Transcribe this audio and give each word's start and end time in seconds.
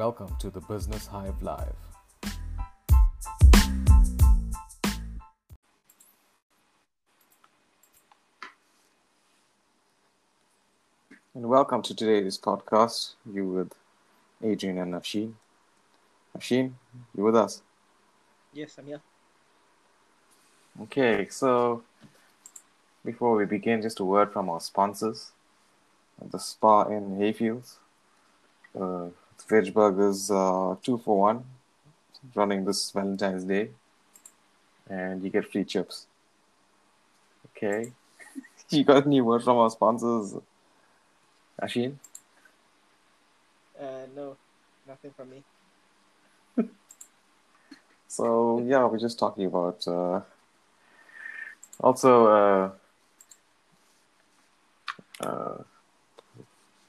welcome 0.00 0.34
to 0.38 0.48
the 0.48 0.62
Business 0.62 1.06
Hive 1.08 1.42
Live. 1.42 1.76
And 11.34 11.50
welcome 11.50 11.82
to 11.82 11.94
today's 11.94 12.38
podcast. 12.38 13.12
You 13.30 13.44
with 13.44 13.74
Adrian 14.42 14.78
and 14.78 14.94
Afshin. 14.94 15.34
Afshin, 16.34 16.72
you 17.14 17.22
with 17.22 17.36
us? 17.36 17.60
Yes, 18.54 18.76
I'm 18.78 18.86
here. 18.86 19.02
Okay, 20.84 21.28
so 21.28 21.82
before 23.04 23.36
we 23.36 23.44
begin, 23.44 23.82
just 23.82 24.00
a 24.00 24.04
word 24.04 24.32
from 24.32 24.48
our 24.48 24.60
sponsors 24.62 25.32
the 26.30 26.38
spa 26.38 26.84
in 26.84 27.18
Hayfields. 27.18 27.74
Uh, 28.74 29.08
veg 29.50 29.74
burgers 29.74 30.30
uh, 30.30 30.76
two 30.82 30.98
for 30.98 31.18
one, 31.18 31.44
running 32.34 32.64
this 32.64 32.90
Valentine's 32.92 33.44
Day, 33.44 33.70
and 34.88 35.22
you 35.22 35.30
get 35.30 35.50
free 35.50 35.64
chips. 35.64 36.06
Okay, 37.50 37.92
you 38.70 38.84
got 38.84 39.06
any 39.06 39.20
word 39.20 39.42
from 39.42 39.56
our 39.58 39.70
sponsors, 39.70 40.34
Afshin? 41.60 41.96
Uh, 43.78 44.06
no, 44.14 44.36
nothing 44.86 45.10
from 45.16 45.30
me. 45.30 45.42
So 48.08 48.60
yeah, 48.66 48.84
we're 48.86 48.98
just 48.98 49.20
talking 49.20 49.46
about. 49.46 49.86
Uh, 49.86 50.20
also, 51.78 52.26
uh, 52.26 52.70
uh, 55.20 55.62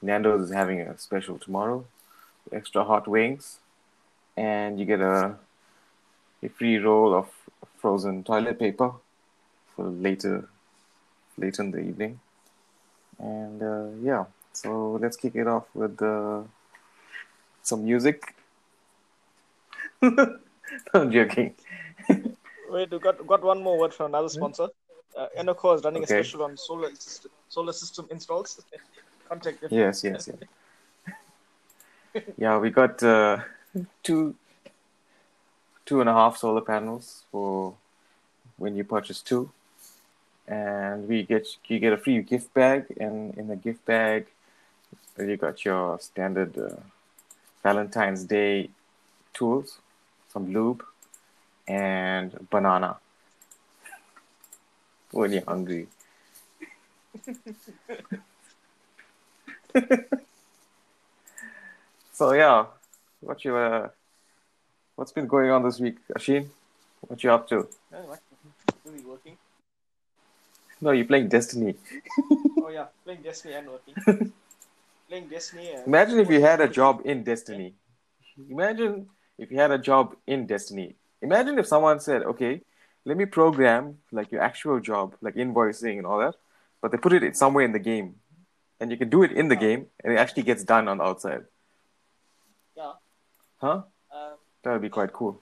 Nando's 0.02 0.42
is 0.48 0.52
having 0.52 0.80
a 0.80 0.98
special 0.98 1.38
tomorrow, 1.38 1.86
extra 2.52 2.84
hot 2.84 3.08
wings, 3.08 3.58
and 4.36 4.78
you 4.78 4.86
get 4.86 5.00
a 5.00 5.36
a 6.42 6.48
free 6.48 6.78
roll 6.78 7.14
of 7.14 7.28
frozen 7.78 8.24
toilet 8.24 8.58
paper 8.58 8.92
for 9.74 9.88
later 9.88 10.48
later 11.38 11.62
in 11.62 11.70
the 11.70 11.78
evening. 11.80 12.20
And 13.18 13.62
uh, 13.62 13.86
yeah, 14.02 14.24
so 14.52 14.98
let's 15.00 15.16
kick 15.16 15.36
it 15.36 15.46
off 15.46 15.66
with 15.74 16.00
uh, 16.02 16.42
some 17.62 17.84
music. 17.84 18.34
I'm 20.02 21.12
joking. 21.12 21.54
Wait, 22.70 22.90
we 22.90 22.98
got 22.98 23.26
got 23.26 23.42
one 23.42 23.62
more 23.62 23.78
word 23.78 23.94
from 23.94 24.06
another 24.06 24.28
sponsor. 24.28 24.68
Uh, 25.16 25.26
Enoco 25.38 25.76
is 25.76 25.84
running 25.84 26.02
Okay. 26.02 26.14
a 26.14 26.16
special 26.16 26.42
on 26.42 26.56
solar 26.56 26.88
system, 26.94 27.30
solar 27.48 27.72
system 27.72 28.06
installs. 28.10 28.64
Contact 29.28 29.60
them. 29.60 29.70
Yes, 29.70 30.02
yes, 30.04 30.28
yes. 30.28 30.48
Yeah, 32.36 32.58
we 32.58 32.70
got 32.70 33.02
uh, 33.02 33.38
two, 34.02 34.34
two 35.86 36.00
and 36.00 36.08
a 36.08 36.12
half 36.12 36.36
solar 36.36 36.60
panels 36.60 37.24
for 37.30 37.74
when 38.56 38.76
you 38.76 38.84
purchase 38.84 39.20
two, 39.20 39.50
and 40.46 41.08
we 41.08 41.22
get 41.22 41.46
you 41.66 41.78
get 41.78 41.92
a 41.92 41.96
free 41.96 42.20
gift 42.22 42.52
bag, 42.54 42.86
and 43.00 43.36
in 43.36 43.48
the 43.48 43.56
gift 43.56 43.84
bag, 43.86 44.26
you 45.18 45.36
got 45.36 45.64
your 45.64 45.98
standard 45.98 46.56
uh, 46.58 46.76
Valentine's 47.62 48.24
Day 48.24 48.70
tools, 49.32 49.78
some 50.28 50.52
lube, 50.52 50.84
and 51.66 52.46
banana 52.50 52.96
when 55.12 55.32
you're 55.32 55.44
hungry. 55.44 55.86
So 62.22 62.34
yeah, 62.34 62.66
what 63.18 63.44
you 63.44 63.56
uh, 63.56 63.88
what's 64.94 65.10
been 65.10 65.26
going 65.26 65.50
on 65.50 65.64
this 65.64 65.80
week, 65.80 65.96
Afshin? 66.16 66.46
What 67.00 67.20
you 67.24 67.32
up 67.32 67.48
to? 67.48 67.66
Really 68.84 69.04
working. 69.04 69.36
No, 70.80 70.92
you're 70.92 71.04
playing 71.04 71.30
Destiny. 71.30 71.74
Oh 72.62 72.68
yeah, 72.68 72.86
playing 73.04 73.22
Destiny 73.22 73.54
and 73.54 73.66
working. 73.66 73.94
playing 75.08 75.26
Destiny. 75.30 75.72
And 75.72 75.88
Imagine 75.88 76.20
if 76.20 76.30
you 76.30 76.40
had 76.40 76.60
a 76.60 76.68
job 76.68 77.02
in 77.04 77.24
Destiny. 77.24 77.74
Imagine 78.48 79.08
if 79.36 79.50
you 79.50 79.58
had 79.58 79.72
a 79.72 79.78
job 79.78 80.14
in 80.24 80.46
Destiny. 80.46 80.94
Imagine 81.22 81.58
if 81.58 81.66
someone 81.66 81.98
said, 81.98 82.22
"Okay, 82.22 82.60
let 83.04 83.16
me 83.16 83.26
program 83.26 83.98
like 84.12 84.30
your 84.30 84.42
actual 84.42 84.78
job, 84.78 85.16
like 85.20 85.34
invoicing 85.34 85.98
and 85.98 86.06
all 86.06 86.20
that, 86.20 86.36
but 86.80 86.92
they 86.92 86.98
put 86.98 87.14
it 87.14 87.36
somewhere 87.36 87.64
in 87.64 87.72
the 87.72 87.84
game, 87.92 88.14
and 88.78 88.92
you 88.92 88.96
can 88.96 89.10
do 89.10 89.24
it 89.24 89.32
in 89.32 89.48
the 89.48 89.56
game, 89.56 89.86
and 90.04 90.12
it 90.12 90.18
actually 90.18 90.44
gets 90.44 90.62
done 90.62 90.86
on 90.86 90.98
the 90.98 91.04
outside." 91.04 91.46
Yeah. 93.62 93.68
Huh? 93.68 93.82
Um, 94.14 94.36
That 94.64 94.72
would 94.72 94.82
be 94.82 94.88
quite 94.88 95.12
cool. 95.12 95.40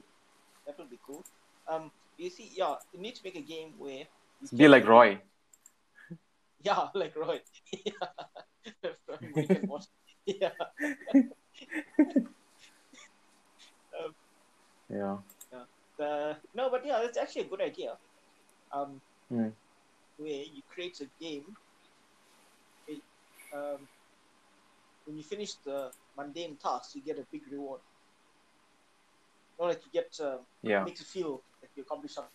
that 0.66 0.78
would 0.78 0.91
be 0.91 0.98
cool. 1.06 1.25
Um, 1.69 1.91
you 2.16 2.31
see, 2.31 2.50
yeah, 2.54 2.75
you 2.92 3.00
need 3.00 3.14
to 3.14 3.20
make 3.25 3.36
a 3.36 3.41
game 3.41 3.75
where 3.78 4.04
you 4.41 4.58
Be 4.58 4.69
like 4.69 4.86
Roy. 4.86 5.20
Yeah, 6.62 6.88
like 6.94 7.16
Roy. 7.16 7.41
yeah. 7.72 7.92
From 9.06 9.32
Rick 9.34 9.62
yeah. 10.26 10.50
Yeah. 14.91 15.16
The, 15.97 16.36
no, 16.54 16.69
but 16.70 16.84
yeah, 16.84 17.00
that's 17.03 17.16
actually 17.16 17.42
a 17.42 17.48
good 17.48 17.62
idea. 17.62 17.97
Um, 18.72 19.00
Hmm. 19.30 19.48
where 20.19 20.42
you 20.42 20.62
create 20.75 21.00
a 21.00 21.06
game. 21.22 21.44
it, 22.88 23.00
um, 23.54 23.88
when 25.06 25.16
you 25.16 25.22
finish 25.22 25.54
the 25.64 25.91
mundane 26.16 26.56
tasks, 26.56 26.94
you 26.94 27.03
get 27.03 27.19
a 27.19 27.25
big 27.32 27.42
reward. 27.50 27.80
Not 29.60 29.66
like 29.66 29.84
you 29.84 29.93
get 29.93 30.19
uh, 30.21 30.38
Yeah. 30.62 30.84
makes 30.84 31.00
you 31.00 31.06
feel 31.06 31.43
like 31.60 31.71
you 31.76 31.82
accomplished 31.82 32.15
something. 32.15 32.31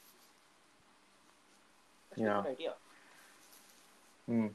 That's 2.12 2.22
Yeah. 2.22 2.40
a 2.40 2.44
good 2.44 2.52
idea. 2.52 2.74
Hmm. 4.28 4.48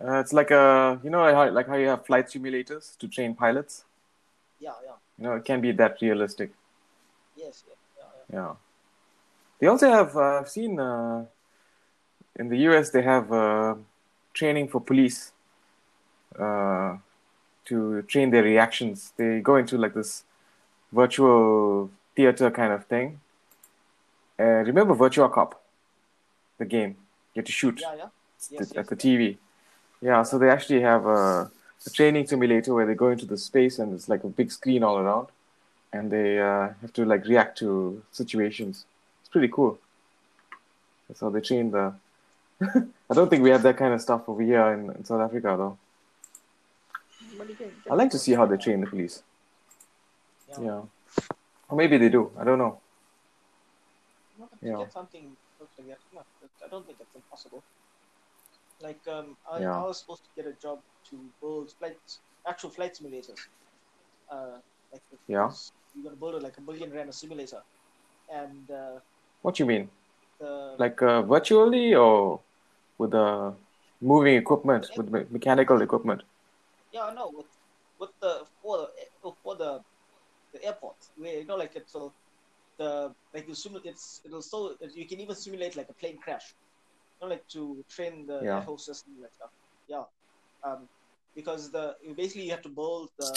Uh, 0.00 0.20
it's 0.20 0.32
like 0.34 0.50
a 0.50 1.00
you 1.02 1.08
know 1.08 1.22
how 1.34 1.50
like 1.50 1.66
how 1.68 1.76
you 1.76 1.88
have 1.88 2.04
flight 2.04 2.26
simulators 2.26 2.96
to 2.98 3.08
train 3.08 3.34
pilots. 3.34 3.84
Yeah, 4.60 4.72
yeah, 4.84 4.96
You 5.18 5.24
know, 5.24 5.34
it 5.36 5.44
can 5.44 5.60
be 5.60 5.72
that 5.72 5.96
realistic. 6.02 6.52
yes, 7.34 7.64
yeah, 7.66 7.74
yeah, 7.96 8.04
yeah. 8.30 8.36
Yeah. 8.38 8.54
They 9.58 9.66
also 9.68 9.90
have 9.90 10.16
uh, 10.16 10.40
I've 10.40 10.48
seen 10.50 10.78
uh, 10.78 11.24
in 12.36 12.48
the 12.48 12.58
US 12.58 12.90
they 12.90 13.02
have 13.02 13.32
uh, 13.32 13.74
training 14.34 14.68
for 14.68 14.80
police 14.80 15.32
uh, 16.38 16.96
to 17.64 18.02
train 18.02 18.30
their 18.30 18.42
reactions. 18.42 19.12
They 19.16 19.40
go 19.40 19.56
into 19.56 19.78
like 19.78 19.94
this 19.94 20.24
virtual 20.92 21.90
theater 22.14 22.50
kind 22.50 22.72
of 22.72 22.84
thing. 22.86 23.20
Uh, 24.38 24.62
remember 24.70 24.94
Virtual 24.94 25.28
Cop, 25.28 25.60
the 26.58 26.64
game? 26.64 26.96
You 27.34 27.40
have 27.40 27.46
to 27.46 27.52
shoot 27.52 27.80
Yeah, 27.80 27.94
yeah. 27.96 28.06
Yes, 28.50 28.70
at 28.70 28.76
yes, 28.76 28.86
the. 28.88 28.96
TV. 28.96 29.36
Yeah, 30.02 30.22
so 30.22 30.38
they 30.38 30.50
actually 30.50 30.82
have 30.82 31.06
a, 31.06 31.50
a 31.86 31.90
training 31.90 32.26
simulator 32.26 32.74
where 32.74 32.86
they 32.86 32.94
go 32.94 33.08
into 33.08 33.24
the 33.26 33.38
space 33.38 33.78
and 33.78 33.94
it's 33.94 34.08
like 34.08 34.24
a 34.24 34.28
big 34.28 34.52
screen 34.52 34.82
all 34.82 34.98
around, 34.98 35.28
and 35.92 36.10
they 36.10 36.38
uh, 36.38 36.68
have 36.82 36.92
to 36.94 37.04
like 37.04 37.24
react 37.26 37.58
to 37.58 38.02
situations. 38.12 38.84
It's 39.20 39.30
pretty 39.30 39.48
cool. 39.48 39.78
That's 41.08 41.20
how 41.20 41.30
they 41.30 41.40
train 41.40 41.70
the. 41.70 41.94
I 43.10 43.14
don't 43.14 43.28
think 43.30 43.42
we 43.42 43.50
have 43.50 43.62
that 43.62 43.76
kind 43.76 43.92
of 43.94 44.00
stuff 44.02 44.28
over 44.28 44.42
here 44.42 44.66
in, 44.72 44.90
in 44.90 45.04
South 45.04 45.20
Africa 45.20 45.54
though. 45.58 45.78
But 47.38 47.48
you 47.48 47.54
can- 47.54 47.72
I 47.90 47.94
like 47.94 48.10
to 48.10 48.18
see 48.18 48.32
how 48.34 48.44
they 48.46 48.56
train 48.56 48.80
the 48.82 48.86
police. 48.86 49.22
Yeah. 50.48 50.60
Yeah, 50.60 50.82
or 51.68 51.76
maybe 51.76 51.96
they 51.98 52.08
do. 52.08 52.30
I 52.38 52.44
don't 52.44 52.58
know. 52.58 52.80
No, 54.38 54.46
but 54.50 54.60
to 54.60 54.66
Yeah. 54.66 54.76
get 54.78 54.92
something 54.92 55.36
looks 55.60 55.72
like 55.78 55.88
that, 55.88 55.98
no, 56.12 56.22
I 56.64 56.68
don't 56.68 56.86
think 56.86 56.98
that's 56.98 57.14
impossible. 57.14 57.62
Like, 58.80 59.00
um, 59.08 59.36
I, 59.50 59.60
Yeah. 59.60 59.76
I 59.80 59.84
was 59.84 59.98
supposed 60.00 60.22
to 60.24 60.30
get 60.36 60.46
a 60.46 60.52
job 60.60 60.80
to 61.10 61.16
build 61.40 61.72
flights, 61.72 62.20
actual 62.46 62.70
flight 62.70 62.94
simulators. 62.94 63.40
Uh, 64.30 64.58
like, 64.92 65.02
Yeah. 65.26 65.50
You're 65.94 66.04
gonna 66.04 66.16
build 66.16 66.34
it 66.36 66.42
like 66.42 66.58
a 66.58 66.60
million 66.60 66.92
rand 66.92 67.08
a 67.08 67.12
simulator, 67.12 67.62
and 68.30 68.70
uh, 68.70 69.00
What 69.42 69.58
you 69.58 69.66
mean? 69.66 69.88
the 70.38 70.76
Like 70.78 71.00
uh, 71.02 71.22
virtually 71.22 71.94
or 71.94 72.40
with 72.98 73.12
the 73.12 73.54
moving 74.02 74.36
equipment, 74.36 74.90
with 74.96 75.10
me- 75.10 75.26
mechanical 75.30 75.80
equipment? 75.80 76.22
yeah, 76.92 77.10
no, 77.14 77.30
with 77.34 77.46
with 77.98 78.10
the 78.20 78.44
for 78.62 78.76
the 78.78 79.32
for 79.42 79.56
the 79.56 79.82
the 80.56 80.64
airport 80.66 80.96
where 81.16 81.38
you 81.40 81.46
know 81.46 81.56
like 81.56 81.74
it's 81.76 81.94
a, 81.94 82.08
the 82.78 83.12
like 83.34 83.46
you 83.48 83.54
simulate 83.54 83.86
it's 83.86 84.20
it'll 84.24 84.42
so 84.42 84.74
you 84.94 85.06
can 85.08 85.20
even 85.20 85.34
simulate 85.36 85.76
like 85.76 85.88
a 85.88 85.94
plane 85.94 86.18
crash, 86.22 86.54
you 87.20 87.28
know, 87.28 87.30
like 87.34 87.46
to 87.48 87.84
train 87.90 88.26
the 88.26 88.38
Yeah. 88.44 88.60
hostess 88.62 89.02
and 89.06 89.22
that 89.24 89.34
stuff. 89.34 89.50
Yeah, 89.88 90.04
um, 90.66 90.88
because 91.34 91.70
the 91.70 91.94
you 92.02 92.14
basically 92.14 92.44
you 92.44 92.50
have 92.52 92.62
to 92.62 92.68
build 92.68 93.10
the 93.18 93.30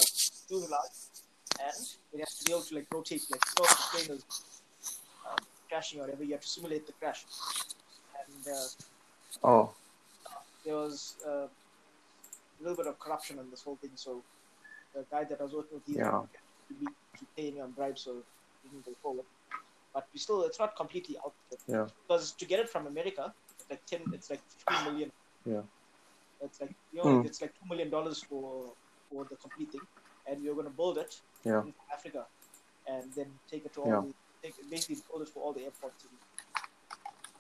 fuselage 0.47 0.97
and 1.59 1.85
it 2.13 2.19
has 2.19 2.33
to 2.39 2.45
be 2.45 2.51
able 2.53 2.63
to 2.63 2.75
like 2.75 2.87
rotate 2.93 3.21
like 3.31 3.41
you 3.57 3.65
if 3.65 3.69
the 3.77 3.83
plane 3.91 4.17
is 4.17 4.23
um, 5.29 5.41
crashing 5.69 5.99
or 5.99 6.03
whatever. 6.03 6.23
You 6.23 6.33
have 6.33 6.41
to 6.41 6.47
simulate 6.47 6.85
the 6.87 6.93
crash, 6.93 7.25
and 8.27 8.45
uh, 8.55 8.67
Oh, 9.43 9.73
there 10.65 10.75
was 10.75 11.15
uh, 11.27 11.47
a 11.47 11.49
little 12.61 12.75
bit 12.77 12.87
of 12.87 12.99
corruption 12.99 13.39
in 13.39 13.49
this 13.49 13.63
whole 13.63 13.77
thing. 13.77 13.91
So 13.95 14.23
the 14.93 15.05
guy 15.11 15.23
that 15.25 15.39
I 15.39 15.43
was 15.43 15.53
working 15.53 15.81
with, 15.87 15.97
Yeah. 15.97 16.21
To 16.69 16.73
be 16.79 16.85
to 17.19 17.25
pay 17.35 17.51
me 17.51 17.59
on 17.59 17.71
bribes, 17.71 18.01
so 18.01 18.13
we 18.63 18.69
didn't 18.69 18.85
go 18.85 18.93
forward. 19.01 19.25
But 19.93 20.07
we 20.13 20.19
still, 20.19 20.43
it's 20.43 20.59
not 20.59 20.75
completely 20.75 21.17
out 21.25 21.33
there. 21.49 21.59
Yeah. 21.79 21.87
Because 22.07 22.31
to 22.33 22.45
get 22.45 22.59
it 22.59 22.69
from 22.69 22.87
America, 22.87 23.33
it's 23.59 23.69
like 23.69 23.85
ten, 23.85 24.01
it's 24.13 24.29
like 24.29 24.41
fifteen 24.47 24.85
million. 24.93 25.11
Yeah. 25.45 25.61
It's 26.41 26.61
like 26.61 26.73
you 26.93 27.03
know, 27.03 27.19
Hmm. 27.19 27.25
it's 27.25 27.41
like 27.41 27.53
two 27.59 27.67
million 27.67 27.89
dollars 27.89 28.23
for 28.23 28.71
for 29.11 29.25
the 29.25 29.35
complete 29.35 29.71
thing, 29.71 29.81
and 30.27 30.43
we're 30.43 30.53
gonna 30.53 30.69
build 30.69 30.97
it 30.99 31.19
Yeah. 31.43 31.63
in 31.63 31.73
Africa, 31.91 32.25
and 32.87 33.11
then 33.13 33.27
take 33.51 33.65
it 33.65 33.73
to 33.73 33.81
all 33.81 33.89
Yeah. 33.89 34.01
the 34.01 34.13
take 34.43 34.69
basically 34.69 35.01
build 35.09 35.23
it 35.23 35.29
for 35.29 35.43
all 35.43 35.53
the 35.53 35.63
airports. 35.65 36.05
In, 36.05 36.11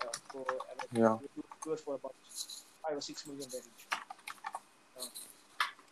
uh, 0.01 0.11
for 0.31 0.45
and 0.71 0.99
Yeah. 0.99 1.17
do, 1.35 1.43
do 1.63 1.73
it 1.73 1.79
for 1.79 1.95
about 1.95 2.15
five 2.81 2.97
or 2.97 3.01
six 3.01 3.25
million 3.27 3.47
then 3.49 3.61
each. 3.71 3.87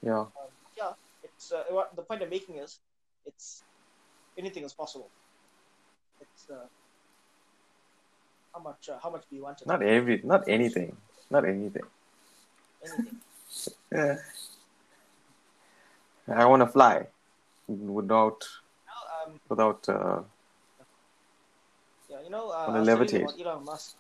Yeah. 0.01 0.19
Um, 0.19 0.51
yeah, 0.75 0.93
it's 1.23 1.51
uh, 1.51 1.63
what 1.69 1.95
the 1.95 2.01
point 2.01 2.21
I'm 2.23 2.29
making 2.29 2.57
is, 2.57 2.79
it's 3.27 3.63
anything 4.38 4.63
is 4.63 4.74
possible. 4.74 5.09
It's 6.21 6.50
uh, 6.50 6.65
how 8.53 8.62
much 8.62 8.89
uh, 8.89 8.97
how 9.03 9.12
much 9.12 9.24
do 9.29 9.35
you 9.35 9.44
want 9.44 9.62
it? 9.62 9.68
Not 9.68 9.83
every, 9.83 10.21
not 10.24 10.47
anything, 10.47 10.95
not 11.29 11.45
anything. 11.45 11.83
anything. 12.83 13.18
Yeah. 13.91 14.18
I 16.27 16.45
want 16.45 16.62
to 16.62 16.68
fly 16.68 17.07
without 17.68 18.44
Now, 18.85 19.31
um, 19.31 19.39
without 19.47 19.88
uh, 19.88 20.21
yeah, 22.09 22.18
you 22.23 22.30
know, 22.30 22.50
uh, 22.50 22.68
I 22.68 22.80
was 22.80 22.88
levitate. 22.88 23.39
Elon 23.39 23.63
Musk. 23.63 23.95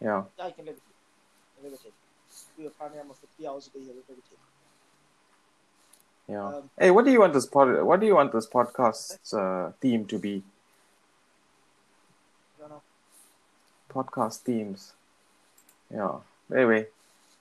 yeah. 0.00 0.24
Yeah, 0.38 0.46
you 0.48 0.52
can 0.52 0.64
levitate. 0.66 1.64
Levitate. 1.64 1.92
Do 2.58 2.66
a 2.66 2.70
pranayama 2.70 3.16
for 3.16 3.26
three 3.34 3.46
hours 3.46 3.70
a 3.74 3.78
day. 3.78 3.84
You 3.84 3.92
levitate. 3.92 4.53
Yeah. 6.28 6.46
Um, 6.46 6.70
Hey, 6.78 6.90
what 6.90 7.04
do 7.04 7.10
you 7.10 7.20
want 7.20 7.32
this 7.34 7.46
pod? 7.46 7.82
What 7.82 8.00
do 8.00 8.06
you 8.06 8.14
want 8.14 8.32
this 8.32 8.46
podcast's 8.46 9.34
uh, 9.34 9.72
theme 9.80 10.06
to 10.06 10.18
be? 10.18 10.42
Podcast 13.90 14.40
themes. 14.40 14.92
Yeah. 15.92 16.16
Anyway, 16.52 16.86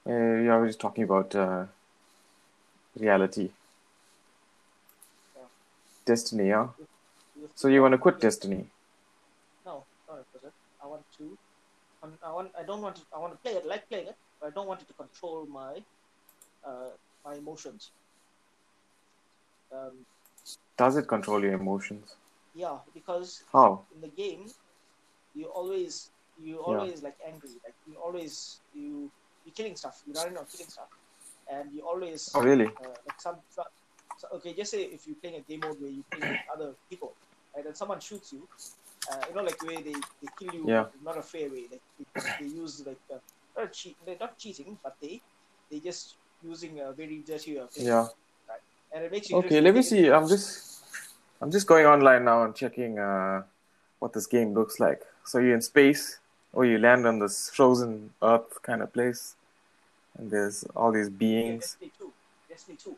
uh, 0.07 0.11
yeah, 0.11 0.57
we're 0.57 0.67
just 0.67 0.79
talking 0.79 1.03
about 1.03 1.33
uh, 1.35 1.65
reality. 2.99 3.49
Yeah. 5.35 5.41
Destiny, 6.05 6.49
yeah. 6.49 6.67
So 7.55 7.67
you 7.69 7.81
want 7.81 7.93
to 7.93 7.97
quit 7.97 8.19
Destiny? 8.19 8.67
No, 9.65 9.83
not 10.07 10.19
at 10.19 10.31
present. 10.31 10.53
I 10.83 10.87
want 10.87 11.01
to. 11.17 11.37
I'm- 12.03 12.17
I 12.23 12.31
want. 12.31 12.51
I 12.59 12.63
don't 12.63 12.81
want 12.81 12.97
to. 12.97 13.01
I 13.15 13.17
want 13.19 13.33
to 13.33 13.39
play 13.39 13.53
it. 13.53 13.65
Like 13.65 13.87
playing 13.89 14.07
it, 14.07 14.15
but 14.39 14.47
I 14.47 14.49
don't 14.51 14.67
want 14.67 14.81
it 14.81 14.87
to 14.89 14.93
control 14.93 15.47
my, 15.47 15.81
uh, 16.65 16.89
my 17.25 17.35
emotions. 17.35 17.89
Um, 19.73 20.05
Does 20.77 20.97
it 20.97 21.07
control 21.07 21.41
your 21.43 21.53
emotions? 21.53 22.17
yeah, 22.53 22.77
because 22.93 23.43
How? 23.51 23.85
in 23.95 24.01
the 24.01 24.09
game, 24.09 24.45
you 25.33 25.45
always 25.47 26.11
you 26.37 26.59
always 26.59 27.01
like 27.03 27.15
angry, 27.27 27.49
like 27.65 27.75
you 27.85 27.97
always 27.97 28.61
you 28.73 29.11
you 29.45 29.51
killing 29.51 29.75
stuff, 29.75 30.01
you're 30.05 30.15
running 30.15 30.35
around 30.35 30.47
killing 30.51 30.69
stuff, 30.69 30.87
and 31.49 31.73
you 31.73 31.81
always 31.87 32.29
Oh, 32.35 32.41
really? 32.41 32.65
uh, 32.65 32.89
like 33.05 33.19
some, 33.19 33.37
some 33.49 33.65
so, 34.17 34.27
okay, 34.35 34.53
just 34.53 34.71
say 34.71 34.83
if 34.83 35.05
you're 35.07 35.17
playing 35.21 35.37
a 35.37 35.41
game 35.41 35.61
mode 35.61 35.77
where 35.81 35.91
you 35.91 36.03
play 36.13 36.21
with 36.29 36.39
other 36.55 36.73
people, 36.89 37.15
right, 37.55 37.65
and 37.65 37.75
someone 37.75 37.99
shoots 37.99 38.31
you, 38.31 38.47
uh, 39.11 39.17
you 39.27 39.35
know, 39.35 39.43
like 39.43 39.57
the 39.59 39.67
way 39.67 39.81
they, 39.81 39.93
they 40.21 40.29
kill 40.39 40.53
you, 40.53 40.67
Yeah. 40.67 40.85
not 41.03 41.17
a 41.17 41.23
fair 41.23 41.49
way, 41.49 41.67
like 41.71 41.81
they, 41.97 42.05
they 42.39 42.45
use 42.45 42.83
like 42.85 42.97
uh, 43.13 43.17
not 43.57 43.73
cheat, 43.73 43.97
they're 44.05 44.17
not 44.19 44.37
cheating, 44.37 44.77
but 44.83 44.93
they 45.01 45.21
they 45.71 45.79
just 45.79 46.17
using 46.41 46.79
a 46.79 46.93
very 46.93 47.23
dirty 47.25 47.55
way 47.55 47.61
of 47.61 47.69
Yeah. 47.77 48.07
And 48.93 49.03
it 49.05 49.11
makes 49.11 49.29
you 49.29 49.37
Okay, 49.37 49.61
let 49.61 49.73
me 49.73 49.81
see. 49.81 50.09
I'm 50.09 50.27
just, 50.27 50.83
I'm 51.41 51.51
just 51.51 51.67
going 51.67 51.85
online 51.85 52.25
now 52.25 52.43
and 52.43 52.55
checking 52.55 52.99
uh, 52.99 53.43
what 53.99 54.13
this 54.13 54.27
game 54.27 54.53
looks 54.53 54.79
like. 54.79 55.01
So 55.25 55.39
you're 55.39 55.55
in 55.55 55.61
space, 55.61 56.19
or 56.53 56.65
you 56.65 56.77
land 56.77 57.05
on 57.07 57.19
this 57.19 57.49
frozen 57.53 58.11
Earth 58.21 58.61
kind 58.61 58.81
of 58.81 58.93
place, 58.93 59.35
and 60.17 60.29
there's 60.29 60.63
all 60.75 60.91
these 60.91 61.09
Yeah, 61.09 61.17
beings. 61.17 61.61
Destiny 61.61 61.91
two, 61.97 62.13
Destiny 62.49 62.77
two, 62.77 62.97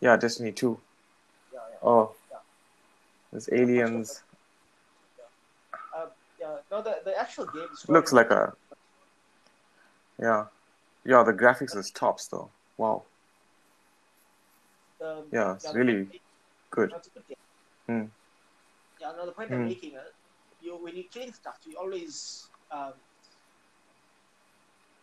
Yeah, 0.00 0.16
Destiny 0.16 0.50
Two. 0.52 0.80
yeah, 1.52 1.60
yeah. 1.70 1.88
Oh, 1.88 2.14
Yeah. 2.30 2.38
there's 3.30 3.48
aliens. 3.52 4.22
Yeah, 6.40 6.56
no, 6.72 6.82
the, 6.82 6.96
the 7.04 7.16
actual 7.16 7.46
game 7.46 7.68
Looks 7.86 8.12
like 8.12 8.30
a, 8.32 8.52
yeah, 10.20 10.46
yeah. 11.04 11.22
The 11.22 11.32
graphics 11.32 11.76
is 11.76 11.92
tops 11.92 12.26
though. 12.26 12.50
Wow, 12.76 13.04
the, 15.02 15.12
yeah, 15.38 15.54
it's 15.54 15.74
really 15.74 16.04
point- 16.04 16.20
good. 16.70 16.90
no, 16.90 16.96
it's 16.96 17.08
a 17.08 17.14
good 17.16 17.26
game. 17.28 17.42
Hmm. 17.88 18.06
Yeah, 19.00 19.12
no, 19.16 19.26
the 19.26 19.32
point 19.38 19.48
Hmm. 19.50 19.54
I'm 19.54 19.64
making 19.74 19.92
is, 19.94 20.10
you 20.62 20.76
when 20.84 20.94
you're 20.96 21.10
killing 21.14 21.32
stuff, 21.32 21.58
you 21.68 21.74
always 21.84 22.46
um, 22.70 22.94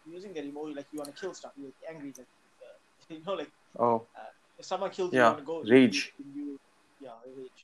using 0.10 0.34
that 0.34 0.46
emoji 0.52 0.76
like 0.76 0.86
you 0.92 1.00
want 1.00 1.14
to 1.14 1.20
kill 1.22 1.34
stuff. 1.34 1.52
You're 1.58 1.72
angry, 1.90 2.14
like 2.18 2.28
uh, 2.64 2.76
you 3.14 3.22
know, 3.26 3.34
like 3.34 3.52
Oh, 3.78 4.06
if 4.58 4.66
someone 4.66 4.90
kills 4.92 5.14
Yeah, 5.14 5.20
you, 5.20 5.26
you 5.26 5.30
want 5.36 5.40
to 5.40 5.46
go 5.46 5.76
rage. 5.76 6.14
You, 6.20 6.26
you, 6.42 6.60
yeah, 7.02 7.10
rage. 7.38 7.60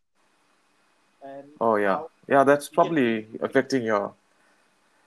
And 1.23 1.47
oh 1.61 1.75
yeah, 1.77 1.87
now- 1.87 2.09
yeah. 2.27 2.43
That's 2.43 2.65
You 2.65 2.69
get- 2.69 2.75
probably 2.75 3.27
affecting 3.41 3.83
your. 3.83 4.13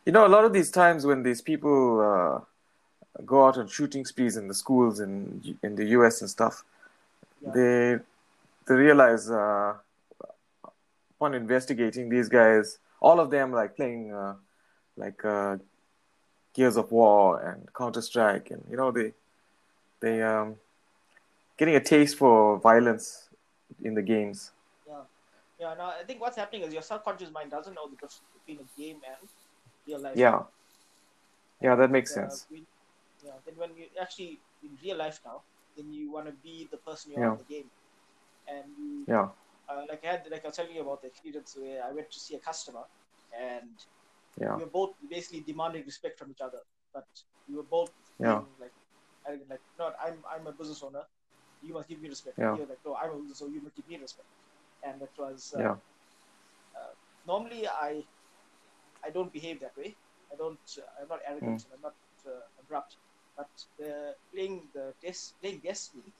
You 0.06 0.12
know, 0.12 0.26
a 0.26 0.32
lot 0.36 0.44
of 0.46 0.52
these 0.54 0.70
times 0.70 1.04
when 1.04 1.22
these 1.22 1.42
people 1.42 2.00
uh, 2.00 3.20
go 3.26 3.46
out 3.46 3.58
on 3.58 3.68
shooting 3.68 4.06
sprees 4.06 4.36
in 4.38 4.48
the 4.48 4.54
schools 4.54 5.00
in 5.00 5.56
in 5.62 5.76
the 5.76 5.84
U.S. 5.98 6.22
and 6.22 6.30
stuff, 6.30 6.64
Yeah. 7.40 7.50
they 7.54 7.96
they 8.66 8.74
realize 8.74 9.30
uh, 9.30 9.74
upon 11.16 11.34
investigating 11.34 12.08
these 12.08 12.28
guys, 12.28 12.78
all 13.00 13.20
of 13.20 13.30
them 13.30 13.52
like 13.52 13.76
playing 13.76 14.12
uh, 14.12 14.34
like 14.96 15.24
uh, 15.24 15.56
Gears 16.54 16.76
of 16.76 16.90
War 16.92 17.40
and 17.40 17.68
Counter 17.74 18.02
Strike, 18.02 18.50
and 18.50 18.62
you 18.70 18.76
know 18.76 18.90
they 18.90 19.12
they 20.00 20.22
um 20.22 20.56
getting 21.58 21.76
a 21.76 21.80
taste 21.80 22.16
for 22.16 22.58
violence 22.58 23.28
in 23.82 23.94
the 23.94 24.02
games. 24.02 24.52
yeah, 25.58 25.74
no, 25.76 25.84
I 25.84 26.04
think 26.06 26.20
what's 26.20 26.36
happening 26.36 26.62
is 26.62 26.72
your 26.72 26.82
subconscious 26.82 27.30
mind 27.32 27.50
doesn't 27.50 27.74
know 27.74 27.86
the 27.88 27.96
difference 27.96 28.22
between 28.46 28.64
a 28.64 28.80
game 28.80 29.00
and 29.06 29.28
real 29.86 30.00
life. 30.00 30.16
Yeah, 30.16 30.42
yeah, 31.60 31.74
that 31.74 31.90
makes 31.90 32.14
sense. 32.14 32.46
we- 32.50 32.66
yeah, 33.24 33.32
then 33.44 33.56
when 33.56 33.70
you 33.76 33.86
actually 34.00 34.38
in 34.62 34.78
real 34.82 34.96
life 34.96 35.20
now, 35.24 35.42
then 35.78 35.92
you 35.92 36.12
want 36.12 36.26
to 36.28 36.34
be 36.44 36.68
the 36.72 36.78
person 36.78 37.12
you 37.12 37.18
are 37.18 37.28
in 37.30 37.38
the 37.38 37.44
game, 37.44 37.70
and 38.48 38.66
you 38.78 39.08
Yeah, 39.08 39.28
uh, 39.70 39.82
like 39.88 40.04
I 40.04 40.08
had 40.12 40.28
like 40.30 40.44
I 40.44 40.48
was 40.48 40.56
telling 40.56 40.74
you 40.74 40.82
about 40.82 41.02
the 41.02 41.08
experience 41.08 41.56
where 41.58 41.84
I 41.84 41.92
went 41.92 42.10
to 42.12 42.20
see 42.20 42.36
a 42.36 42.40
customer, 42.40 42.84
and 43.32 43.78
yeah, 44.40 44.56
we 44.56 44.64
were 44.64 44.70
both 44.70 44.96
basically 45.10 45.42
demanding 45.42 45.84
respect 45.84 46.18
from 46.18 46.30
each 46.32 46.40
other, 46.42 46.60
but 46.94 47.06
we 47.48 47.56
were 47.56 47.68
both 47.70 47.92
Yeah. 48.20 48.42
like 48.60 48.74
I 49.26 49.32
like 49.50 49.62
not 49.78 49.94
I'm 50.04 50.22
I'm 50.34 50.46
a 50.48 50.52
business 50.52 50.82
owner, 50.82 51.04
you 51.60 51.74
must 51.74 51.88
give 51.88 52.00
me 52.00 52.08
respect. 52.08 52.38
Yeah. 52.38 52.52
Like 52.52 52.80
no 52.84 52.96
I'm 52.96 53.10
a 53.12 53.20
business 53.20 53.42
owner, 53.42 53.52
you 53.54 53.62
must 53.62 53.76
give 53.76 53.88
me 53.88 53.98
respect, 53.98 54.28
and 54.82 55.00
that 55.00 55.14
was 55.18 55.54
uh, 55.56 55.62
yeah, 55.62 55.76
uh, 56.76 56.94
normally 57.26 57.66
I 57.68 58.06
I 59.04 59.10
don't 59.10 59.32
behave 59.32 59.60
that 59.60 59.76
way. 59.76 59.98
I 60.32 60.36
don't. 60.36 60.60
Uh, 60.78 61.02
I'm 61.02 61.08
not 61.08 61.20
arrogant. 61.26 61.62
Mm. 61.62 61.74
I'm 61.74 61.80
not 61.82 61.96
uh, 62.26 62.40
abrupt. 62.60 62.96
But 63.38 63.54
uh, 63.86 64.12
playing 64.32 64.68
the 64.74 64.92
des- 65.00 65.32
playing 65.40 65.60
Destiny, 65.60 66.12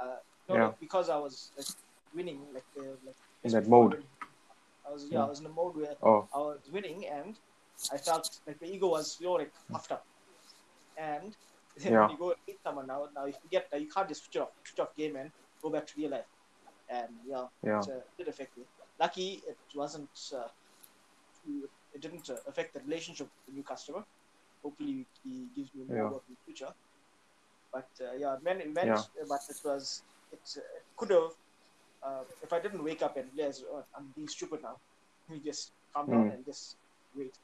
uh, 0.00 0.16
no, 0.48 0.54
Yeah. 0.56 0.72
because 0.78 1.08
I 1.08 1.16
was 1.16 1.50
like 1.56 1.66
winning, 2.14 2.40
like 2.52 2.70
uh, 2.78 2.96
like 3.06 3.16
In 3.44 3.52
that 3.52 3.66
mode. 3.66 3.94
I 4.86 4.92
was 4.92 5.04
yeah, 5.10 5.18
Yeah. 5.18 5.24
I 5.24 5.28
was 5.28 5.40
in 5.40 5.46
a 5.46 5.54
mode 5.60 5.76
where 5.76 5.96
Oh, 6.02 6.28
I 6.34 6.38
was 6.38 6.60
winning, 6.70 7.06
and 7.06 7.34
I 7.90 7.96
felt 7.96 8.28
like 8.46 8.58
the 8.60 8.66
ego 8.74 8.88
was 8.88 9.16
you 9.20 9.26
know 9.26 9.32
like 9.42 9.52
puffed 9.72 9.92
up. 9.92 10.04
And 10.98 11.34
then 11.78 11.92
Yeah. 11.92 12.00
when 12.02 12.10
you 12.10 12.18
go 12.18 12.34
meet 12.46 12.60
someone 12.62 12.86
now, 12.86 13.08
now 13.16 13.24
you 13.24 13.32
forget 13.32 13.64
that 13.70 13.80
you 13.80 13.88
can't 13.88 14.08
just 14.08 14.24
switch 14.24 14.36
off, 14.42 14.50
switch 14.64 14.80
off 14.86 14.94
game 14.96 15.16
and 15.16 15.30
go 15.62 15.70
back 15.70 15.86
to 15.86 15.92
real 15.96 16.10
life. 16.10 16.26
And 16.90 17.08
yeah, 17.26 17.46
yeah, 17.62 17.80
it 17.80 17.88
uh, 17.88 18.00
did 18.18 18.28
affect 18.28 18.56
me. 18.58 18.64
Lucky 19.00 19.42
it 19.48 19.58
wasn't. 19.74 20.10
Uh, 20.36 20.48
it 21.94 22.00
didn't 22.00 22.28
uh, 22.28 22.36
affect 22.48 22.74
the 22.74 22.80
relationship 22.80 23.26
with 23.28 23.46
the 23.46 23.52
new 23.52 23.62
customer. 23.62 24.04
Hopefully, 24.64 25.06
he 25.22 25.46
gives 25.54 25.70
me 25.74 25.84
more 25.88 25.96
Yeah. 25.98 26.10
work 26.10 26.22
in 26.28 26.34
the 26.34 26.40
future. 26.46 26.72
But 27.72 27.88
uh, 28.00 28.12
yeah, 28.18 28.34
it 28.36 28.42
went, 28.44 28.74
Yeah. 28.74 28.94
uh, 28.94 29.26
but 29.28 29.40
it 29.50 29.60
was. 29.64 30.02
It, 30.32 30.40
uh, 30.56 30.60
could 30.96 31.10
have. 31.10 31.30
Uh, 32.02 32.24
if 32.42 32.52
I 32.52 32.60
didn't 32.60 32.82
wake 32.82 33.02
up 33.02 33.16
and 33.16 33.30
realize 33.36 33.62
oh, 33.70 33.84
I'm 33.96 34.06
being 34.16 34.28
stupid 34.28 34.62
now, 34.62 34.76
we 35.30 35.38
just 35.40 35.72
calm 35.92 36.10
down 36.10 36.30
Mm. 36.30 36.34
and 36.34 36.44
just 36.46 36.76
wait. 37.16 37.34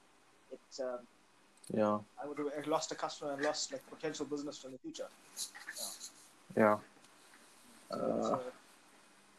It. 0.50 0.82
Um, 0.82 0.98
yeah, 1.72 1.98
I 2.20 2.26
would 2.26 2.38
have 2.38 2.66
lost 2.66 2.90
a 2.90 2.94
customer 2.96 3.34
and 3.34 3.42
lost 3.44 3.72
like 3.72 3.82
potential 3.90 4.26
business 4.26 4.64
in 4.64 4.72
the 4.72 4.78
future. 4.78 5.08
yeah. 6.56 6.78
So 7.90 7.96
Uh, 7.96 8.50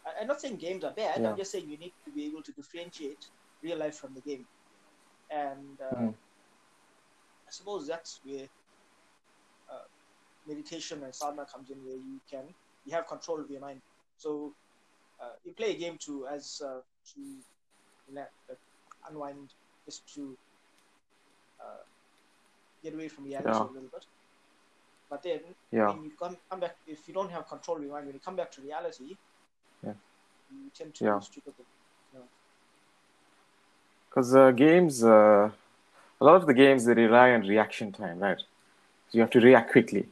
I- 0.10 0.22
I'm 0.22 0.28
not 0.28 0.40
saying 0.42 0.58
games 0.58 0.84
are 0.84 0.92
bad. 0.94 1.22
Yeah. 1.22 1.30
I'm 1.32 1.38
just 1.38 1.52
saying 1.52 1.70
you 1.70 1.78
need 1.78 1.94
to 2.06 2.12
be 2.12 2.26
able 2.26 2.42
to 2.44 2.52
differentiate 2.54 3.26
real 3.62 3.78
life 3.78 3.96
from 3.98 4.14
the 4.14 4.22
game, 4.22 4.46
and 5.30 5.78
uh, 5.82 5.96
Mm. 5.96 6.14
I 7.52 7.54
suppose 7.54 7.86
that's 7.86 8.22
where 8.24 8.48
uh, 9.72 9.86
meditation 10.48 11.04
and 11.04 11.14
sadhana 11.14 11.46
comes 11.54 11.70
in, 11.70 11.80
where 11.84 11.98
you 11.98 12.20
can 12.32 12.48
you 12.86 12.96
have 12.96 13.08
control 13.08 13.42
of 13.42 13.50
your 13.52 13.60
mind. 13.60 13.82
So 14.18 14.54
uh, 15.22 15.34
you 15.44 15.54
play 15.54 15.76
a 15.76 15.78
game 15.78 15.98
to 16.06 16.28
as 16.28 16.62
uh, 16.66 16.80
to 17.14 17.22
uh, 18.18 18.56
unwind, 19.10 19.50
just 19.86 20.04
to 20.16 20.38
uh, 21.60 21.84
get 22.84 22.94
away 22.94 23.10
from 23.10 23.26
reality 23.26 23.50
Yeah. 23.50 23.64
a 23.64 23.74
little 23.74 23.90
bit. 23.94 24.06
But 25.10 25.24
then 25.24 25.42
Yeah. 25.72 25.92
when 25.92 26.04
you 26.06 26.12
come, 26.18 26.38
come 26.50 26.62
back, 26.62 26.78
if 26.88 27.06
you 27.08 27.14
don't 27.14 27.32
have 27.32 27.48
control 27.48 27.78
of 27.78 27.84
your 27.84 27.92
mind, 27.92 28.06
when 28.06 28.16
you 28.16 28.22
come 28.22 28.38
back 28.38 28.52
to 28.54 28.62
reality, 28.62 29.18
Yeah. 29.84 29.94
you 30.50 30.72
tend 30.74 30.96
to 30.96 31.06
Yeah. 31.06 31.20
stupid. 31.20 31.54
Because 34.10 34.36
uh, 34.36 34.52
games, 34.52 35.04
uh, 35.04 35.52
a 36.22 36.24
lot 36.24 36.36
of 36.36 36.46
the 36.46 36.54
games 36.54 36.86
they 36.86 36.94
rely 36.94 37.32
on 37.32 37.42
reaction 37.56 37.92
time, 37.92 38.20
right? 38.20 38.38
So 38.38 39.12
you 39.18 39.22
have 39.22 39.32
to 39.32 39.42
react 39.42 39.72
quickly, 39.72 40.04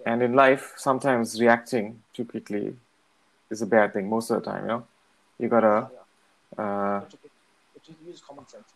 Yeah. 0.00 0.12
and 0.12 0.22
in 0.22 0.32
life, 0.34 0.64
sometimes 0.76 1.40
reacting 1.40 2.02
too 2.14 2.24
quickly 2.32 2.76
is 3.50 3.62
a 3.62 3.66
bad 3.66 3.92
thing. 3.94 4.08
Most 4.08 4.30
of 4.30 4.36
the 4.42 4.50
time, 4.50 4.62
you 4.64 4.68
know, 4.72 4.82
you 5.38 5.48
gotta 5.48 5.76
yeah, 5.90 6.64
uh, 6.64 7.00
yeah. 7.00 7.00
But 7.00 7.10
to, 7.10 7.18
but 7.74 7.82
to 7.84 7.92
use 8.10 8.20
common 8.28 8.46
sense. 8.48 8.68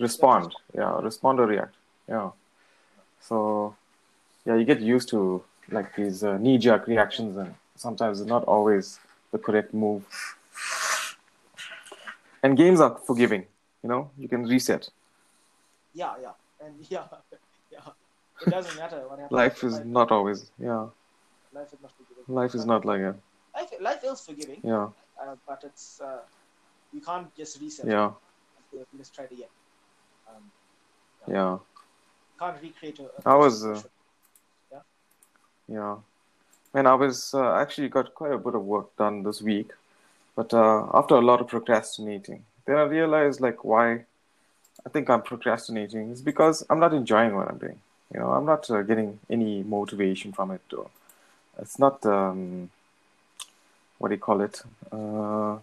respond. 0.00 0.54
Yeah, 0.74 1.00
respond 1.10 1.40
or 1.40 1.46
react. 1.46 1.74
Yeah. 2.08 2.30
So, 3.20 3.74
yeah, 4.46 4.54
you 4.54 4.64
get 4.64 4.80
used 4.80 5.08
to 5.10 5.42
like 5.70 5.94
these 5.96 6.22
uh, 6.24 6.38
knee-jerk 6.38 6.86
reactions, 6.86 7.36
and 7.36 7.54
sometimes 7.76 8.20
it's 8.20 8.28
not 8.36 8.44
always 8.44 9.00
the 9.32 9.38
correct 9.38 9.74
move. 9.74 10.02
And 12.42 12.56
games 12.56 12.80
are 12.80 12.94
forgiving. 13.06 13.44
You 13.82 13.88
know, 13.90 14.10
you 14.16 14.28
can 14.28 14.44
reset. 14.46 14.88
Yeah, 15.98 16.14
yeah, 16.22 16.36
and 16.64 16.74
yeah, 16.90 17.06
yeah. 17.72 17.80
It 18.40 18.50
doesn't 18.50 18.76
matter 18.76 18.98
what 19.08 19.18
happens. 19.18 19.32
Life 19.32 19.64
is 19.64 19.80
not 19.84 20.12
always. 20.12 20.50
Yeah, 20.56 20.86
Life 21.52 21.72
is 21.72 21.80
not 21.82 21.92
forgiving. 21.98 22.24
life 22.40 22.54
is 22.54 22.64
not 22.66 22.84
like 22.84 23.00
a. 23.00 23.14
Life, 23.56 23.72
life 23.80 24.04
is 24.04 24.20
forgiving, 24.20 24.60
Yeah, 24.62 24.88
uh, 25.20 25.34
but 25.48 25.64
it's 25.64 26.00
uh, 26.00 26.20
you 26.92 27.00
can't 27.00 27.34
just 27.36 27.60
reset. 27.60 27.88
yeah, 27.88 28.12
it. 28.72 28.86
Let's 28.96 29.10
try 29.10 29.24
it 29.24 29.32
again. 29.32 29.48
Um, 30.30 30.44
yeah, 31.26 31.52
you 31.54 32.38
can't 32.38 32.62
recreate 32.62 33.00
a. 33.00 33.06
a 33.06 33.32
I 33.32 33.34
was, 33.34 33.64
uh, 33.66 33.74
situation. 33.74 33.90
yeah. 35.68 35.96
Man, 36.74 36.86
I 36.86 36.94
was 36.94 37.34
uh, 37.34 37.54
actually 37.54 37.88
got 37.88 38.14
quite 38.14 38.32
a 38.32 38.38
bit 38.38 38.54
of 38.54 38.62
work 38.62 38.94
done 38.96 39.24
this 39.24 39.42
week, 39.42 39.72
but 40.36 40.54
uh, 40.54 40.86
after 40.94 41.16
a 41.16 41.20
lot 41.30 41.40
of 41.40 41.48
procrastinating, 41.48 42.44
then 42.66 42.76
I 42.76 42.82
realized 42.82 43.40
like 43.40 43.64
why 43.64 44.04
I 44.86 44.88
think 44.88 45.10
I'm 45.10 45.22
procrastinating 45.22 46.10
is 46.10 46.22
because 46.22 46.64
I'm 46.70 46.80
not 46.80 46.94
enjoying 46.94 47.34
what 47.34 47.48
I'm 47.48 47.58
doing. 47.58 47.78
You 48.12 48.20
know, 48.20 48.30
I'm 48.32 48.46
not 48.46 48.70
uh, 48.70 48.82
getting 48.82 49.18
any 49.28 49.62
motivation 49.62 50.32
from 50.32 50.50
it. 50.50 50.62
Or 50.72 50.88
it's 51.58 51.78
not 51.78 52.04
um, 52.06 52.70
what 53.98 54.08
do 54.08 54.14
you 54.14 54.20
call 54.20 54.40
it? 54.40 54.62
Uh, 54.90 55.58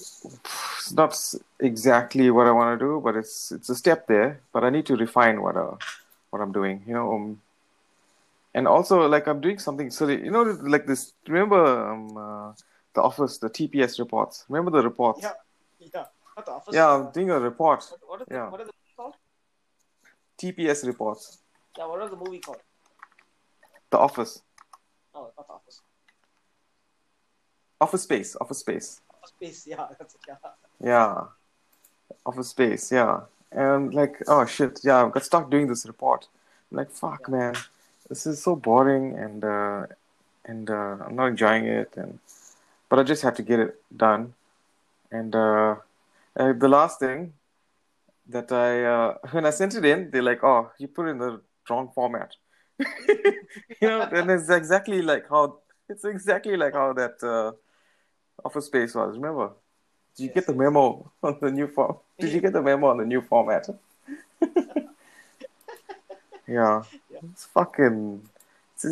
it's 0.00 0.92
not 0.92 1.18
exactly 1.60 2.30
what 2.30 2.46
I 2.46 2.52
want 2.52 2.78
to 2.78 2.84
do, 2.84 3.00
but 3.02 3.16
it's 3.16 3.52
it's 3.52 3.68
a 3.68 3.74
step 3.74 4.06
there. 4.06 4.40
But 4.52 4.64
I 4.64 4.70
need 4.70 4.86
to 4.86 4.96
refine 4.96 5.42
what 5.42 5.56
uh, 5.56 5.76
what 6.30 6.40
I'm 6.40 6.52
doing. 6.52 6.82
You 6.86 6.94
know, 6.94 7.14
um, 7.14 7.40
and 8.54 8.66
also 8.66 9.06
like 9.08 9.26
I'm 9.26 9.40
doing 9.40 9.58
something 9.58 9.90
silly. 9.90 10.24
You 10.24 10.30
know, 10.30 10.42
like 10.42 10.86
this. 10.86 11.12
Remember 11.28 11.90
um, 11.90 12.16
uh, 12.16 12.52
the 12.94 13.02
office, 13.02 13.38
the 13.38 13.50
TPS 13.50 13.98
reports. 13.98 14.44
Remember 14.48 14.70
the 14.70 14.82
reports? 14.82 15.20
Yeah. 15.22 15.32
Not 16.36 16.46
the 16.46 16.52
office. 16.52 16.74
Yeah, 16.74 16.90
I'm 16.90 17.10
doing 17.12 17.30
a 17.30 17.38
report. 17.38 17.84
what, 18.06 18.20
what, 18.20 18.28
the, 18.28 18.34
yeah. 18.34 18.50
what 18.50 18.60
are 18.60 18.64
the 18.64 18.72
called? 18.96 19.14
TPS 20.38 20.86
reports. 20.86 21.38
Yeah, 21.78 21.86
what 21.86 22.00
are 22.00 22.08
the 22.08 22.16
movie 22.16 22.38
called? 22.38 22.58
The 23.90 23.98
office. 23.98 24.42
Oh, 25.14 25.30
not 25.36 25.46
the 25.46 25.52
office. 25.52 25.80
Office 27.80 28.02
space. 28.02 28.36
Office 28.40 28.58
space. 28.58 29.00
Office 29.10 29.30
Space. 29.36 29.66
Yeah, 29.70 29.86
that's 29.98 30.14
it. 30.14 30.20
Yeah. 30.28 30.36
Yeah. 30.80 31.24
Office 32.26 32.48
space. 32.48 32.92
Yeah. 32.92 33.20
And 33.52 33.94
like, 33.94 34.22
oh 34.26 34.44
shit. 34.46 34.80
Yeah, 34.82 35.04
I 35.06 35.08
got 35.10 35.24
stuck 35.24 35.50
doing 35.50 35.66
this 35.68 35.86
report. 35.86 36.26
I'm 36.70 36.78
like, 36.78 36.90
fuck, 36.90 37.26
Yeah. 37.28 37.36
man. 37.36 37.54
This 38.08 38.26
is 38.26 38.42
so 38.42 38.56
boring 38.56 39.16
and 39.16 39.44
uh, 39.44 39.86
and 40.44 40.68
uh, 40.68 40.96
I'm 41.06 41.16
not 41.16 41.28
enjoying 41.28 41.64
it. 41.66 41.96
And 41.96 42.18
but 42.88 42.98
I 42.98 43.02
just 43.02 43.22
had 43.22 43.36
to 43.36 43.42
get 43.42 43.60
it 43.60 43.82
done. 43.96 44.34
And 45.10 45.34
uh, 45.34 45.76
uh, 46.36 46.52
the 46.52 46.68
last 46.68 46.98
thing 47.00 47.32
that 48.28 48.50
I 48.52 48.84
uh, 48.84 49.18
when 49.32 49.46
I 49.46 49.50
sent 49.50 49.74
it 49.74 49.84
in, 49.84 50.10
they're 50.10 50.22
like, 50.22 50.42
oh, 50.44 50.70
you 50.78 50.88
put 50.88 51.06
it 51.06 51.10
in 51.10 51.18
the 51.18 51.40
wrong 51.70 51.90
format. 51.94 52.34
you 53.08 53.88
know, 53.88 54.02
and 54.02 54.30
it's 54.30 54.50
exactly 54.50 55.02
like 55.02 55.28
how 55.28 55.58
it's 55.88 56.04
exactly 56.04 56.56
like 56.56 56.74
how 56.74 56.92
that 56.94 57.22
uh, 57.22 57.52
Office 58.44 58.66
Space 58.66 58.94
was. 58.94 59.16
Remember? 59.16 59.50
Did 60.16 60.24
you 60.24 60.28
Yes, 60.28 60.34
get 60.34 60.46
the 60.46 60.54
memo 60.54 61.10
on 61.22 61.38
the 61.40 61.50
new 61.50 61.68
form? 61.68 61.96
Did 62.18 62.32
you 62.32 62.40
get 62.40 62.52
the 62.52 62.62
memo 62.62 62.88
on 62.88 62.98
the 62.98 63.04
new 63.06 63.20
format? 63.20 63.68
yeah, 66.46 66.82
Yeah. 67.10 67.20
it's 67.32 67.44
fucking. 67.46 68.28
It's, 68.74 68.84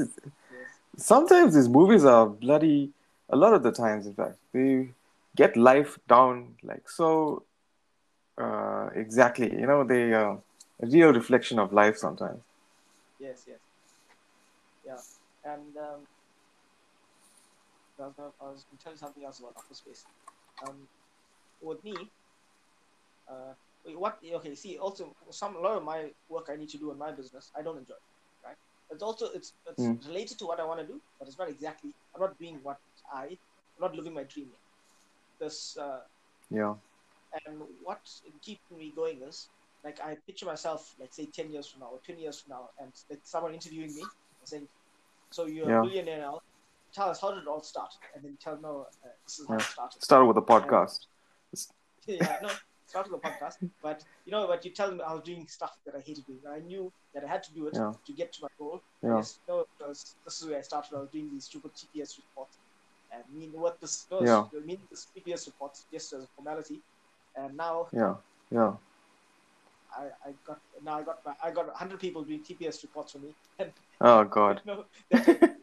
Yes. 0.51 0.79
sometimes 0.97 1.55
these 1.55 1.69
movies 1.69 2.05
are 2.05 2.27
bloody. 2.27 2.93
A 3.31 3.37
lot 3.37 3.55
of 3.55 3.63
the 3.63 3.73
times, 3.73 4.07
in 4.07 4.15
fact, 4.15 4.37
they 4.53 4.91
get 5.37 5.57
life 5.57 5.99
down 6.09 6.55
like 6.63 6.89
so. 6.89 7.45
Uh, 8.41 8.89
exactly, 8.95 9.51
you 9.53 9.67
know, 9.67 9.85
they 9.85 10.13
uh, 10.15 10.35
a 10.83 10.87
real 10.87 11.13
reflection 11.13 11.59
of 11.59 11.73
life 11.73 11.97
sometimes. 11.97 12.41
Yes, 13.19 13.45
yes. 13.47 13.61
Yeah. 14.85 14.99
And 15.45 15.77
um, 15.77 16.07
I 18.01 18.07
was, 18.07 18.15
gonna- 18.17 18.33
I 18.41 18.45
was 18.51 18.65
going 18.65 18.79
to 18.79 18.83
tell 18.85 18.93
you 18.93 18.99
something 18.99 19.25
else 19.25 19.41
about 19.41 19.55
Office 19.57 19.79
Space. 19.79 20.05
Um, 20.67 20.89
with 21.61 21.83
me, 21.85 21.95
uh, 23.31 23.55
what? 23.97 24.19
Okay, 24.25 24.55
see, 24.55 24.79
also 24.79 25.13
some 25.31 25.57
a 25.57 25.61
lot 25.61 25.77
of 25.77 25.85
my 25.85 26.11
work 26.29 26.47
I 26.51 26.57
need 26.57 26.69
to 26.71 26.79
do 26.79 26.91
in 26.93 26.99
my 26.99 27.13
business, 27.13 27.51
I 27.57 27.63
don't 27.63 27.79
enjoy, 27.79 28.01
right? 28.45 28.57
It's 28.91 29.03
also 29.03 29.27
it's 29.35 29.53
it's 29.69 29.85
Mm. 29.85 30.07
related 30.09 30.39
to 30.41 30.47
what 30.47 30.61
I 30.61 30.65
want 30.65 30.81
to 30.81 30.87
do, 30.87 31.01
but 31.19 31.29
it's 31.29 31.39
not 31.39 31.49
exactly. 31.49 31.93
I'm 32.15 32.21
not 32.23 32.39
doing 32.39 32.61
what 32.63 32.79
I. 33.13 33.25
I'm 33.77 33.83
not 33.87 33.95
living 33.97 34.15
my 34.15 34.25
dream 34.25 34.49
yet. 34.51 34.62
This 35.43 35.77
uh, 35.77 35.99
Yeah, 36.51 36.75
and 37.47 37.63
what 37.83 37.99
keeps 38.43 38.63
me 38.71 38.93
going 38.95 39.23
is 39.29 39.49
like 39.83 39.99
I 40.01 40.17
picture 40.25 40.47
myself 40.47 40.95
like 41.01 41.13
say 41.13 41.27
ten 41.35 41.51
years 41.51 41.69
from 41.69 41.81
now 41.81 41.91
or 41.95 42.01
twenty 42.07 42.23
years 42.23 42.41
from 42.43 42.51
now, 42.57 42.69
and 42.79 42.93
like 43.11 43.19
someone 43.25 43.53
interviewing 43.53 43.93
me 43.93 44.03
and 44.03 44.49
saying, 44.53 44.69
"So 45.33 45.47
you're 45.47 45.69
Yeah. 45.69 45.81
a 45.81 45.83
billionaire 45.83 46.21
now. 46.21 46.39
Tell 46.95 47.09
us 47.11 47.21
how 47.21 47.33
did 47.33 47.43
it 47.43 47.49
all 47.49 47.65
start?" 47.65 47.91
And 48.15 48.23
then 48.23 48.39
tell 48.41 48.57
no, 48.61 48.87
uh, 49.05 49.09
this 49.27 49.41
is 49.41 49.49
how 49.49 49.57
it 49.57 49.63
Yeah. 49.63 49.67
started. 49.67 50.03
started 50.05 50.27
with 50.27 50.37
a 50.37 50.47
podcast. 50.53 50.99
yeah, 52.07 52.39
no, 52.41 52.51
start 52.87 53.11
with 53.11 53.21
the 53.21 53.29
podcast. 53.29 53.57
But 53.83 54.05
you 54.25 54.31
know, 54.31 54.47
but 54.47 54.65
you 54.65 54.71
tell 54.71 54.93
me 54.95 55.03
I 55.03 55.13
was 55.13 55.25
doing 55.25 55.49
stuff 55.49 55.75
that 55.87 55.97
I 55.97 56.03
hated 56.09 56.25
doing. 56.27 56.43
I 56.49 56.61
knew 56.61 56.93
that 57.15 57.25
I 57.25 57.29
had 57.35 57.43
to 57.49 57.53
do 57.53 57.67
it 57.67 57.75
Yeah. 57.75 57.91
to 58.07 58.13
get 58.13 58.33
to 58.35 58.39
my 58.43 58.53
goal. 58.61 58.81
Yeah. 59.03 59.17
Yes, 59.17 59.41
no, 59.49 59.65
was, 59.81 60.15
this 60.25 60.41
is 60.41 60.47
where 60.49 60.59
I 60.59 60.63
started. 60.63 60.95
I 60.95 61.01
was 61.01 61.11
doing 61.11 61.31
these 61.33 61.47
stupid 61.47 61.73
TPS 61.75 62.19
reports. 62.23 62.59
And 63.15 63.23
mean 63.39 63.53
what 63.53 63.81
this 63.81 64.07
no, 64.11 64.23
Yeah. 64.23 64.45
I 64.57 64.65
mean 64.65 64.79
this 64.91 65.07
TPS 65.15 65.47
reports 65.47 65.85
just 65.93 66.13
as 66.13 66.23
a 66.25 66.29
formality. 66.37 66.81
And 67.37 67.57
now 67.57 67.87
Yeah, 67.93 68.15
yeah. 68.51 68.73
I, 69.95 70.05
I 70.29 70.33
got 70.47 70.59
now 70.85 70.99
I 70.99 71.03
got 71.03 71.19
my, 71.25 71.35
I 71.45 71.51
got 71.51 71.69
hundred 71.75 72.01
people 72.01 72.23
doing 72.23 72.41
TPS 72.41 72.83
reports 72.83 73.13
for 73.13 73.19
me. 73.19 73.35
And 73.59 73.73
Oh 74.01 74.25
god. 74.25 74.61
no, 74.67 74.85
that, 75.11 75.57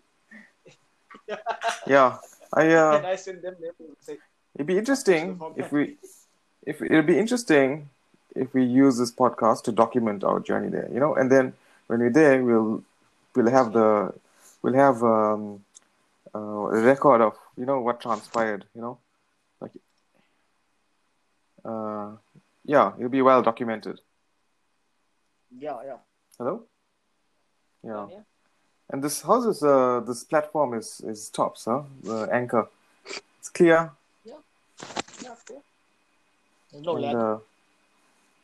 Yeah, 1.87 2.17
I 2.53 2.73
Uh, 2.73 2.97
and 2.97 3.07
I 3.07 3.15
send 3.15 3.41
them 3.41 3.55
say, 4.01 4.17
it'd 4.55 4.67
be 4.67 4.77
interesting 4.77 5.39
if 5.55 5.71
we, 5.71 5.97
if 6.65 6.81
it'd 6.81 7.05
be 7.05 7.17
interesting 7.17 7.89
if 8.35 8.53
we 8.53 8.63
use 8.63 8.97
this 8.97 9.11
podcast 9.11 9.63
to 9.63 9.71
document 9.71 10.23
our 10.23 10.39
journey 10.39 10.69
there, 10.69 10.87
you 10.93 10.99
know, 10.99 11.15
and 11.15 11.31
then 11.31 11.53
when 11.87 11.99
we're 11.99 12.11
there, 12.11 12.43
we'll 12.43 12.83
we'll 13.35 13.49
have 13.49 13.73
the 13.73 14.13
we'll 14.61 14.75
have 14.75 15.03
um, 15.03 15.63
uh, 16.33 16.39
a 16.39 16.81
record 16.81 17.21
of 17.21 17.35
you 17.57 17.65
know 17.65 17.81
what 17.81 18.01
transpired, 18.01 18.65
you 18.75 18.81
know, 18.81 18.99
like 19.61 19.71
uh, 21.65 22.11
yeah, 22.65 22.93
it'll 22.97 23.09
be 23.09 23.21
well 23.21 23.41
documented. 23.41 23.99
yeah, 25.57 25.77
yeah, 25.85 25.97
Hello. 26.37 26.63
Yeah. 27.83 28.07
yeah. 28.09 28.19
And 28.91 29.03
this 29.03 29.21
how's 29.21 29.45
this 29.45 29.63
uh 29.63 30.01
this 30.05 30.23
platform 30.23 30.73
is 30.73 31.01
is 31.01 31.29
tops, 31.29 31.65
huh? 31.65 31.83
The 32.03 32.27
anchor. 32.31 32.67
It's 33.39 33.49
clear 33.49 33.91
yeah 35.21 35.35
cool. 35.47 35.63
There's 36.71 36.83
no 36.83 36.95
and 36.95 37.03
lag. 37.03 37.15
uh, 37.15 37.37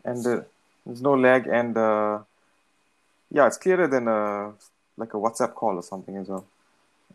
and 0.03 0.27
uh, 0.27 0.41
there's 0.85 1.01
no 1.01 1.13
lag 1.13 1.47
and 1.47 1.77
uh 1.77 2.19
yeah, 3.31 3.47
it's 3.47 3.57
clearer 3.57 3.87
than 3.87 4.07
a 4.07 4.53
like 4.97 5.13
a 5.13 5.17
WhatsApp 5.17 5.53
call 5.55 5.75
or 5.75 5.83
something 5.83 6.15
as 6.17 6.27
well. 6.27 6.45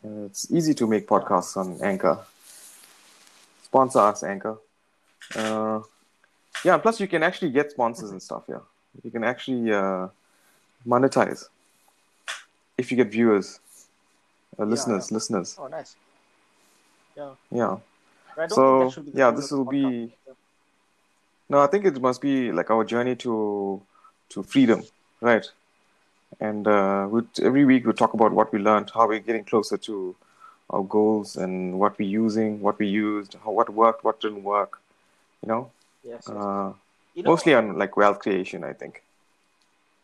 And 0.02 0.26
it's 0.26 0.50
easy 0.50 0.74
to 0.74 0.86
make 0.86 1.06
podcasts 1.06 1.56
on 1.56 1.78
Anchor. 1.82 2.18
Sponsor 3.64 4.00
us, 4.00 4.22
Anchor. 4.22 4.58
Uh, 5.34 5.80
yeah, 6.64 6.78
plus 6.78 7.00
you 7.00 7.06
can 7.08 7.22
actually 7.22 7.50
get 7.50 7.70
sponsors 7.70 8.10
and 8.10 8.22
stuff. 8.22 8.44
Yeah, 8.48 8.58
you 9.04 9.10
can 9.10 9.24
actually 9.24 9.72
uh, 9.72 10.08
monetize 10.86 11.44
if 12.76 12.90
you 12.90 12.96
get 12.96 13.08
viewers, 13.10 13.60
uh, 14.58 14.64
listeners, 14.64 15.10
yeah. 15.10 15.14
listeners. 15.14 15.56
Oh, 15.58 15.66
nice. 15.68 15.96
Yeah. 17.16 17.30
Yeah. 17.50 17.76
But 18.34 18.42
I 18.42 18.46
don't 18.46 18.50
So, 18.56 18.78
think 18.80 18.88
that 18.90 18.94
should 18.94 19.04
be 19.06 19.10
the 19.12 19.18
yeah, 19.18 19.30
this 19.30 19.50
will 19.50 19.64
be- 19.64 19.82
podcast. 19.84 20.12
Yeah. 20.26 20.32
No, 21.50 21.60
I 21.60 21.66
think 21.66 21.84
it 21.84 22.00
must 22.00 22.20
be 22.20 22.52
like 22.52 22.70
our 22.70 22.84
journey 22.84 23.16
to 23.16 23.82
to 24.30 24.42
freedom, 24.44 24.82
right? 25.20 25.44
And 26.40 26.66
uh, 26.66 27.08
every 27.42 27.64
week 27.64 27.86
we 27.86 27.92
talk 27.92 28.14
about 28.14 28.32
what 28.32 28.52
we 28.52 28.58
learned, 28.58 28.90
how 28.94 29.06
we're 29.06 29.18
getting 29.20 29.44
closer 29.44 29.76
to 29.76 30.16
our 30.70 30.82
goals, 30.82 31.36
and 31.36 31.78
what 31.78 31.98
we're 31.98 32.08
using, 32.08 32.60
what 32.60 32.78
we 32.78 32.86
used, 32.86 33.36
how 33.44 33.50
what 33.50 33.68
worked, 33.70 34.04
what 34.04 34.20
didn't 34.20 34.42
work. 34.44 34.78
You 35.42 35.48
know, 35.48 35.70
Yes. 36.02 36.24
yes. 36.26 36.28
uh, 36.28 36.72
you 37.14 37.22
know, 37.22 37.30
mostly 37.30 37.54
on 37.54 37.76
like 37.78 37.96
wealth 37.96 38.20
creation, 38.20 38.64
I 38.64 38.72
think. 38.72 39.02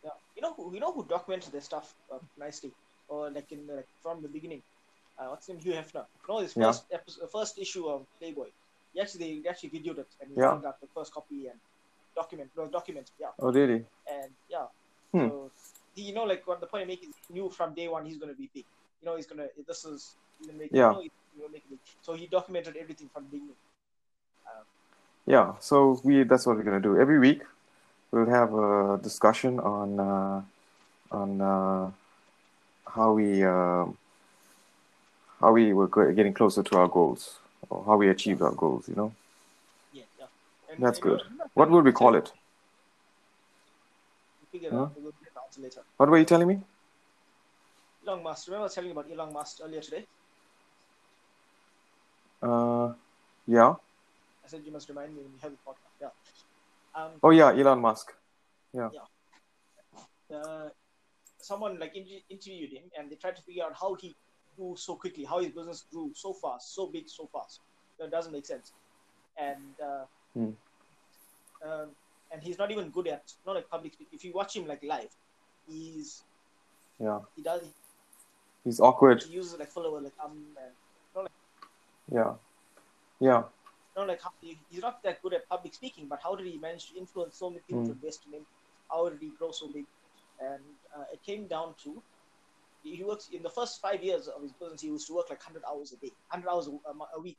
Yeah. 0.05 0.11
You 0.35 0.43
know 0.43 0.53
who 0.55 0.75
you 0.75 0.81
know 0.81 0.93
who 0.93 1.05
documents 1.05 1.49
their 1.49 1.61
stuff 1.63 1.95
uh, 2.13 2.19
nicely, 2.39 2.71
or 3.09 3.31
like 3.31 3.51
in 3.53 3.67
like 3.67 3.89
from 4.03 4.21
the 4.23 4.29
beginning. 4.29 4.63
Uh, 5.19 5.27
what's 5.31 5.47
his 5.47 5.55
name? 5.57 5.63
Hugh 5.65 5.73
Hefner. 5.73 6.05
You 6.05 6.29
know 6.35 6.41
his 6.41 6.55
Yeah. 6.57 6.67
first 6.67 6.85
episode, 6.93 7.31
first 7.31 7.59
issue 7.59 7.87
of 7.89 8.05
Playboy. 8.19 8.49
He 8.93 9.01
actually 9.01 9.41
they 9.41 9.49
actually 9.49 9.71
videoed 9.71 9.99
it 10.05 10.09
and 10.21 10.31
he 10.31 10.37
Yeah. 10.41 10.51
found 10.51 10.67
out 10.67 10.81
the 10.81 10.89
first 10.95 11.13
copy 11.15 11.47
and 11.49 11.59
document. 12.15 12.51
No, 12.57 12.67
document. 12.67 13.11
Yeah. 13.19 13.29
Oh, 13.39 13.53
really? 13.53 13.85
And 14.11 14.31
yeah. 14.51 14.67
Hmm. 15.13 15.29
So 15.29 15.51
you 16.03 16.15
know, 16.15 16.25
like 16.25 16.47
what 16.47 16.61
the 16.61 16.67
point 16.67 16.83
I'm 16.83 16.89
making, 16.89 17.13
he 17.29 17.35
knew 17.35 17.51
from 17.51 17.75
day 17.75 17.89
one 17.89 18.05
he's 18.07 18.19
gonna 18.19 18.35
be 18.35 18.49
big. 18.53 18.65
You 19.03 19.07
know, 19.07 19.17
he's 19.17 19.27
gonna. 19.27 19.47
This 19.67 19.85
is 19.85 20.17
he's 20.39 20.47
gonna 20.47 20.59
make. 20.59 20.71
Yeah. 20.73 20.91
You 20.91 21.43
know, 21.43 21.49
make 21.53 21.65
it. 21.71 21.79
So 22.03 22.15
he 22.15 22.27
documented 22.27 22.77
everything 22.77 23.09
from 23.13 23.25
the 23.25 23.31
beginning. 23.31 23.57
Yeah. 25.27 25.55
So 25.61 26.01
we 26.05 26.23
that's 26.23 26.47
what 26.47 26.57
we're 26.57 26.63
gonna 26.63 26.81
do 26.81 26.99
every 26.99 27.19
week. 27.19 27.43
We'll 28.13 28.27
have 28.27 28.55
a 28.55 28.99
discussion 29.03 29.59
on 29.59 30.01
uh, 30.01 30.43
on 31.11 31.41
uh, 31.41 31.91
how 32.87 33.13
we 33.13 33.45
um 33.45 33.99
how 35.41 35.53
we 35.53 35.73
were 35.73 35.89
getting 36.13 36.33
closer 36.33 36.63
to 36.63 36.77
our 36.79 36.89
goals 36.89 37.39
or 37.69 37.85
how 37.85 37.97
we 37.97 38.09
achieved 38.09 38.41
our 38.41 38.53
goals. 38.53 38.89
You 38.89 38.95
know. 38.95 39.13
Yeah. 39.93 40.05
Yeah. 40.19 40.27
And, 40.71 40.85
That's 40.85 41.01
know, 41.01 41.17
good. 41.17 41.23
What 41.55 41.71
would 41.71 41.85
we 41.85 41.93
call 41.93 42.15
it? 42.15 42.33
We'll 44.41 44.49
figure 44.53 44.69
it 44.69 44.75
Huh? 44.75 44.89
Out. 45.65 45.85
We'll 45.99 46.07
figure 46.07 46.09
it 46.09 46.09
out 46.09 46.09
later. 46.09 46.09
What 46.09 46.11
were 46.11 46.19
you 46.19 46.25
telling 46.25 46.49
me? 46.49 46.61
Elon 48.07 48.23
Musk. 48.23 48.47
Remember 48.49 48.63
I 48.63 48.65
was 48.65 48.75
telling 48.75 48.91
you 48.91 48.99
about 48.99 49.11
Elon 49.11 49.33
Musk 49.33 49.59
earlier 49.65 49.81
today? 49.81 50.07
Uh, 52.43 52.93
yeah. 53.47 53.75
I 54.45 54.49
said 54.49 54.63
you 54.65 54.73
must 54.73 54.89
remind 54.89 55.15
me 55.15 55.23
when 55.23 55.33
you 55.33 55.39
have 55.43 55.53
the 55.53 55.59
podcast. 55.67 55.95
Yeah. 56.01 57.03
Um, 57.03 57.11
Oh 57.23 57.31
yeah, 57.31 57.53
Elon 57.53 57.81
Musk. 57.81 58.13
Yeah. 58.73 58.89
uh, 60.35 60.69
someone 61.39 61.79
like 61.79 61.97
inter- 61.97 62.23
interviewed 62.29 62.73
him, 62.73 62.85
and 62.99 63.11
they 63.11 63.17
tried 63.17 63.37
to 63.37 63.43
figure 63.43 63.65
out 63.65 63.75
how 63.81 63.95
he 63.95 64.15
grew 64.57 64.77
so 64.77 64.95
quickly, 64.97 65.25
how 65.25 65.39
his 65.41 65.51
business 65.53 65.85
grew 65.93 66.11
so 66.15 66.33
fast, 66.33 66.75
so 66.75 66.87
big, 66.87 67.09
so 67.09 67.29
fast. 67.33 67.61
That 67.99 68.11
doesn't 68.11 68.33
make 68.33 68.47
sense. 68.47 68.73
And 69.39 69.75
uh, 69.83 70.05
Hmm. 70.35 70.51
um, 71.65 71.89
and 72.33 72.43
he's 72.43 72.59
not 72.59 72.71
even 72.71 72.91
good 72.91 73.09
at 73.09 73.33
not 73.47 73.55
like 73.57 73.71
public 73.71 73.95
speaking. 73.95 74.15
If 74.19 74.25
you 74.25 74.33
watch 74.35 74.55
him 74.57 74.67
like 74.67 74.83
live, 74.83 75.09
he's 75.67 76.25
Yeah. 76.99 77.21
he 77.35 77.43
does 77.43 77.63
He's 78.65 78.81
awkward. 78.81 79.23
he 79.23 79.33
uses 79.35 79.59
like 79.59 79.71
full 79.71 79.87
of 79.87 80.03
like 80.03 80.13
um 80.23 80.55
and 80.63 81.29
Yeah. 82.13 82.35
Yeah. 83.21 83.43
not 83.97 84.09
like 84.09 84.23
how, 84.23 84.31
he, 84.41 84.59
he's 84.69 84.81
not 84.83 85.03
that 85.03 85.23
good 85.23 85.35
at 85.35 85.49
public 85.49 85.75
speaking, 85.75 86.07
but 86.09 86.21
how 86.23 86.37
did 86.37 86.47
he 86.47 86.59
manage 86.59 86.89
to 86.91 86.99
influence 86.99 87.39
so 87.39 87.51
many 87.51 87.63
people 87.67 87.85
to 87.85 87.93
Hmm. 87.93 87.99
invest 87.99 88.21
in 88.27 88.35
him? 88.39 88.47
How 88.91 89.09
did 89.09 89.21
he 89.21 89.31
grow 89.39 89.51
so 89.51 89.69
big? 89.73 89.87
And 90.39 90.63
uh, 90.97 91.05
it 91.13 91.23
came 91.25 91.49
down 91.49 91.75
to 91.85 92.03
he 92.83 93.03
works 93.03 93.29
in 93.33 93.43
the 93.43 93.51
first 93.51 93.81
five 93.81 94.03
years 94.05 94.29
of 94.29 94.43
his 94.43 94.53
business. 94.53 94.83
He 94.83 94.89
used 94.89 95.07
to 95.09 95.15
work 95.15 95.31
like 95.31 95.43
hundred 95.43 95.63
hours 95.69 95.93
a 95.93 95.97
day, 95.97 96.13
hundred 96.29 96.49
hours 96.51 96.69
a, 96.69 96.71
a, 96.71 96.93
a 97.17 97.21
week, 97.21 97.39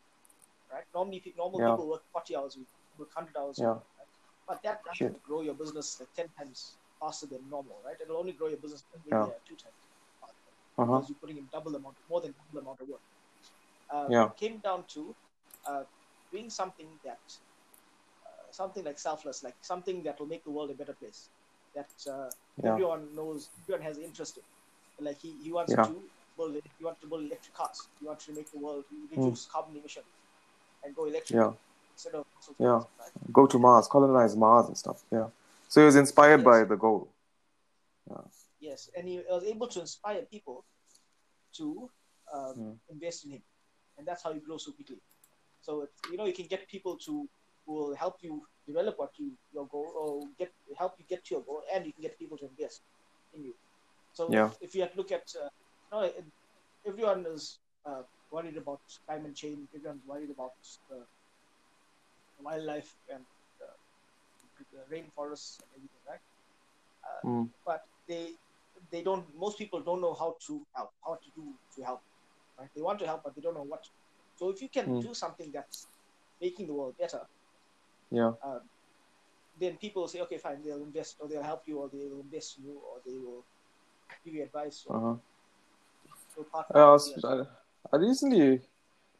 right? 0.71 0.83
Normally, 0.93 1.23
normal 1.37 1.59
Yeah. 1.61 1.69
people 1.71 1.87
work 1.89 2.01
forty 2.11 2.35
hours 2.35 2.55
a 2.57 2.59
week, 2.59 2.67
work 2.97 3.09
hundred 3.15 3.37
hours. 3.37 3.59
A 3.59 3.63
Yeah. 3.63 3.73
week, 3.73 3.83
right? 3.99 4.07
But 4.47 4.63
that 4.63 4.81
doesn't 4.83 5.13
Shit. 5.13 5.23
grow 5.23 5.41
your 5.41 5.53
business 5.53 5.95
like 5.99 6.09
ten 6.15 6.27
times 6.37 6.75
faster 6.99 7.27
than 7.27 7.41
normal, 7.49 7.77
right? 7.85 7.95
It'll 8.01 8.17
only 8.17 8.33
grow 8.33 8.47
your 8.47 8.57
business 8.57 8.83
Yeah. 9.05 9.25
two 9.47 9.55
times 9.55 9.79
faster 10.21 10.51
Uh 10.77 10.85
huh. 10.85 10.97
because 10.97 11.09
you're 11.09 11.19
putting 11.19 11.37
in 11.37 11.47
double 11.51 11.75
amount, 11.75 11.95
more 12.09 12.21
than 12.21 12.33
double 12.33 12.59
amount 12.63 12.81
of 12.81 12.87
work. 12.89 13.01
Uh, 13.89 14.07
Yeah. 14.09 14.25
It 14.25 14.37
came 14.37 14.57
down 14.59 14.83
to 14.95 15.15
uh, 15.65 15.83
doing 16.31 16.49
something 16.49 16.87
that, 17.03 17.19
uh, 18.25 18.51
something 18.51 18.83
like 18.83 18.99
selfless, 18.99 19.43
like 19.43 19.55
something 19.61 20.03
that 20.03 20.19
will 20.19 20.27
make 20.27 20.43
the 20.43 20.51
world 20.51 20.71
a 20.71 20.73
better 20.73 20.93
place. 20.93 21.29
That 21.75 21.89
uh, 22.09 22.29
Yeah. 22.63 22.71
everyone 22.71 23.15
knows, 23.15 23.49
everyone 23.63 23.83
has 23.83 23.97
interest 23.97 24.37
in. 24.37 25.05
Like 25.05 25.19
he, 25.19 25.31
he 25.43 25.51
wants 25.51 25.73
Yeah. 25.73 25.83
to 25.85 25.93
build, 26.37 26.55
he 26.77 26.83
wants 26.83 27.01
to 27.01 27.07
build 27.07 27.23
electric 27.25 27.53
cars. 27.53 27.87
He 27.99 28.05
wants 28.05 28.25
to 28.25 28.33
make 28.33 28.49
the 28.51 28.59
world 28.59 28.83
Hmm. 28.89 29.07
reduce 29.11 29.45
carbon 29.45 29.77
emission 29.77 30.03
and 30.83 30.95
go 30.95 31.05
electric 31.05 31.37
Yeah. 31.39 31.53
instead 31.93 32.15
of 32.15 32.25
Yeah. 32.59 32.81
Go 33.31 33.45
to 33.47 33.59
Mars, 33.59 33.87
colonize 33.87 34.35
Mars 34.35 34.67
and 34.67 34.77
stuff. 34.77 35.03
Yeah. 35.11 35.29
So 35.67 35.81
he 35.81 35.85
was 35.85 35.95
inspired 35.95 36.43
Yes. 36.43 36.45
by 36.45 36.63
the 36.65 36.75
goal. 36.77 37.13
Yes, 38.59 38.89
and 38.95 39.07
he 39.07 39.19
was 39.29 39.43
able 39.43 39.67
to 39.67 39.81
inspire 39.81 40.23
people 40.25 40.65
to 41.57 41.89
um, 42.33 42.55
Hmm. 42.55 42.73
invest 42.89 43.25
in 43.25 43.31
him, 43.31 43.43
and 43.97 44.07
that's 44.07 44.23
how 44.23 44.33
he 44.33 44.39
grows 44.39 44.65
so 44.65 44.71
quickly. 44.71 45.01
So 45.61 45.87
you 46.09 46.17
know 46.17 46.25
you 46.25 46.33
can 46.33 46.47
get 46.47 46.67
people 46.67 46.97
to 47.05 47.27
who 47.65 47.73
will 47.73 47.95
help 47.95 48.15
you 48.21 48.43
develop 48.67 48.95
what 48.97 49.11
you 49.17 49.33
your 49.51 49.67
goal 49.67 49.91
or 50.01 50.29
get 50.37 50.51
help 50.77 50.93
you 50.99 51.05
get 51.07 51.25
to 51.25 51.35
your 51.35 51.43
goal, 51.43 51.61
and 51.73 51.85
you 51.85 51.93
can 51.93 52.01
get 52.03 52.17
people 52.19 52.37
to 52.37 52.47
invest 52.47 52.81
in 53.33 53.43
you. 53.43 53.53
So 54.13 54.33
Yeah. 54.33 54.51
if 54.61 54.75
you 54.75 54.81
had 54.81 54.91
to 54.93 54.97
look 54.97 55.11
at, 55.11 55.27
uh, 55.41 55.49
you 55.91 55.91
know, 55.91 56.11
everyone 56.87 57.25
is 57.27 57.59
uh, 57.85 58.03
worried 58.31 58.57
about 58.57 58.81
climate 59.07 59.35
change. 59.35 59.67
Everyone's 59.75 60.05
worried 60.05 60.31
about 60.31 60.53
uh, 60.91 61.03
wildlife 62.39 62.95
and 63.09 63.25
rainforests 64.65 65.59
and 65.61 65.69
everything, 65.75 66.03
right? 66.07 66.19
Uh, 67.03 67.21
Mm. 67.25 67.49
but 67.65 67.81
they 68.07 68.35
they 68.91 69.01
don't 69.03 69.25
most 69.35 69.57
people 69.57 69.81
don't 69.81 70.01
know 70.01 70.13
how 70.13 70.35
to 70.45 70.61
help 70.75 70.89
how 71.05 71.13
to 71.15 71.29
do 71.35 71.53
to 71.75 71.83
help 71.83 72.01
right 72.59 72.69
they 72.75 72.81
want 72.81 72.99
to 72.99 73.05
help 73.05 73.21
but 73.23 73.35
they 73.35 73.41
don't 73.41 73.55
know 73.55 73.63
what 73.63 73.81
so 74.35 74.49
if 74.49 74.61
you 74.61 74.69
can 74.69 74.87
Mm. 74.87 75.01
do 75.01 75.13
something 75.13 75.51
that's 75.53 75.87
making 76.41 76.67
the 76.67 76.73
world 76.73 76.95
better 76.99 77.21
Yeah. 78.11 78.33
um, 78.43 78.61
then 79.59 79.77
people 79.77 80.07
say 80.07 80.21
okay 80.21 80.37
fine 80.37 80.61
they'll 80.63 80.81
invest 80.83 81.17
or 81.19 81.27
they'll 81.27 81.43
help 81.43 81.61
you 81.67 81.79
or 81.79 81.89
they 81.91 82.07
will 82.09 82.21
invest 82.21 82.57
in 82.57 82.65
you 82.65 82.73
or 82.75 83.01
they 83.05 83.17
will 83.17 83.45
give 84.23 84.33
you 84.33 84.43
advice 84.43 84.85
or 84.87 84.95
Uh 84.95 84.99
huh. 84.99 85.15
they'll 86.35 86.45
I, 86.73 86.85
was. 86.91 87.23
I, 87.23 87.95
I 87.95 87.97
recently 87.97 88.61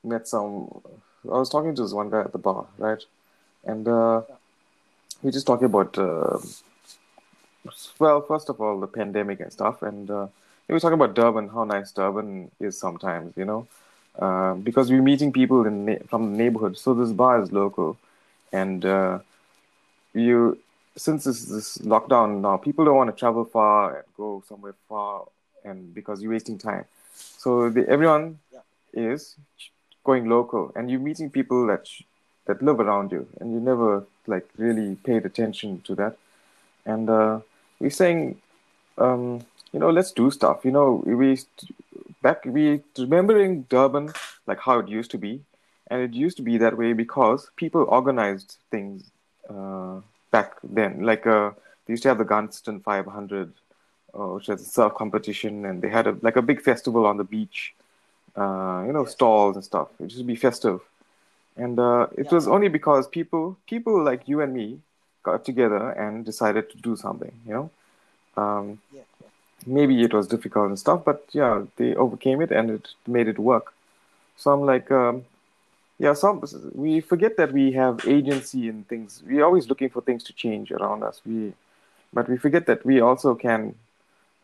met 0.03 0.27
some. 0.27 0.69
I 1.25 1.37
was 1.37 1.49
talking 1.49 1.75
to 1.75 1.81
this 1.81 1.93
one 1.93 2.09
guy 2.09 2.21
at 2.21 2.31
the 2.31 2.37
bar, 2.37 2.67
right? 2.77 3.03
And 3.65 3.87
uh, 3.87 4.21
we 4.27 4.46
were 5.23 5.31
just 5.31 5.47
talking 5.47 5.65
about, 5.65 5.97
uh, 5.97 6.37
well, 7.99 8.21
first 8.21 8.49
of 8.49 8.59
all, 8.61 8.79
the 8.79 8.87
pandemic 8.87 9.39
and 9.39 9.51
stuff. 9.51 9.81
And 9.81 10.09
uh, 10.09 10.27
we 10.67 10.73
were 10.73 10.79
talking 10.79 10.93
about 10.99 11.15
Durban, 11.15 11.49
how 11.49 11.63
nice 11.63 11.91
Durban 11.91 12.51
is 12.59 12.77
sometimes, 12.79 13.35
you 13.37 13.45
know, 13.45 13.67
uh, 14.19 14.53
because 14.55 14.89
we're 14.89 15.01
meeting 15.01 15.31
people 15.31 15.65
in 15.65 15.85
na- 15.85 16.03
from 16.07 16.31
the 16.31 16.37
neighborhood. 16.37 16.77
So 16.77 16.93
this 16.93 17.11
bar 17.11 17.41
is 17.41 17.51
local, 17.51 17.97
and 18.51 18.85
uh, 18.85 19.19
you 20.13 20.57
since 20.95 21.25
this 21.25 21.45
this 21.45 21.77
lockdown 21.79 22.41
now, 22.41 22.57
people 22.57 22.85
don't 22.85 22.95
want 22.95 23.09
to 23.09 23.15
travel 23.15 23.45
far 23.45 23.97
and 23.97 24.05
go 24.17 24.43
somewhere 24.47 24.73
far, 24.89 25.25
and 25.63 25.93
because 25.93 26.21
you're 26.21 26.31
wasting 26.31 26.57
time. 26.57 26.85
So 27.13 27.69
the, 27.69 27.87
everyone 27.87 28.39
Yeah. 28.51 28.61
is 28.93 29.35
going 30.03 30.27
local, 30.29 30.71
and 30.75 30.89
you're 30.89 30.99
meeting 30.99 31.29
people 31.29 31.67
that 31.67 31.87
sh- 31.87 32.03
that 32.47 32.61
live 32.61 32.79
around 32.79 33.11
you, 33.11 33.27
and 33.39 33.53
you 33.53 33.59
never 33.59 34.05
like 34.27 34.47
really 34.57 34.95
paid 34.95 35.25
attention 35.25 35.81
to 35.81 35.95
that. 35.95 36.17
And 36.85 37.09
uh, 37.09 37.39
we're 37.79 37.89
saying, 37.89 38.39
um, 38.97 39.41
you 39.71 39.79
know, 39.79 39.89
let's 39.89 40.11
do 40.11 40.31
stuff. 40.31 40.63
You 40.63 40.71
know, 40.71 41.03
we 41.05 41.39
back 42.21 42.45
we 42.45 42.81
remembering 42.97 43.63
Durban 43.63 44.13
like 44.45 44.59
how 44.59 44.79
it 44.79 44.87
used 44.87 45.11
to 45.11 45.17
be, 45.17 45.41
and 45.89 46.01
it 46.01 46.13
used 46.13 46.37
to 46.37 46.43
be 46.43 46.57
that 46.57 46.77
way 46.77 46.93
because 46.93 47.49
people 47.55 47.85
organized 47.89 48.57
things 48.71 49.11
uh, 49.49 50.01
back 50.31 50.55
then. 50.63 51.01
Like 51.03 51.27
uh, 51.27 51.51
they 51.85 51.93
used 51.93 52.03
to 52.03 52.09
have 52.09 52.17
the 52.17 52.25
Gunston 52.25 52.81
500, 52.81 53.53
uh, 54.13 54.27
which 54.27 54.47
was 54.47 54.61
a 54.61 54.65
surf 54.65 54.93
competition, 54.95 55.65
and 55.65 55.81
they 55.81 55.89
had 55.89 56.07
a 56.07 56.17
like 56.21 56.35
a 56.35 56.41
big 56.41 56.61
festival 56.61 57.05
on 57.05 57.17
the 57.17 57.23
beach. 57.23 57.73
Uh, 58.35 58.83
you 58.85 58.93
know, 58.93 59.03
stalls 59.03 59.55
and 59.55 59.65
stuff. 59.65 59.87
It 59.99 60.03
used 60.03 60.17
to 60.19 60.23
be 60.23 60.35
festive, 60.35 60.81
and 61.57 61.79
uh, 61.79 62.07
it 62.17 62.25
Yeah. 62.25 62.35
was 62.35 62.47
only 62.47 62.69
because 62.69 63.07
people, 63.07 63.57
people 63.67 64.03
like 64.03 64.27
you 64.27 64.41
and 64.41 64.53
me, 64.53 64.79
got 65.23 65.43
together 65.43 65.89
and 65.91 66.25
decided 66.25 66.69
to 66.71 66.77
do 66.77 66.95
something. 66.95 67.33
You 67.47 67.53
know, 67.53 67.69
um, 68.43 68.79
yeah, 68.93 69.01
maybe 69.65 70.01
it 70.03 70.13
was 70.13 70.27
difficult 70.27 70.67
and 70.69 70.79
stuff, 70.79 71.03
but 71.03 71.25
yeah, 71.31 71.63
they 71.77 71.95
overcame 71.95 72.41
it 72.41 72.51
and 72.51 72.69
it 72.69 72.87
made 73.05 73.27
it 73.27 73.39
work. 73.39 73.73
So 74.37 74.51
I'm 74.53 74.61
like, 74.65 74.89
um, 74.91 75.25
yeah, 75.99 76.13
some 76.13 76.43
we 76.73 77.01
forget 77.01 77.37
that 77.37 77.51
we 77.51 77.71
have 77.73 78.05
agency 78.07 78.67
in 78.69 78.83
things. 78.83 79.23
We're 79.27 79.43
always 79.43 79.67
looking 79.67 79.89
for 79.89 80.01
things 80.01 80.23
to 80.25 80.33
change 80.33 80.71
around 80.71 81.03
us. 81.03 81.21
We, 81.25 81.53
but 82.13 82.29
we 82.29 82.37
forget 82.37 82.67
that 82.67 82.85
we 82.85 83.01
also 83.01 83.35
can, 83.35 83.75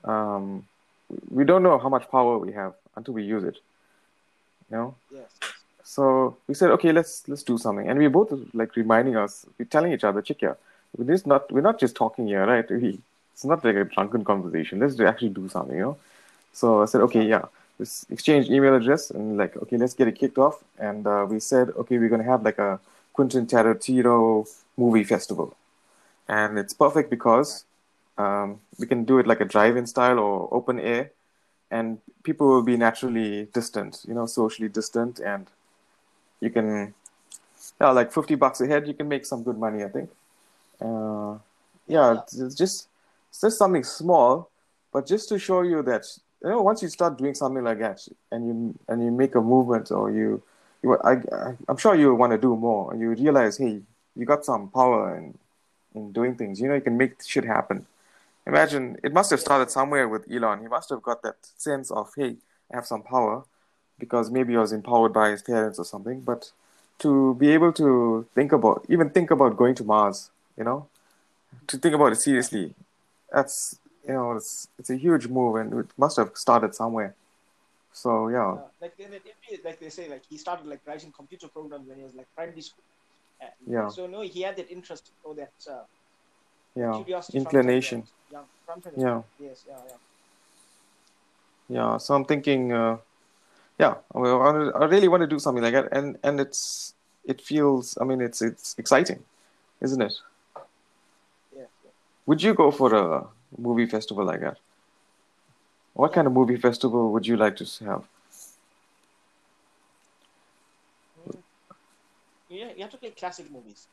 um, 0.04 0.66
we 1.30 1.44
don't 1.46 1.64
know 1.64 1.78
how 1.78 1.90
much 1.90 2.10
power 2.10 2.38
we 2.40 2.52
have 2.54 2.74
until 2.96 3.14
we 3.14 3.24
use 3.24 3.44
it. 3.44 3.58
You 4.72 4.78
know. 4.78 4.96
Yes. 5.12 5.30
So 5.84 6.38
we 6.48 6.54
said, 6.54 6.72
okay, 6.72 6.92
let's 6.92 7.28
let's 7.28 7.44
do 7.44 7.58
something, 7.58 7.88
and 7.90 8.00
we 8.00 8.08
both 8.08 8.32
like 8.54 8.76
reminding 8.76 9.18
us, 9.18 9.46
we're 9.58 9.66
telling 9.66 9.92
each 9.94 10.04
other, 10.04 10.22
check 10.22 10.40
here, 10.40 10.58
we're 10.98 11.18
not 11.26 11.52
we're 11.52 11.62
not 11.62 11.80
just 11.80 11.96
talking 11.96 12.28
here, 12.28 12.46
right? 12.46 12.70
We, 12.70 13.00
it's 13.34 13.46
not 13.46 13.64
like 13.66 13.76
a 13.76 13.84
drunken 13.84 14.24
conversation. 14.24 14.80
Let's 14.80 15.00
actually 15.00 15.30
do 15.30 15.50
something, 15.50 15.76
you 15.76 15.82
know. 15.82 15.98
So 16.54 16.84
I 16.84 16.86
said, 16.86 17.02
okay, 17.02 17.24
yeah, 17.26 17.46
let's 17.80 18.06
exchange 18.10 18.50
email 18.50 18.76
address 18.76 19.10
and 19.12 19.38
like, 19.38 19.58
okay, 19.58 19.78
let's 19.78 19.94
get 19.94 20.08
it 20.08 20.16
kicked 20.18 20.38
off. 20.38 20.64
And 20.80 21.06
uh, 21.06 21.26
we 21.30 21.40
said, 21.40 21.70
okay, 21.78 21.98
we're 21.98 22.10
gonna 22.10 22.24
have 22.24 22.44
like 22.44 22.60
a 22.60 22.80
Quentin 23.14 23.46
Tarantino 23.46 24.48
movie 24.78 25.04
festival, 25.04 25.56
and 26.28 26.58
it's 26.58 26.74
perfect 26.74 27.10
because 27.10 27.66
um, 28.18 28.60
we 28.80 28.88
can 28.88 29.04
do 29.04 29.20
it 29.20 29.28
like 29.28 29.42
a 29.42 29.46
drive-in 29.46 29.86
style 29.88 30.20
or 30.20 30.48
open 30.52 30.80
air, 30.80 31.12
and 31.70 32.00
people 32.24 32.48
will 32.48 32.64
be 32.64 32.78
naturally 32.78 33.48
distant, 33.54 34.06
you 34.08 34.14
know, 34.14 34.26
socially 34.26 34.70
distant, 34.70 35.20
and 35.20 35.48
you 36.44 36.50
can, 36.50 36.94
yeah, 37.80 37.92
like 37.92 38.12
fifty 38.12 38.36
bucks 38.36 38.60
a 38.60 38.68
head, 38.68 38.88
you 38.88 38.94
can 38.94 39.08
make 39.08 39.26
some 39.26 39.44
good 39.44 39.58
money, 39.58 39.84
I 39.84 39.88
think. 39.88 40.10
Uh, 40.82 41.38
yeah, 41.88 42.20
it's, 42.20 42.38
it's 42.38 42.56
just 42.56 42.88
it's 43.30 43.42
just 43.42 43.58
something 43.58 43.84
small, 43.84 44.50
but 44.92 45.08
just 45.08 45.30
to 45.30 45.40
show 45.40 45.62
you 45.62 45.82
that 45.84 46.06
you 46.44 46.50
know 46.50 46.62
once 46.62 46.82
you 46.84 46.90
start 46.90 47.18
doing 47.18 47.34
something 47.34 47.64
like 47.64 47.80
that 47.80 48.06
and 48.32 48.46
you 48.48 48.80
and 48.90 49.04
you 49.04 49.12
make 49.12 49.36
a 49.36 49.42
movement 49.42 49.90
or 49.92 50.12
you, 50.12 50.44
you 50.82 50.98
I, 50.98 51.14
I 51.14 51.56
I'm 51.70 51.78
sure 51.78 51.96
you 51.96 52.14
want 52.14 52.34
to 52.34 52.38
do 52.38 52.56
more 52.56 52.92
and 52.92 53.00
you 53.00 53.10
realize 53.12 53.58
hey 53.58 53.82
you 54.16 54.26
got 54.26 54.44
some 54.44 54.70
power 54.70 55.18
in 55.18 55.38
in 55.96 56.12
doing 56.12 56.36
things 56.36 56.60
you 56.60 56.68
know 56.68 56.76
you 56.76 56.82
can 56.82 56.98
make 56.98 57.24
shit 57.24 57.46
happen. 57.46 57.86
Imagine 58.46 58.98
it 59.02 59.14
must 59.14 59.32
have 59.32 59.40
started 59.40 59.72
somewhere 59.72 60.10
with 60.10 60.30
Elon. 60.30 60.60
He 60.60 60.68
must 60.68 60.90
have 60.90 61.02
got 61.02 61.24
that 61.24 61.38
sense 61.56 61.90
of 61.92 62.12
hey 62.18 62.36
I 62.72 62.76
have 62.76 62.86
some 62.86 63.04
power 63.04 63.46
because 64.04 64.26
maybe 64.38 64.52
I 64.58 64.62
was 64.66 64.74
empowered 64.80 65.14
by 65.14 65.28
his 65.36 65.42
parents 65.52 65.78
or 65.82 65.86
something. 65.94 66.20
But 66.32 66.52
to 67.04 67.36
be 67.36 67.50
able 67.58 67.72
to 67.82 67.88
think 68.36 68.52
about 68.58 68.86
even 68.94 69.10
think 69.18 69.32
about 69.36 69.58
going 69.62 69.76
to 69.80 69.86
Mars, 69.92 70.30
you 70.60 70.66
know, 70.68 70.80
to 71.70 71.78
think 71.78 71.96
about 71.96 72.12
it 72.16 72.20
seriously, 72.28 72.66
that's 73.36 73.56
you 74.08 74.14
know 74.16 74.28
it's 74.40 74.52
it's 74.80 74.92
a 74.96 74.98
huge 75.06 75.28
move 75.38 75.54
and 75.62 75.68
it 75.82 75.90
must 76.06 76.18
have 76.18 76.32
started 76.46 76.76
somewhere. 76.82 77.12
So 78.04 78.10
yeah. 78.36 78.52
Uh, 78.52 78.62
like 78.82 78.96
in 79.00 79.12
the 79.12 79.20
like 79.68 79.80
they 79.80 79.92
say, 79.98 80.06
like 80.16 80.24
he 80.32 80.38
started 80.46 80.66
like 80.74 80.82
writing 80.88 81.12
computer 81.22 81.48
programs 81.48 81.88
when 81.88 81.98
he 82.00 82.04
was 82.10 82.16
like 82.20 82.28
primary 82.36 82.64
school. 82.70 82.84
Yeah. 83.76 83.90
So 83.90 84.08
no, 84.08 84.22
he 84.22 84.42
had 84.48 84.56
that 84.60 84.70
interest 84.78 85.12
or 85.24 85.34
that 85.42 85.58
uh, 85.70 85.84
yeah 86.82 86.94
curiosity 87.00 87.38
inclination. 87.38 88.00
From 88.04 88.12
yeah. 88.36 88.44
From 88.66 88.78
yeah. 89.06 89.20
Yes. 89.48 89.58
Yeah. 89.70 89.82
Yeah. 89.90 90.00
Yeah. 91.78 91.98
So 92.04 92.10
I'm 92.16 92.26
thinking. 92.34 92.62
Yeah, 93.80 93.96
I 94.14 94.86
really 94.86 95.08
want 95.08 95.22
to 95.22 95.28
do 95.28 95.40
something 95.40 95.64
like 95.64 95.74
that, 95.74 95.90
and 95.92 96.18
and 96.24 96.40
it's 96.40 96.94
it 97.26 97.42
feels. 97.42 97.98
I 98.00 98.06
mean, 98.06 98.22
it's 98.22 98.42
it's 98.42 98.76
exciting, 98.78 99.24
isn't 99.82 100.02
it? 100.02 100.14
Yeah. 101.56 101.66
Would 102.28 102.44
you 102.44 102.54
go 102.54 102.72
for 102.72 102.94
a 102.96 103.28
movie 103.58 103.88
festival 103.88 104.26
like 104.26 104.42
that? 104.42 104.58
What 105.94 106.14
kind 106.14 106.28
of 106.28 106.34
movie 106.34 106.58
festival 106.58 107.12
would 107.12 107.28
you 107.28 107.38
like 107.38 107.56
to 107.58 107.66
have? 107.86 108.08
Yeah, 112.50 112.72
you 112.76 112.82
have 112.82 112.92
to 112.92 112.98
play 112.98 113.12
classic 113.12 113.52
movies. 113.52 113.88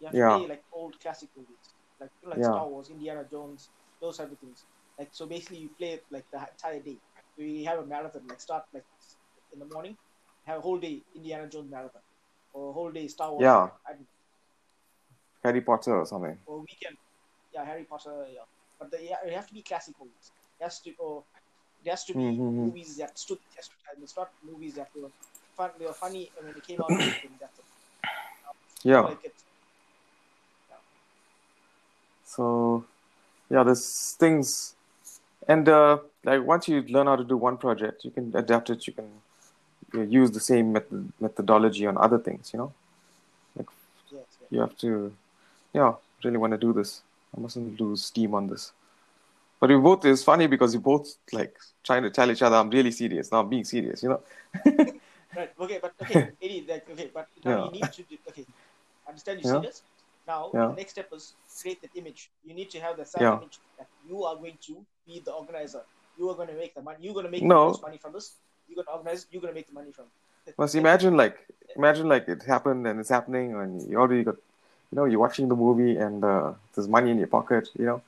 You 0.00 0.06
have 0.08 0.16
Yeah. 0.16 0.32
to 0.32 0.38
play 0.38 0.48
like 0.48 0.64
old 0.72 0.98
classic 1.00 1.28
movies, 1.36 1.74
like 2.00 2.10
you 2.22 2.28
like 2.30 2.40
Yeah. 2.40 2.50
Star 2.52 2.68
Wars, 2.68 2.90
Indiana 2.90 3.24
Jones, 3.30 3.70
those 4.00 4.18
type 4.18 4.32
of 4.32 4.38
things. 4.38 4.64
Like 4.98 5.10
so, 5.12 5.26
basically, 5.26 5.58
you 5.58 5.70
play 5.78 5.92
it 5.92 6.04
like 6.10 6.24
the 6.32 6.40
entire 6.40 6.80
day. 6.82 6.98
We 7.38 7.64
have 7.64 7.78
a 7.78 7.86
marathon, 7.86 8.26
like 8.28 8.40
start 8.40 8.64
like 8.74 8.84
in 9.52 9.58
the 9.58 9.66
morning, 9.66 9.96
have 10.44 10.58
a 10.58 10.60
whole 10.60 10.78
day 10.78 11.02
Indiana 11.14 11.48
Jones 11.48 11.70
marathon, 11.70 12.02
or 12.52 12.70
a 12.70 12.72
whole 12.72 12.90
day 12.90 13.08
Star 13.08 13.30
Wars. 13.30 13.42
Yeah. 13.42 13.68
Harry 15.42 15.60
Potter 15.62 15.96
or 15.96 16.06
something? 16.06 16.38
or 16.46 16.60
weekend. 16.60 16.96
Yeah, 17.52 17.64
Harry 17.64 17.84
Potter. 17.84 18.26
Yeah, 18.30 18.40
but 18.78 18.90
the, 18.90 19.02
yeah, 19.02 19.16
it 19.24 19.32
have 19.32 19.46
to 19.46 19.54
be 19.54 19.62
classic 19.62 19.94
movies. 19.98 20.32
It 20.58 20.64
has 20.64 20.80
to, 20.80 20.92
or 20.98 21.24
it 21.84 21.90
has 21.90 22.04
to 22.04 22.14
be 22.14 22.20
Mhm. 22.20 22.66
movies 22.66 22.96
that 22.98 23.18
stood 23.18 23.38
the 23.38 23.56
test 23.56 23.72
of 23.72 23.78
time. 23.84 24.02
It's 24.02 24.16
not 24.16 24.30
movies 24.42 24.74
that 24.74 24.90
were 24.94 25.10
fun. 25.56 25.70
They 25.78 25.86
were 25.86 25.94
funny 25.94 26.30
when 26.38 26.52
they 26.52 26.60
came 26.60 26.80
out. 26.82 26.90
that's 26.90 27.58
it. 27.58 27.64
Yeah. 28.82 29.00
Like 29.00 29.24
it. 29.24 29.34
So, 32.24 32.84
yeah, 33.48 33.64
there's 33.64 34.12
things, 34.12 34.76
and 35.48 35.68
uh, 35.68 35.98
like 36.22 36.44
once 36.44 36.68
you 36.68 36.82
learn 36.82 37.08
how 37.08 37.16
to 37.16 37.24
do 37.24 37.36
one 37.36 37.56
project, 37.56 38.04
you 38.04 38.12
can 38.12 38.30
adapt 38.36 38.70
it. 38.70 38.86
You 38.86 38.92
can 38.92 39.20
use 39.94 40.30
the 40.30 40.40
same 40.40 40.72
method, 40.72 41.12
methodology 41.20 41.86
on 41.86 41.96
other 41.98 42.18
things. 42.18 42.52
You 42.52 42.58
know, 42.60 42.72
Yes, 43.56 44.26
yes. 44.40 44.48
you 44.50 44.60
have 44.60 44.76
to, 44.78 45.12
yeah, 45.72 45.94
really 46.24 46.36
want 46.38 46.52
to 46.52 46.58
do 46.58 46.72
this. 46.72 47.02
I 47.36 47.40
mustn't 47.40 47.80
lose 47.80 48.04
steam 48.04 48.34
on 48.34 48.48
this. 48.48 48.72
But 49.60 49.70
we 49.70 49.76
both 49.76 50.04
it's 50.04 50.24
funny 50.24 50.46
because 50.46 50.74
we 50.74 50.80
both 50.80 51.14
like 51.32 51.56
trying 51.84 52.02
to 52.02 52.10
tell 52.10 52.30
each 52.30 52.42
other 52.42 52.56
I'm 52.56 52.70
really 52.70 52.90
serious. 52.90 53.30
Now 53.30 53.40
I'm 53.40 53.48
being 53.48 53.64
serious. 53.64 54.02
You 54.02 54.08
know. 54.10 54.20
Right. 55.36 55.50
Okay, 55.60 55.78
but 55.80 55.92
okay, 56.02 56.32
Eddie, 56.42 56.66
like, 56.68 56.90
okay, 56.90 57.08
but 57.14 57.28
now 57.44 57.52
Yeah. 57.52 57.64
you 57.66 57.70
need 57.70 57.92
to 57.92 58.02
do, 58.02 58.16
okay. 58.28 58.44
Understand 59.06 59.38
you 59.40 59.46
Yeah. 59.46 59.60
serious? 59.60 59.82
Now 60.26 60.50
Yeah. 60.52 60.68
the 60.70 60.74
next 60.74 60.90
step 60.92 61.08
is 61.12 61.34
create 61.62 61.80
that 61.82 61.90
image. 61.94 62.32
You 62.44 62.54
need 62.54 62.70
to 62.70 62.80
have 62.80 62.96
the 62.96 63.04
self 63.04 63.22
Yeah. 63.22 63.36
image 63.36 63.60
that 63.78 63.86
you 64.04 64.24
are 64.24 64.34
going 64.36 64.58
to 64.66 64.84
be 65.06 65.22
the 65.24 65.32
organizer. 65.32 65.82
You 66.18 66.28
are 66.30 66.34
going 66.34 66.48
to 66.48 66.54
make 66.54 66.74
the 66.74 66.82
money. 66.82 66.98
You're 67.00 67.14
going 67.14 67.26
to 67.26 67.30
make 67.30 67.42
No. 67.44 67.60
the 67.60 67.66
most 67.68 67.82
money 67.82 67.98
from 67.98 68.12
this. 68.12 68.38
You're 68.70 68.84
to 68.84 68.90
organize. 68.90 69.26
You're 69.30 69.42
going 69.42 69.52
to 69.54 69.58
make 69.60 69.68
the 69.68 69.74
money 69.74 69.92
from. 69.92 70.06
it. 70.46 70.54
Must 70.58 70.74
imagine 70.74 71.16
like 71.16 71.36
imagine 71.76 72.08
like 72.08 72.28
it 72.28 72.42
happened 72.44 72.86
and 72.86 73.00
it's 73.00 73.08
happening 73.08 73.54
and 73.54 73.88
you 73.90 73.96
already 73.98 74.24
got 74.24 74.36
you 74.90 74.96
know 74.96 75.04
you're 75.04 75.20
watching 75.20 75.48
the 75.48 75.56
movie 75.56 75.96
and 75.96 76.24
uh, 76.24 76.52
there's 76.74 76.88
money 76.88 77.10
in 77.10 77.18
your 77.18 77.28
pocket 77.38 77.68
you 77.78 77.86
know 77.86 78.02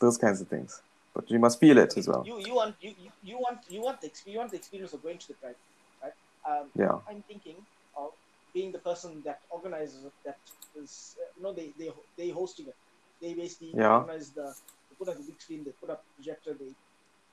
those 0.00 0.16
kinds 0.18 0.40
of 0.40 0.48
things 0.48 0.80
but 1.14 1.30
you 1.30 1.38
must 1.38 1.60
feel 1.60 1.78
it 1.78 1.96
as 1.96 2.08
well 2.08 2.22
You 2.26 2.38
you 2.48 2.54
want 2.54 2.74
you, 2.80 2.92
you, 3.22 3.36
want 3.44 3.58
you 3.74 3.80
want 3.86 4.00
the 4.00 4.10
you 4.32 4.38
want 4.38 4.50
the 4.50 4.56
experience 4.56 4.92
of 4.96 5.02
going 5.02 5.18
to 5.18 5.28
the 5.30 5.34
tribe, 5.34 5.58
right? 6.02 6.16
Um, 6.50 6.70
yeah 6.82 6.96
I'm 7.08 7.22
thinking 7.30 7.58
of 8.02 8.08
being 8.54 8.72
the 8.72 8.82
person 8.90 9.22
that 9.26 9.38
organizes 9.50 10.04
it, 10.04 10.12
that 10.24 10.38
is, 10.82 11.16
uh, 11.20 11.28
you 11.36 11.42
know, 11.44 11.52
they 11.58 11.68
they 11.78 11.90
they 12.18 12.28
hosting 12.30 12.66
it. 12.72 12.76
They 13.22 13.34
basically 13.34 13.72
Yeah. 13.74 13.96
organize 13.98 14.32
the, 14.38 14.46
they 14.88 14.94
put 14.98 15.08
up 15.08 15.16
the 15.20 15.26
big 15.30 15.40
screen, 15.40 15.62
they 15.64 15.72
put 15.82 15.90
up 15.90 16.00
projector, 16.16 16.52
they 16.62 16.72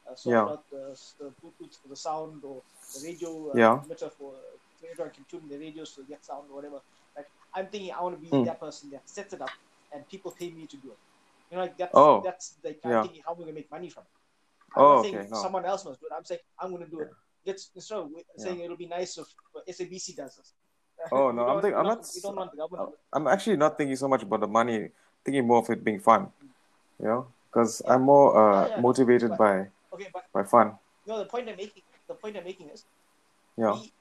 uh, 0.10 0.16
sort 0.16 0.34
Yeah. 0.34 0.42
out 0.54 0.64
the, 0.72 0.98
the 1.20 1.26
Bluetooth 1.42 1.78
for 1.82 1.88
the 1.90 1.96
sound 1.96 2.44
or 2.44 2.62
the 2.96 3.08
radio 3.08 3.50
uh, 3.52 3.58
Yeah. 3.58 3.80
emitter 3.86 4.12
for 4.12 4.34
so 4.80 4.88
everyone 4.92 5.14
can 5.14 5.26
tune 5.30 5.48
the 5.50 5.58
radios 5.58 5.94
to 5.96 6.04
get 6.04 6.26
sound 6.26 6.46
or 6.50 6.56
whatever. 6.56 6.80
Like 7.16 7.30
I'm 7.54 7.68
thinking, 7.68 7.92
I 7.94 8.02
want 8.02 8.16
to 8.16 8.22
be 8.22 8.28
Hmm. 8.36 8.44
that 8.46 8.60
person 8.60 8.90
that 8.92 9.08
sets 9.08 9.34
it 9.34 9.42
up 9.42 9.50
and 9.94 10.08
people 10.10 10.32
pay 10.32 10.50
me 10.52 10.66
to 10.68 10.78
do 10.78 10.90
it. 10.92 10.98
You 11.52 11.58
know, 11.58 11.64
like 11.64 11.78
that's 11.78 11.92
Oh. 11.94 12.22
that's 12.22 12.56
like 12.64 12.80
I'm 12.84 12.92
Yeah. 12.92 13.02
thinking 13.04 13.22
how 13.26 13.34
we're 13.34 13.46
gonna 13.46 13.54
make 13.62 13.70
money 13.72 13.90
from 13.90 14.04
it. 14.04 14.10
I'm 14.76 14.84
Oh, 14.84 14.96
not 14.96 15.02
saying 15.04 15.18
okay, 15.18 15.28
no. 15.30 15.38
someone 15.42 15.66
else 15.66 15.84
must 15.86 16.00
do 16.00 16.08
it. 16.08 16.14
I'm 16.16 16.24
saying 16.26 16.42
I'm 16.60 16.72
gonna 16.72 16.88
do 16.88 17.02
it. 17.02 17.12
Let's 17.46 17.70
instead 17.76 17.98
of 17.98 18.10
saying 18.38 18.60
it'll 18.62 18.78
be 18.78 18.86
nice 18.88 19.18
if 19.18 19.28
SABC 19.68 20.16
does 20.16 20.36
this. 20.38 20.54
Oh, 21.12 21.32
no, 21.38 21.48
I'm 21.48 21.62
we 21.62 21.74
I'm 21.74 21.86
not- 21.86 22.08
We 22.16 22.22
don't 22.22 22.36
want 22.36 22.52
the 22.52 22.58
government. 22.58 22.96
i'm 23.14 23.28
actually 23.28 23.58
not 23.58 23.76
thinking 23.78 23.96
so 23.98 24.08
much 24.08 24.22
about 24.24 24.40
the 24.42 24.48
money 24.48 24.90
thinking 25.26 25.46
more 25.48 25.58
of 25.58 25.70
it 25.72 25.84
being 25.84 26.00
fun 26.00 26.32
you 27.00 27.06
know 27.08 27.28
because 27.50 27.82
Yeah. 27.84 27.94
i'm 27.96 28.04
more 28.04 28.28
uh, 28.38 28.68
Yeah, 28.68 28.76
yeah, 28.76 28.82
motivated 28.82 29.30
but- 29.32 29.40
by 29.40 29.54
Okay, 29.94 30.08
but 30.14 30.24
by 30.34 30.44
fun 30.44 30.78
no, 31.08 31.18
the 31.20 31.26
point 31.26 31.50
I'm 31.50 31.58
making, 31.58 31.84
the 32.08 32.16
point 32.16 32.38
I'm 32.38 32.44
making 32.44 32.70
is, 32.70 32.86
yeah 33.58 33.74
we, 33.74 33.92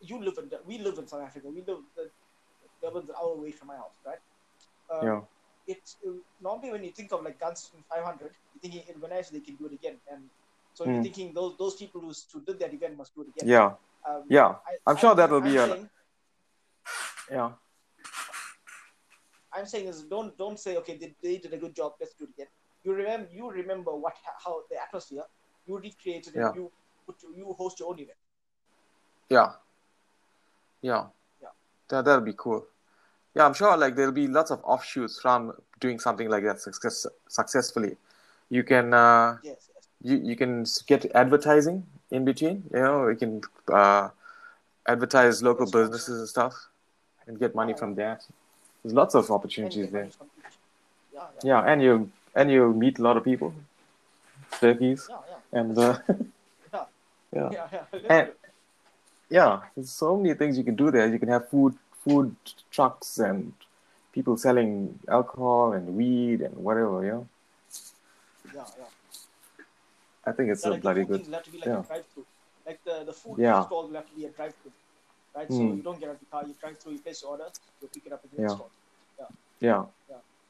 you 0.00 0.22
live 0.22 0.38
in, 0.38 0.50
we 0.66 0.78
live 0.78 0.98
in 0.98 1.06
South 1.06 1.22
Africa. 1.22 1.48
We 1.48 1.62
live, 1.66 1.78
the 1.96 2.10
Durban's 2.82 3.08
an 3.08 3.14
hour 3.20 3.34
away 3.34 3.52
from 3.52 3.68
my 3.68 3.76
house, 3.76 3.96
right? 4.04 4.18
Um, 4.92 5.06
yeah 5.06 5.20
It's 5.66 5.96
uh, 6.06 6.12
normally 6.40 6.72
when 6.72 6.84
you 6.84 6.92
think 6.92 7.12
of 7.12 7.22
like 7.22 7.38
Gunston 7.38 7.84
500, 7.88 8.20
you're 8.52 8.60
thinking 8.60 8.82
it'll 8.88 9.00
be 9.02 9.08
nice 9.08 9.28
if 9.28 9.34
they 9.34 9.40
can 9.40 9.56
do 9.56 9.66
it 9.66 9.74
again, 9.74 9.98
and 10.10 10.22
so 10.74 10.84
Hmm. 10.84 10.92
you're 10.94 11.02
thinking 11.02 11.32
those 11.34 11.56
those 11.58 11.76
people 11.76 12.00
who, 12.00 12.12
who 12.32 12.40
did 12.44 12.58
that 12.58 12.74
event 12.74 12.96
must 12.96 13.14
do 13.14 13.22
it 13.22 13.28
again. 13.28 13.48
yeah 13.48 13.70
Um, 14.08 14.24
yeah 14.28 14.54
I, 14.66 14.72
I'm 14.86 14.96
sure 14.96 15.14
that'll 15.14 15.40
I'm 15.40 15.52
be 15.52 15.56
a- 15.56 15.78
yeah 17.30 17.50
I'm 19.52 19.66
saying 19.66 19.88
is 19.88 20.02
don't 20.04 20.36
don't 20.38 20.58
say 20.58 20.76
okay 20.78 20.96
they, 20.96 21.14
they 21.22 21.38
did 21.38 21.52
a 21.52 21.58
good 21.58 21.74
job 21.74 21.92
let's 22.00 22.14
do 22.14 22.24
it 22.24 22.30
again. 22.30 22.50
You 22.84 22.92
remember 22.94 23.28
you 23.32 23.50
remember 23.50 23.92
what 23.94 24.14
how 24.44 24.62
the 24.70 24.76
atmosphere 24.82 25.24
you 25.66 25.78
recreated 25.78 26.34
Yeah. 26.34 26.46
and 26.48 26.56
you 26.56 26.70
put 27.06 27.16
you 27.36 27.52
host 27.52 27.78
your 27.80 27.88
own 27.90 27.98
event. 27.98 28.16
yeah 29.28 29.50
yeah 30.82 31.04
Yeah. 31.42 31.48
that, 31.88 32.04
that'll 32.04 32.20
be 32.24 32.34
cool 32.36 32.64
yeah 33.34 33.44
i'm 33.46 33.54
sure 33.54 33.76
like 33.76 33.94
there'll 33.96 34.12
be 34.12 34.26
lots 34.26 34.50
of 34.50 34.60
offshoots 34.64 35.20
from 35.20 35.52
doing 35.80 35.98
something 35.98 36.28
like 36.28 36.44
that 36.44 36.60
success, 36.60 37.06
successfully 37.28 37.96
you 38.48 38.62
can 38.64 38.92
uh, 38.92 39.36
Yes, 39.42 39.68
yes. 39.74 39.88
you, 40.02 40.16
you 40.30 40.36
can 40.36 40.64
get 40.86 41.04
advertising 41.14 41.86
in 42.10 42.24
between 42.24 42.64
you 42.72 42.80
know 42.80 43.08
you 43.08 43.16
can 43.16 43.40
uh, 43.72 44.08
advertise 44.86 45.42
local 45.42 45.66
businesses 45.66 46.18
and 46.18 46.28
stuff 46.28 46.54
and 47.26 47.38
get 47.38 47.54
money 47.54 47.74
from 47.74 47.94
that 47.94 48.26
there's 48.82 48.94
lots 48.94 49.14
of 49.14 49.30
opportunities 49.30 49.90
there 49.90 50.02
money 50.02 50.10
from 50.18 50.30
each. 50.38 50.54
Yeah, 51.12 51.20
yeah, 51.44 51.48
yeah 51.64 51.72
and 51.72 51.82
you 51.82 52.10
and 52.40 52.50
you 52.50 52.72
meet 52.72 52.98
a 52.98 53.02
lot 53.02 53.16
of 53.18 53.24
people 53.24 53.52
turkeys 54.60 55.08
yeah, 55.08 55.16
yeah. 55.30 55.60
and 55.60 55.78
uh, 55.78 55.98
Yeah. 56.08 56.84
yeah, 57.38 57.48
Yeah, 57.56 57.66
yeah. 57.92 58.12
And- 58.16 58.32
yeah. 59.38 59.60
There's 59.74 59.90
so 59.90 60.16
many 60.16 60.34
things 60.34 60.58
you 60.58 60.64
can 60.64 60.74
do 60.74 60.90
there. 60.90 61.06
You 61.06 61.18
can 61.24 61.28
have 61.28 61.48
food, 61.48 61.74
food 62.04 62.34
trucks, 62.76 63.18
and 63.18 63.52
people 64.12 64.36
selling 64.36 64.98
alcohol 65.08 65.72
and 65.74 65.94
weed 65.96 66.40
and 66.40 66.56
whatever. 66.56 67.04
You 67.04 67.12
know, 67.12 67.28
Yeah, 68.54 68.64
yeah. 68.78 68.84
I 70.26 70.32
think 70.32 70.50
it's 70.50 70.64
Yeah, 70.64 70.70
a 70.70 70.72
like 70.72 70.82
bloody 70.82 71.04
good. 71.04 71.20
things 71.22 71.34
have 71.34 71.44
to 71.44 71.52
be 71.52 71.58
like 71.58 71.66
yeah. 71.66 71.82
Like 72.66 72.80
the, 72.84 72.96
the 73.04 73.12
food 73.12 73.38
Yeah. 73.38 73.62
stall 73.66 73.86
will 73.86 73.94
have 73.94 74.08
to 74.10 74.16
be 74.16 74.24
a 74.26 74.30
drive-through. 74.30 74.72
Right? 75.36 75.48
So 75.48 75.60
Mm. 75.62 75.76
you 75.76 75.82
don't 75.82 76.00
get 76.00 76.08
out 76.08 76.16
of 76.18 76.20
the 76.24 76.30
car, 76.32 76.42
you 76.48 76.54
drive 76.60 76.78
through, 76.80 76.92
you 76.94 76.98
place 77.06 77.22
your 77.22 77.30
order, 77.32 77.48
you 77.80 77.88
pick 77.94 78.06
it 78.06 78.12
up 78.12 78.24
in 78.24 78.30
the 78.34 78.42
Yeah. 78.42 78.54
store. 78.56 78.70
Yeah, 79.60 79.84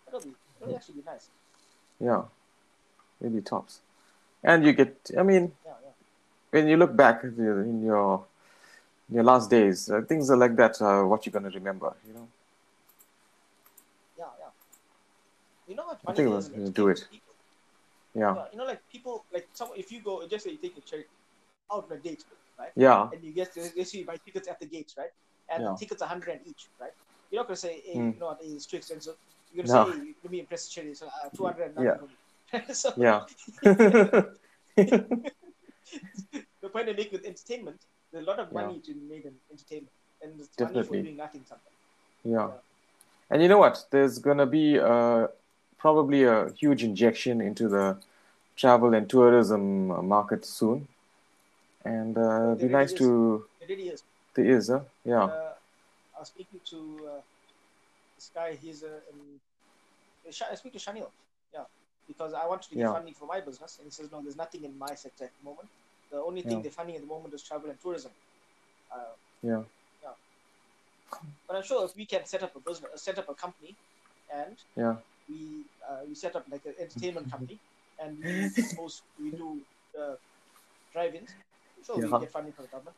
That'll 0.07 0.21
be 0.21 0.35
that'll 0.59 0.77
actually 0.77 0.95
be 1.01 1.05
nice. 1.05 1.29
Yeah, 2.01 2.23
maybe 3.21 3.41
tops. 3.43 3.81
And 4.43 4.65
you 4.65 4.73
get. 4.73 5.11
I 5.19 5.23
mean, 5.23 5.53
Yeah, 5.65 5.73
yeah. 5.85 5.91
when 6.51 6.69
you 6.69 6.77
look 6.77 6.97
back 6.97 7.25
in 7.25 7.37
your 7.37 7.63
in 7.63 7.85
your, 7.85 8.25
last 9.11 9.51
days, 9.51 9.91
uh, 9.91 10.01
things 10.03 10.31
are 10.31 10.37
like 10.37 10.57
that. 10.57 10.81
Uh, 10.81 11.03
what 11.05 11.27
you're 11.27 11.33
gonna 11.33 11.51
remember, 11.51 11.95
you 12.07 12.15
know. 12.15 12.29
Yeah, 14.19 14.25
yeah. 14.39 14.51
You 15.69 15.77
know 15.77 15.85
what 15.85 16.01
I 16.07 16.13
think 16.13 16.29
we'll 16.29 16.71
do 16.71 16.89
it. 16.89 17.07
People, 17.11 17.35
Yeah, 18.15 18.45
you 18.53 18.59
know, 18.59 18.65
like 18.65 18.81
people, 18.91 19.25
like 19.33 19.49
some, 19.53 19.69
if 19.77 19.93
you 19.93 20.01
go, 20.03 20.27
just 20.27 20.45
say 20.45 20.51
you 20.53 20.59
take 20.59 20.77
a 20.77 20.81
chick 20.81 21.07
out 21.73 21.85
on 21.91 21.97
a 21.97 22.01
date, 22.01 22.25
right? 22.59 22.73
yeah, 22.77 23.09
And 23.13 23.23
you 23.23 23.33
get, 23.33 23.55
to, 23.55 23.61
you 23.61 24.05
buy 24.05 24.17
tickets 24.25 24.49
at 24.49 24.59
the 24.59 24.67
gates, 24.67 24.95
right? 24.99 25.11
And 25.53 25.63
Yeah. 25.63 25.73
the 25.73 25.79
tickets 25.79 26.03
are 26.03 26.09
hundred 26.09 26.41
each, 26.45 26.69
right? 26.81 26.91
You're 27.31 27.41
not 27.43 27.49
gonna 27.49 27.57
say, 27.57 27.81
hey, 27.85 27.99
Mm. 27.99 28.15
you 28.15 28.21
know 28.21 28.37
it's 28.41 28.67
too 28.67 28.77
expensive. 28.77 29.15
You're 29.53 29.67
No. 29.67 29.85
gonna 29.85 29.93
say, 29.93 29.99
hey, 29.99 30.15
let 30.23 30.31
me 30.33 30.41
impress 30.41 30.69
the 30.69 30.73
cherry, 30.75 30.95
so 30.95 31.07
uh, 31.07 31.29
two 31.37 31.45
hundred 31.45 31.75
Yeah. 31.77 31.83
nothing 31.83 31.99
for 31.99 32.07
me. 32.07 32.75
so 32.75 32.93
yeah. 32.97 33.21
the 36.63 36.69
point 36.73 36.89
I 36.89 36.93
make 36.93 37.13
with 37.13 37.25
entertainment, 37.25 37.81
there's 38.13 38.27
a 38.27 38.31
lot 38.31 38.39
of 38.39 38.49
Yeah. 38.53 38.63
money 38.63 38.81
to 38.81 38.95
be 38.95 39.01
made 39.01 39.25
in 39.25 39.35
entertainment, 39.51 39.93
and 40.23 40.41
it's 40.41 40.59
money 40.61 40.83
for 40.83 40.95
doing 40.95 41.17
nothing 41.17 41.45
sometimes. 41.49 41.77
Yeah. 42.25 42.51
And 43.31 43.43
you 43.43 43.49
know 43.49 43.59
what? 43.59 43.87
There's 43.91 44.19
gonna 44.19 44.47
be 44.47 44.79
uh, 44.79 45.29
probably 45.79 46.25
a 46.25 46.51
huge 46.53 46.83
injection 46.85 47.41
into 47.41 47.69
the 47.69 47.99
travel 48.57 48.95
and 48.95 49.09
tourism 49.09 50.07
market 50.07 50.45
soon, 50.45 50.87
and 51.85 52.17
uh, 52.19 52.53
it'd 52.53 52.59
be 52.61 52.69
nice 52.69 52.93
is. 52.93 52.99
to. 52.99 53.45
It 53.61 53.69
really 53.69 53.89
is. 53.89 54.03
There 54.35 54.45
is, 54.45 54.69
huh? 54.69 54.81
Yeah. 55.05 55.25
Uh, 55.25 55.55
I 56.17 56.19
was 56.21 56.29
speaking 56.29 56.61
to 56.67 57.09
uh, 57.09 57.21
this 58.21 58.31
guy. 58.35 58.51
He's 58.61 58.83
a. 58.83 58.95
Um, 59.11 59.41
I 60.29 60.55
speak 60.55 60.75
to 60.75 60.79
Shanil. 60.79 61.09
Yeah, 61.55 61.65
because 62.07 62.33
I 62.35 62.47
wanted 62.47 62.69
to 62.69 62.75
get 62.77 62.83
Yeah. 62.83 62.93
funding 62.93 63.15
for 63.15 63.27
my 63.27 63.41
business, 63.41 63.79
and 63.79 63.87
he 63.87 63.91
says 63.91 64.13
no, 64.13 64.21
there's 64.23 64.37
nothing 64.45 64.63
in 64.65 64.79
my 64.79 64.95
sector 64.95 65.25
at 65.25 65.33
the 65.39 65.45
moment. 65.51 65.69
The 66.13 66.19
only 66.29 66.43
thing 66.43 66.59
Yeah. 66.59 66.63
they're 66.65 66.79
funding 66.81 66.97
at 66.97 67.03
the 67.07 67.13
moment 67.15 67.33
is 67.35 67.43
travel 67.43 67.71
and 67.71 67.81
tourism. 67.81 68.13
Uh, 68.95 69.15
Yeah. 69.43 69.63
but 71.47 71.57
I'm 71.57 71.65
sure 71.71 71.85
if 71.85 71.97
we 71.97 72.07
can 72.07 72.25
set 72.25 72.43
up 72.47 72.55
a 72.55 72.61
business, 72.61 73.03
set 73.03 73.19
up 73.19 73.29
a 73.29 73.35
company, 73.35 73.73
and 74.41 74.57
Yeah. 74.77 74.97
we 75.29 75.65
uh, 75.89 76.03
we 76.09 76.15
set 76.15 76.37
up 76.37 76.45
like 76.55 76.65
an 76.67 76.75
entertainment 76.85 77.27
company, 77.35 77.59
and 77.99 78.11
we 78.25 78.33
host, 78.77 79.03
we 79.19 79.31
do 79.33 79.49
uh, 80.01 80.15
drive-ins. 80.93 81.33
I'm 81.77 81.85
sure 81.87 81.97
Yeah. 81.99 82.11
we 82.13 82.21
get 82.25 82.31
funding 82.37 82.53
from 82.53 82.65
the 82.67 82.71
government. 82.75 82.97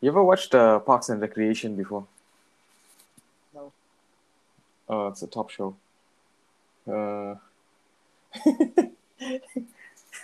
You 0.00 0.08
ever 0.10 0.22
watched 0.22 0.54
uh, 0.54 0.78
Parks 0.80 1.08
and 1.10 1.20
Recreation 1.20 1.76
before? 1.76 2.06
Oh, 4.88 5.08
it's 5.08 5.22
a 5.22 5.26
top 5.26 5.50
show. 5.50 5.76
Uh, 6.90 7.34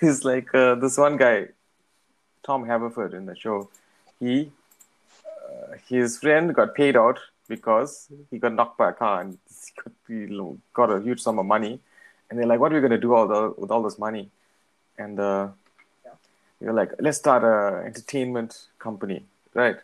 it's 0.00 0.24
like 0.24 0.54
uh, 0.54 0.76
this 0.76 0.96
one 0.96 1.16
guy, 1.16 1.48
Tom 2.44 2.66
Haverford, 2.66 3.14
in 3.14 3.26
the 3.26 3.34
show. 3.34 3.68
He, 4.20 4.52
uh, 5.26 5.76
his 5.88 6.18
friend 6.18 6.54
got 6.54 6.74
paid 6.74 6.96
out 6.96 7.18
because 7.48 8.08
he 8.30 8.38
got 8.38 8.54
knocked 8.54 8.78
by 8.78 8.90
a 8.90 8.92
car 8.92 9.20
and 9.22 9.38
got, 9.76 9.92
he 10.06 10.56
got 10.72 10.90
a 10.92 11.00
huge 11.00 11.20
sum 11.20 11.38
of 11.38 11.46
money. 11.46 11.80
And 12.30 12.38
they're 12.38 12.46
like, 12.46 12.60
"What 12.60 12.72
are 12.72 12.76
we 12.76 12.80
gonna 12.80 12.98
do 12.98 13.14
all 13.14 13.26
the, 13.26 13.54
with 13.58 13.70
all 13.70 13.82
this 13.82 13.98
money?" 13.98 14.30
And 14.96 15.18
uh, 15.18 15.48
you're 16.60 16.72
like, 16.72 16.92
"Let's 17.00 17.18
start 17.18 17.42
a 17.42 17.84
entertainment 17.84 18.66
company." 18.78 19.24
right? 19.54 19.76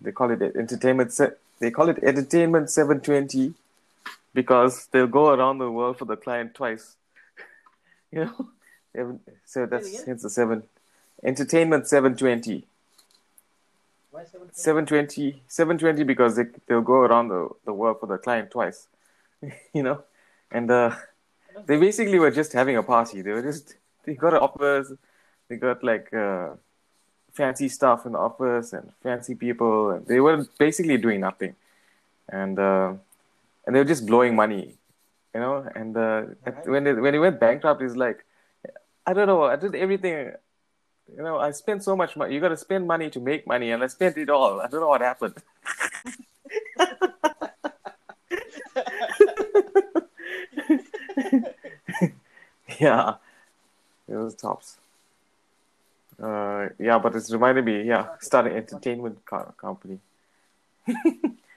They 0.00 0.12
call 0.12 0.30
it 0.30 0.42
entertainment. 0.42 1.12
Se- 1.12 1.34
they 1.60 1.70
call 1.70 1.88
it 1.88 1.98
entertainment 2.02 2.70
seven 2.70 3.00
twenty 3.00 3.54
because 4.40 4.86
they'll 4.92 5.14
go 5.20 5.30
around 5.34 5.58
the 5.58 5.68
world 5.78 5.98
for 5.98 6.04
the 6.04 6.16
client 6.16 6.54
twice. 6.54 6.96
you 8.12 8.18
know, 8.24 9.20
so 9.44 9.66
that's 9.66 10.04
hence 10.04 10.22
the 10.22 10.30
seven. 10.30 10.62
Entertainment 11.24 11.88
seven 11.88 12.16
twenty. 12.16 12.58
Why 14.12 14.24
720? 14.24 14.52
720 14.52 15.42
720 15.48 16.04
because 16.04 16.36
they, 16.36 16.46
they'll 16.66 16.88
go 16.94 17.00
around 17.08 17.28
the, 17.28 17.48
the 17.66 17.72
world 17.72 17.98
for 18.00 18.06
the 18.06 18.16
client 18.16 18.50
twice 18.50 18.88
you 19.74 19.82
know 19.82 20.02
and 20.50 20.70
uh, 20.70 20.90
they 21.66 21.76
basically 21.76 22.18
were 22.18 22.30
just 22.30 22.52
having 22.52 22.76
a 22.76 22.82
party 22.82 23.20
they 23.20 23.32
were 23.32 23.42
just 23.42 23.76
they 24.04 24.14
got 24.14 24.32
offers 24.34 24.92
they 25.48 25.56
got 25.56 25.84
like 25.84 26.12
uh, 26.14 26.48
fancy 27.32 27.68
stuff 27.68 28.06
in 28.06 28.12
the 28.12 28.18
office 28.18 28.72
and 28.72 28.90
fancy 29.02 29.34
people 29.34 29.90
and 29.90 30.06
they 30.06 30.20
were 30.20 30.46
basically 30.58 30.96
doing 30.96 31.20
nothing 31.20 31.54
and 32.30 32.58
uh, 32.58 32.94
and 33.68 33.76
they 33.76 33.80
were 33.80 33.84
just 33.84 34.06
blowing 34.06 34.34
money 34.34 34.74
you 35.34 35.40
know 35.40 35.68
and 35.76 35.94
uh, 35.96 36.22
Alright. 36.46 36.66
when 36.66 36.84
they, 36.84 36.94
when 36.94 37.12
he 37.12 37.20
went 37.20 37.38
bankrupt 37.38 37.82
he's 37.82 37.94
like 37.94 38.24
i 39.06 39.12
don't 39.12 39.26
know 39.28 39.44
i 39.44 39.54
did 39.56 39.74
everything 39.76 40.32
you 41.16 41.22
know, 41.22 41.38
I 41.38 41.52
spent 41.52 41.82
so 41.84 41.96
much 41.96 42.16
money. 42.16 42.34
You 42.34 42.40
got 42.40 42.48
to 42.48 42.56
spend 42.56 42.86
money 42.86 43.08
to 43.10 43.20
make 43.20 43.46
money, 43.46 43.70
and 43.70 43.82
I 43.82 43.86
spent 43.86 44.18
it 44.18 44.28
all. 44.28 44.60
I 44.60 44.66
don't 44.68 44.80
know 44.80 44.88
what 44.88 45.00
happened. 45.00 45.34
yeah, 52.78 53.14
it 54.06 54.14
was 54.14 54.34
tops. 54.34 54.76
Uh, 56.22 56.68
yeah, 56.78 56.98
but 56.98 57.16
it's 57.16 57.32
reminded 57.32 57.64
me. 57.64 57.84
Yeah, 57.84 58.08
start 58.20 58.46
an 58.46 58.56
entertainment 58.56 59.24
co- 59.24 59.54
company. 59.56 60.00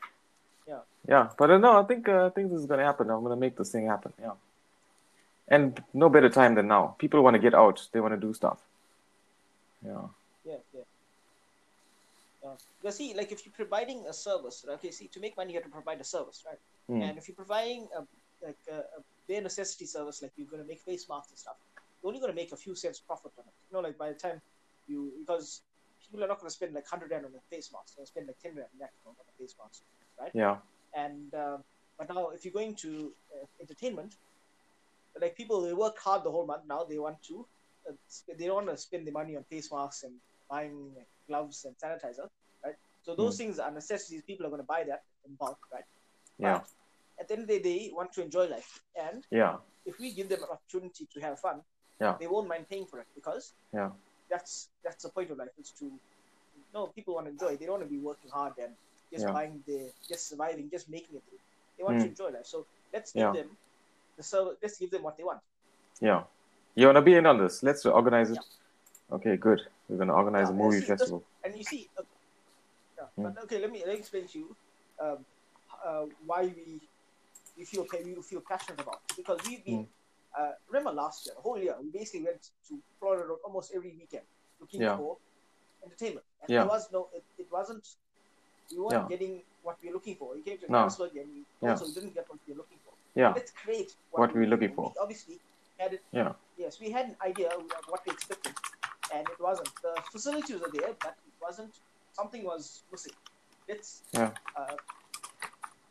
Yeah. 1.12 1.28
But 1.38 1.52
uh, 1.52 1.58
no, 1.58 1.78
I 1.82 1.84
think 1.84 2.08
uh, 2.08 2.28
I 2.28 2.30
think 2.30 2.50
this 2.52 2.62
is 2.62 2.66
gonna 2.66 2.86
happen. 2.86 3.10
I'm 3.10 3.22
gonna 3.22 3.36
make 3.46 3.58
this 3.58 3.72
thing 3.72 3.86
happen. 3.86 4.14
Yeah, 4.20 4.38
and 5.50 5.84
no 5.94 6.08
better 6.08 6.30
time 6.30 6.56
than 6.56 6.68
now. 6.68 6.96
People 7.00 7.22
want 7.22 7.36
to 7.36 7.44
get 7.48 7.54
out. 7.54 7.86
They 7.92 8.00
want 8.00 8.14
to 8.14 8.28
do 8.28 8.34
stuff. 8.34 8.60
Yeah. 9.86 10.08
Yeah, 10.46 10.62
yeah. 10.74 10.88
Yeah. 12.44 12.56
Because 12.82 12.96
see, 12.96 13.14
like 13.14 13.32
if 13.34 13.46
you're 13.46 13.60
providing 13.64 14.06
a 14.08 14.14
service, 14.14 14.64
right? 14.66 14.76
Okay, 14.76 14.92
see, 14.92 15.08
to 15.08 15.20
make 15.20 15.36
money, 15.36 15.52
you 15.52 15.60
have 15.60 15.66
to 15.66 15.76
provide 15.80 16.00
a 16.00 16.10
service, 16.16 16.44
right? 16.48 16.62
Hmm. 16.88 17.02
And 17.02 17.18
if 17.18 17.28
you're 17.28 17.36
providing 17.36 17.90
a 17.98 18.02
like 18.48 18.62
a, 18.72 18.78
a 18.98 19.00
bare 19.28 19.42
necessity 19.42 19.86
service, 19.86 20.22
like 20.22 20.32
you're 20.38 20.48
gonna 20.48 20.70
make 20.74 20.80
face 20.80 21.10
masks 21.10 21.32
and 21.32 21.38
stuff, 21.38 21.58
you're 22.02 22.10
only 22.10 22.22
gonna 22.22 22.40
make 22.42 22.54
a 22.54 22.62
few 22.66 22.74
cents 22.74 23.00
profit 23.00 23.34
on 23.38 23.44
it. 23.50 23.54
You 23.70 23.76
know, 23.76 23.84
like 23.88 23.98
by 23.98 24.10
the 24.14 24.20
time 24.26 24.42
you 24.88 25.12
because 25.20 25.62
people 26.02 26.24
are 26.24 26.30
not 26.30 26.40
gonna 26.40 26.58
spend 26.60 26.74
like 26.74 26.88
hundred 26.88 27.12
rand 27.12 27.26
on 27.26 27.32
a 27.36 27.44
face 27.54 27.70
mask, 27.74 27.98
they'll 27.98 28.06
spend 28.06 28.28
like 28.28 28.40
ten 28.42 28.56
rand 28.56 28.70
on 29.06 29.14
a 29.20 29.38
face 29.38 29.56
mask. 29.62 29.82
Right? 30.18 30.32
Yeah. 30.34 30.56
And 30.96 31.34
um, 31.34 31.64
but 31.98 32.10
now 32.10 32.30
if 32.30 32.44
you're 32.46 32.54
going 32.54 32.76
to 32.76 33.12
uh, 33.34 33.46
entertainment, 33.60 34.16
like 35.20 35.36
people 35.36 35.62
they 35.62 35.74
work 35.74 35.98
hard 36.00 36.24
the 36.24 36.32
whole 36.32 36.46
month. 36.46 36.64
Now 36.68 36.84
they 36.84 37.00
want 37.00 37.22
to, 37.24 37.46
uh, 37.90 37.94
they 38.38 38.46
don't 38.46 38.66
want 38.66 38.70
to 38.70 38.78
spend 38.78 39.08
the 39.08 39.12
money 39.12 39.36
on 39.36 39.44
face 39.44 39.72
masks 39.72 40.04
and 40.04 40.14
buying 40.50 40.92
gloves 41.28 41.66
and 41.66 41.76
sanitizer, 41.78 42.28
right? 42.64 42.76
So 43.04 43.16
those 43.16 43.38
things 43.38 43.60
are 43.60 43.72
necessities. 43.72 44.22
People 44.26 44.46
are 44.46 44.50
going 44.50 44.62
to 44.62 44.68
buy 44.68 44.84
that 44.84 45.04
in 45.28 45.34
bulk, 45.36 45.58
right? 45.74 45.84
Yeah. 46.38 46.60
But 46.60 46.68
at 47.20 47.28
the 47.28 47.34
end 47.36 47.44
of 47.44 47.48
the 47.50 47.60
day, 47.60 47.64
they 47.64 47.92
want 47.94 48.14
to 48.14 48.22
enjoy 48.24 48.48
life, 48.48 48.82
and 48.96 49.24
Yeah. 49.32 49.58
if 49.86 50.00
we 50.00 50.12
give 50.14 50.30
them 50.30 50.44
an 50.44 50.50
opportunity 50.50 51.08
to 51.14 51.20
have 51.22 51.40
fun, 51.40 51.62
Yeah. 52.00 52.16
they 52.20 52.28
won't 52.28 52.48
mind 52.48 52.68
paying 52.70 52.86
for 52.86 53.00
it 53.00 53.08
because 53.16 53.54
Yeah. 53.74 53.92
that's 54.30 54.70
that's 54.84 55.04
the 55.04 55.10
point 55.10 55.30
of 55.32 55.38
life. 55.38 55.50
Is 55.60 55.72
to 55.80 55.86
you 55.86 56.00
no 56.74 56.88
people 56.88 57.16
want 57.16 57.28
to 57.28 57.32
enjoy. 57.32 57.58
They 57.58 57.66
don't 57.66 57.80
want 57.80 57.84
to 57.84 57.90
be 57.90 58.00
working 58.00 58.32
hard 58.32 58.54
and 58.58 58.74
just 59.12 59.26
Yeah. 59.26 59.34
buying 59.34 59.64
the 59.68 59.92
just 60.08 60.30
surviving, 60.30 60.70
just 60.70 60.90
making 60.90 61.16
it 61.18 61.24
through. 61.28 61.40
They 61.78 61.84
want 61.84 62.00
to 62.00 62.06
Mm. 62.06 62.10
enjoy 62.10 62.30
life. 62.30 62.46
So 62.46 62.66
let's 62.94 63.12
give 63.12 63.22
Yeah. 63.22 63.32
them 63.34 63.58
the 64.18 64.24
service. 64.24 64.58
Let's 64.62 64.78
give 64.78 64.92
them 64.92 65.04
what 65.04 65.18
they 65.18 65.24
want. 65.24 65.42
Yeah. 66.00 66.24
You 66.76 66.88
wanna 66.88 67.02
be 67.02 67.16
in 67.16 67.26
on 67.26 67.38
this? 67.38 67.62
Let's 67.64 67.86
organize 67.86 68.32
it. 68.32 68.40
Okay, 69.12 69.36
good. 69.38 69.62
We're 69.90 69.98
gonna 69.98 70.16
organize 70.16 70.48
Yeah, 70.50 70.56
a 70.56 70.58
movie 70.58 70.80
see, 70.80 70.86
festival. 70.88 71.24
And 71.44 71.58
you 71.58 71.64
see, 71.64 71.90
yeah, 72.98 73.08
Mm. 73.18 73.34
but 73.34 73.44
okay, 73.44 73.60
let 73.60 73.72
me 73.72 73.80
let 73.80 73.94
me 73.96 74.00
explain 74.00 74.28
to 74.28 74.40
you 74.40 74.56
um, 75.00 75.26
uh, 75.84 76.06
why 76.26 76.44
we 76.46 76.88
we 77.58 77.66
feel 77.66 77.82
okay, 77.82 78.04
we 78.04 78.22
feel 78.22 78.42
passionate 78.42 78.80
about 78.82 79.02
it. 79.10 79.18
because 79.18 79.40
we've 79.48 79.64
been. 79.66 79.86
Mm. 79.86 79.90
Uh, 80.34 80.54
remember 80.70 80.94
last 80.94 81.26
year, 81.26 81.36
the 81.36 81.42
whole 81.42 81.58
year, 81.58 81.76
we 81.82 81.90
basically 81.92 82.24
went 82.24 82.42
to 82.66 82.82
Florida 83.00 83.28
Road 83.28 83.40
almost 83.44 83.74
every 83.76 83.92
weekend 83.98 84.26
looking 84.62 84.80
Yeah. 84.82 84.96
for 84.96 85.18
entertainment. 85.84 86.26
And 86.42 86.50
Yeah. 86.50 86.60
there 86.62 86.70
was 86.70 86.90
no, 86.94 87.10
it, 87.14 87.26
it 87.38 87.52
wasn't, 87.52 87.86
we 88.70 88.78
weren't 88.80 88.94
Yeah. 88.94 89.08
getting 89.18 89.42
what 89.64 89.78
we 89.82 89.88
were 89.90 89.94
looking 89.96 90.16
for. 90.16 90.34
We 90.36 90.42
came 90.42 90.58
to 90.60 90.72
No. 90.72 90.78
Johannesburg 90.80 91.16
and 91.18 91.30
we 91.34 91.46
Yeah. 91.62 91.72
also 91.72 91.86
didn't 91.94 92.14
get 92.14 92.30
what 92.30 92.40
we 92.46 92.54
were 92.54 92.58
looking 92.60 92.80
for. 92.86 92.94
Yeah. 93.16 93.34
Let's 93.34 93.52
create 93.52 93.96
What 94.12 94.34
we 94.34 94.42
were 94.42 94.48
looking 94.48 94.70
We 94.72 94.76
for. 94.76 94.94
obviously 95.00 95.40
had 95.78 95.94
it. 95.94 96.04
Yeah. 96.12 96.34
Yes, 96.58 96.80
we 96.80 96.90
had 96.92 97.06
an 97.08 97.18
idea 97.22 97.50
of 97.50 97.64
what 97.88 98.06
we 98.06 98.12
expected, 98.14 98.56
and 99.14 99.28
it 99.30 99.40
wasn't. 99.40 99.70
The 99.82 99.94
facilities 100.12 100.60
were 100.62 100.70
there, 100.70 100.94
but 101.00 101.16
it 101.28 101.34
wasn't. 101.42 101.74
Something 102.14 102.44
was 102.44 102.84
missing. 102.92 103.14
Let's 103.68 104.04
Yeah. 104.14 104.32
uh, 104.56 104.76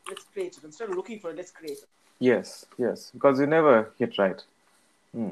let's 0.09 0.25
create 0.33 0.57
it 0.59 0.65
instead 0.65 0.89
of 0.91 0.97
looking 0.97 1.19
for 1.21 1.31
it. 1.31 1.37
Let's 1.37 1.51
create 1.51 1.79
it. 1.79 1.89
Yes, 2.19 2.67
yes, 2.79 3.11
because 3.13 3.41
you 3.41 3.47
never 3.47 3.93
hit 3.99 4.19
right. 4.19 4.43
Hmm. 5.13 5.31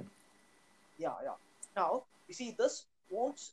Yeah, 0.99 1.15
yeah. 1.23 1.35
Now 1.77 2.05
you 2.27 2.35
see 2.35 2.51
this 2.53 2.87
won't. 3.11 3.51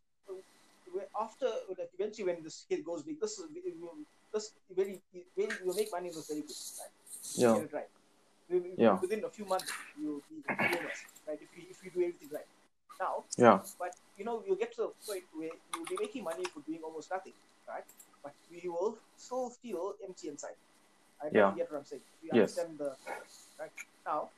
After 1.20 1.48
like 1.78 1.90
eventually 1.98 2.26
when 2.34 2.44
this 2.44 2.66
kid 2.70 2.84
goes 2.86 3.04
big, 3.04 3.20
this 3.20 3.40
is 3.40 3.46
this 4.34 4.52
very 4.76 5.02
very 5.36 5.52
you 5.64 5.74
make 5.76 5.92
money 5.92 6.10
in 6.10 6.16
this 6.16 6.28
very 6.28 6.42
quick, 6.42 6.58
right? 6.80 6.94
Yeah. 7.36 7.60
Get 7.62 7.74
right. 7.74 7.90
Yeah. 8.78 9.00
Within 9.02 9.24
a 9.24 9.30
few 9.30 9.46
months, 9.46 9.72
you'll 10.00 10.22
be 10.30 10.42
famous, 10.46 11.04
right? 11.28 11.40
If 11.42 11.50
you 11.58 11.64
if 11.70 11.84
you 11.84 11.92
do 11.92 12.00
everything 12.02 12.30
right. 12.32 12.46
Now, 13.00 13.26
Yeah, 13.38 13.60
but 13.78 13.94
you 14.18 14.24
know 14.24 14.42
you 14.48 14.56
get 14.56 14.74
to 14.76 14.84
a 14.84 14.88
point 15.06 15.24
where 15.34 15.50
you'll 15.74 15.86
be 15.86 15.98
making 16.00 16.24
money 16.24 16.46
for 16.46 16.62
doing 16.62 16.80
almost 16.84 17.12
nothing, 17.12 17.34
right? 17.68 17.84
But 18.24 18.34
you 18.50 18.72
will 18.72 18.98
still 19.18 19.50
feel 19.50 19.96
empty 20.08 20.30
inside. 20.30 20.56
I 21.20 21.26
don't 21.26 21.34
Yeah. 21.36 21.52
get 21.56 21.72
what 21.72 21.80
I'm 21.80 21.86
saying. 21.86 22.04
You 22.22 22.30
Yes. 22.34 22.58
understand 22.58 22.78
the 22.78 22.96
right 23.60 23.72
now. 24.06 24.30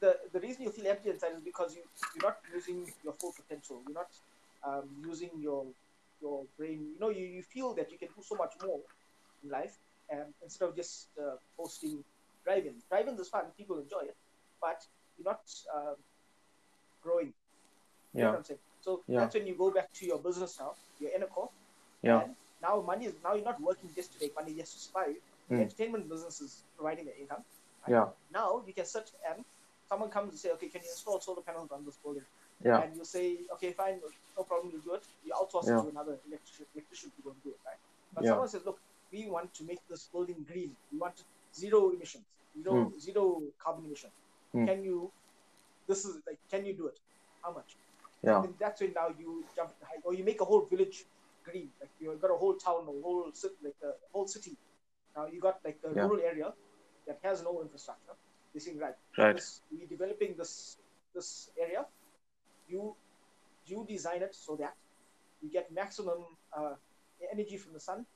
The 0.00 0.18
the 0.32 0.40
reason 0.40 0.62
you 0.62 0.70
feel 0.70 0.86
empty 0.86 1.10
inside 1.10 1.32
is 1.34 1.42
because 1.42 1.74
you 1.74 1.82
you're 2.14 2.22
not 2.30 2.38
using 2.54 2.86
your 3.02 3.14
full 3.14 3.32
potential. 3.32 3.82
You're 3.86 3.98
not 4.02 4.10
um, 4.62 4.88
using 5.04 5.30
your 5.40 5.66
your 6.24 6.44
brain. 6.58 6.80
You 6.94 7.00
know 7.00 7.10
you, 7.10 7.26
you 7.26 7.42
feel 7.54 7.74
that 7.76 7.92
you 7.92 7.98
can 7.98 8.08
do 8.16 8.22
so 8.22 8.36
much 8.36 8.54
more 8.64 8.80
in 9.44 9.50
life, 9.50 9.76
and 10.10 10.34
instead 10.42 10.68
of 10.70 10.76
just 10.76 11.10
uh, 11.20 11.36
posting 11.58 12.04
driving. 12.44 12.82
Driving 12.90 13.18
is 13.20 13.28
fun. 13.28 13.44
People 13.58 13.78
enjoy 13.78 14.04
it, 14.08 14.16
but 14.60 14.78
you're 15.16 15.30
not 15.32 15.42
um, 15.76 15.96
growing. 17.02 17.32
You 18.16 18.24
know 18.24 18.26
yeah, 18.26 18.30
what 18.32 18.38
I'm 18.38 18.44
saying? 18.44 18.60
So 18.80 19.04
Yeah. 19.08 19.20
that's 19.20 19.34
when 19.34 19.46
you 19.46 19.56
go 19.56 19.70
back 19.72 19.92
to 19.94 20.06
your 20.06 20.22
business 20.22 20.58
now. 20.60 20.76
You're 20.98 21.14
in 21.14 21.22
a 21.22 21.26
core. 21.26 21.50
yeah, 22.02 22.22
And 22.22 22.36
now 22.62 22.82
money 22.82 23.06
is 23.06 23.14
now 23.24 23.34
you're 23.34 23.44
not 23.44 23.60
working 23.62 23.90
just 23.94 24.12
to 24.14 24.18
make 24.20 24.34
money, 24.36 24.54
just 24.54 24.72
to 24.74 24.78
survive. 24.80 25.16
The 25.56 25.56
Mm. 25.56 25.62
entertainment 25.62 26.08
business 26.08 26.40
is 26.40 26.64
providing 26.76 27.06
the 27.06 27.16
income. 27.18 27.44
yeah, 27.88 28.06
Now 28.30 28.62
you 28.66 28.74
can 28.74 28.86
sit 28.86 29.10
and 29.30 29.44
someone 29.88 30.10
comes 30.10 30.30
and 30.30 30.38
say, 30.40 30.50
okay, 30.52 30.70
can 30.70 30.82
you 30.82 30.90
install 30.90 31.20
solar 31.20 31.42
panels 31.42 31.70
on 31.72 31.84
this 31.84 31.98
building? 32.02 32.24
Yeah, 32.62 32.80
And 32.82 32.96
you 32.96 33.04
say, 33.04 33.38
okay, 33.54 33.72
fine, 33.72 34.00
no 34.36 34.44
problem, 34.44 34.72
you 34.72 34.80
do 34.82 34.94
it. 34.94 35.06
You 35.22 35.32
outsource 35.34 35.66
Yeah. 35.68 35.78
it 35.78 35.82
to 35.82 35.88
another 35.88 36.18
electrician, 36.26 36.66
electrician 36.74 37.10
to 37.16 37.22
go 37.22 37.30
and 37.30 37.42
do 37.42 37.50
it, 37.50 37.60
right? 37.66 37.78
But 38.14 38.24
Yeah. 38.24 38.30
someone 38.30 38.48
says, 38.48 38.62
look, 38.64 38.80
we 39.12 39.28
want 39.28 39.52
to 39.54 39.64
make 39.64 39.80
this 39.88 40.08
building 40.12 40.44
green. 40.46 40.76
We 40.92 40.98
want 40.98 41.22
zero 41.54 41.90
emissions, 41.90 42.24
zero 42.56 42.90
zero 42.98 43.42
carbon 43.62 43.84
emission. 43.86 44.10
Mm. 44.54 44.66
Can 44.66 44.84
you? 44.84 45.12
This 45.86 46.04
is 46.04 46.20
like, 46.26 46.38
can 46.50 46.64
you 46.64 46.74
do 46.74 46.86
it? 46.86 46.98
How 47.42 47.52
much? 47.52 47.76
yeah, 48.22 48.42
And 48.42 48.54
that's 48.58 48.80
when 48.80 48.92
now 48.94 49.08
you 49.18 49.44
jump 49.54 49.70
high, 49.82 50.00
or 50.04 50.14
you 50.14 50.24
make 50.24 50.40
a 50.40 50.44
whole 50.44 50.66
village 50.66 51.04
green. 51.44 51.68
Like 51.80 51.90
you've 51.98 52.20
got 52.20 52.30
a 52.30 52.36
whole 52.36 52.54
town, 52.56 52.82
a 52.88 53.02
whole 53.02 53.30
city, 53.34 53.54
like 53.62 53.76
a 53.84 53.92
whole 54.12 54.26
city. 54.26 54.56
Now 55.16 55.26
you 55.26 55.40
got 55.40 55.58
like 55.64 55.78
a 55.84 55.94
Yeah. 55.94 56.04
rural 56.04 56.20
area 56.20 56.54
that 57.06 57.18
has 57.22 57.42
no 57.42 57.60
infrastructure. 57.62 58.16
They 58.52 58.60
saying 58.60 58.78
right, 58.78 58.94
right, 59.18 59.36
this, 59.36 59.60
we 59.70 59.86
developing 59.86 60.36
this 60.36 60.78
this 61.14 61.50
area. 61.60 61.86
You 62.66 62.96
you 63.66 63.84
design 63.88 64.22
it 64.22 64.34
so 64.34 64.56
that 64.56 64.74
you 65.40 65.50
get 65.50 65.70
maximum 65.72 66.20
uh, 66.56 66.74
energy 67.32 67.56
from 67.56 67.72
the 67.72 67.80
sun. 67.80 68.06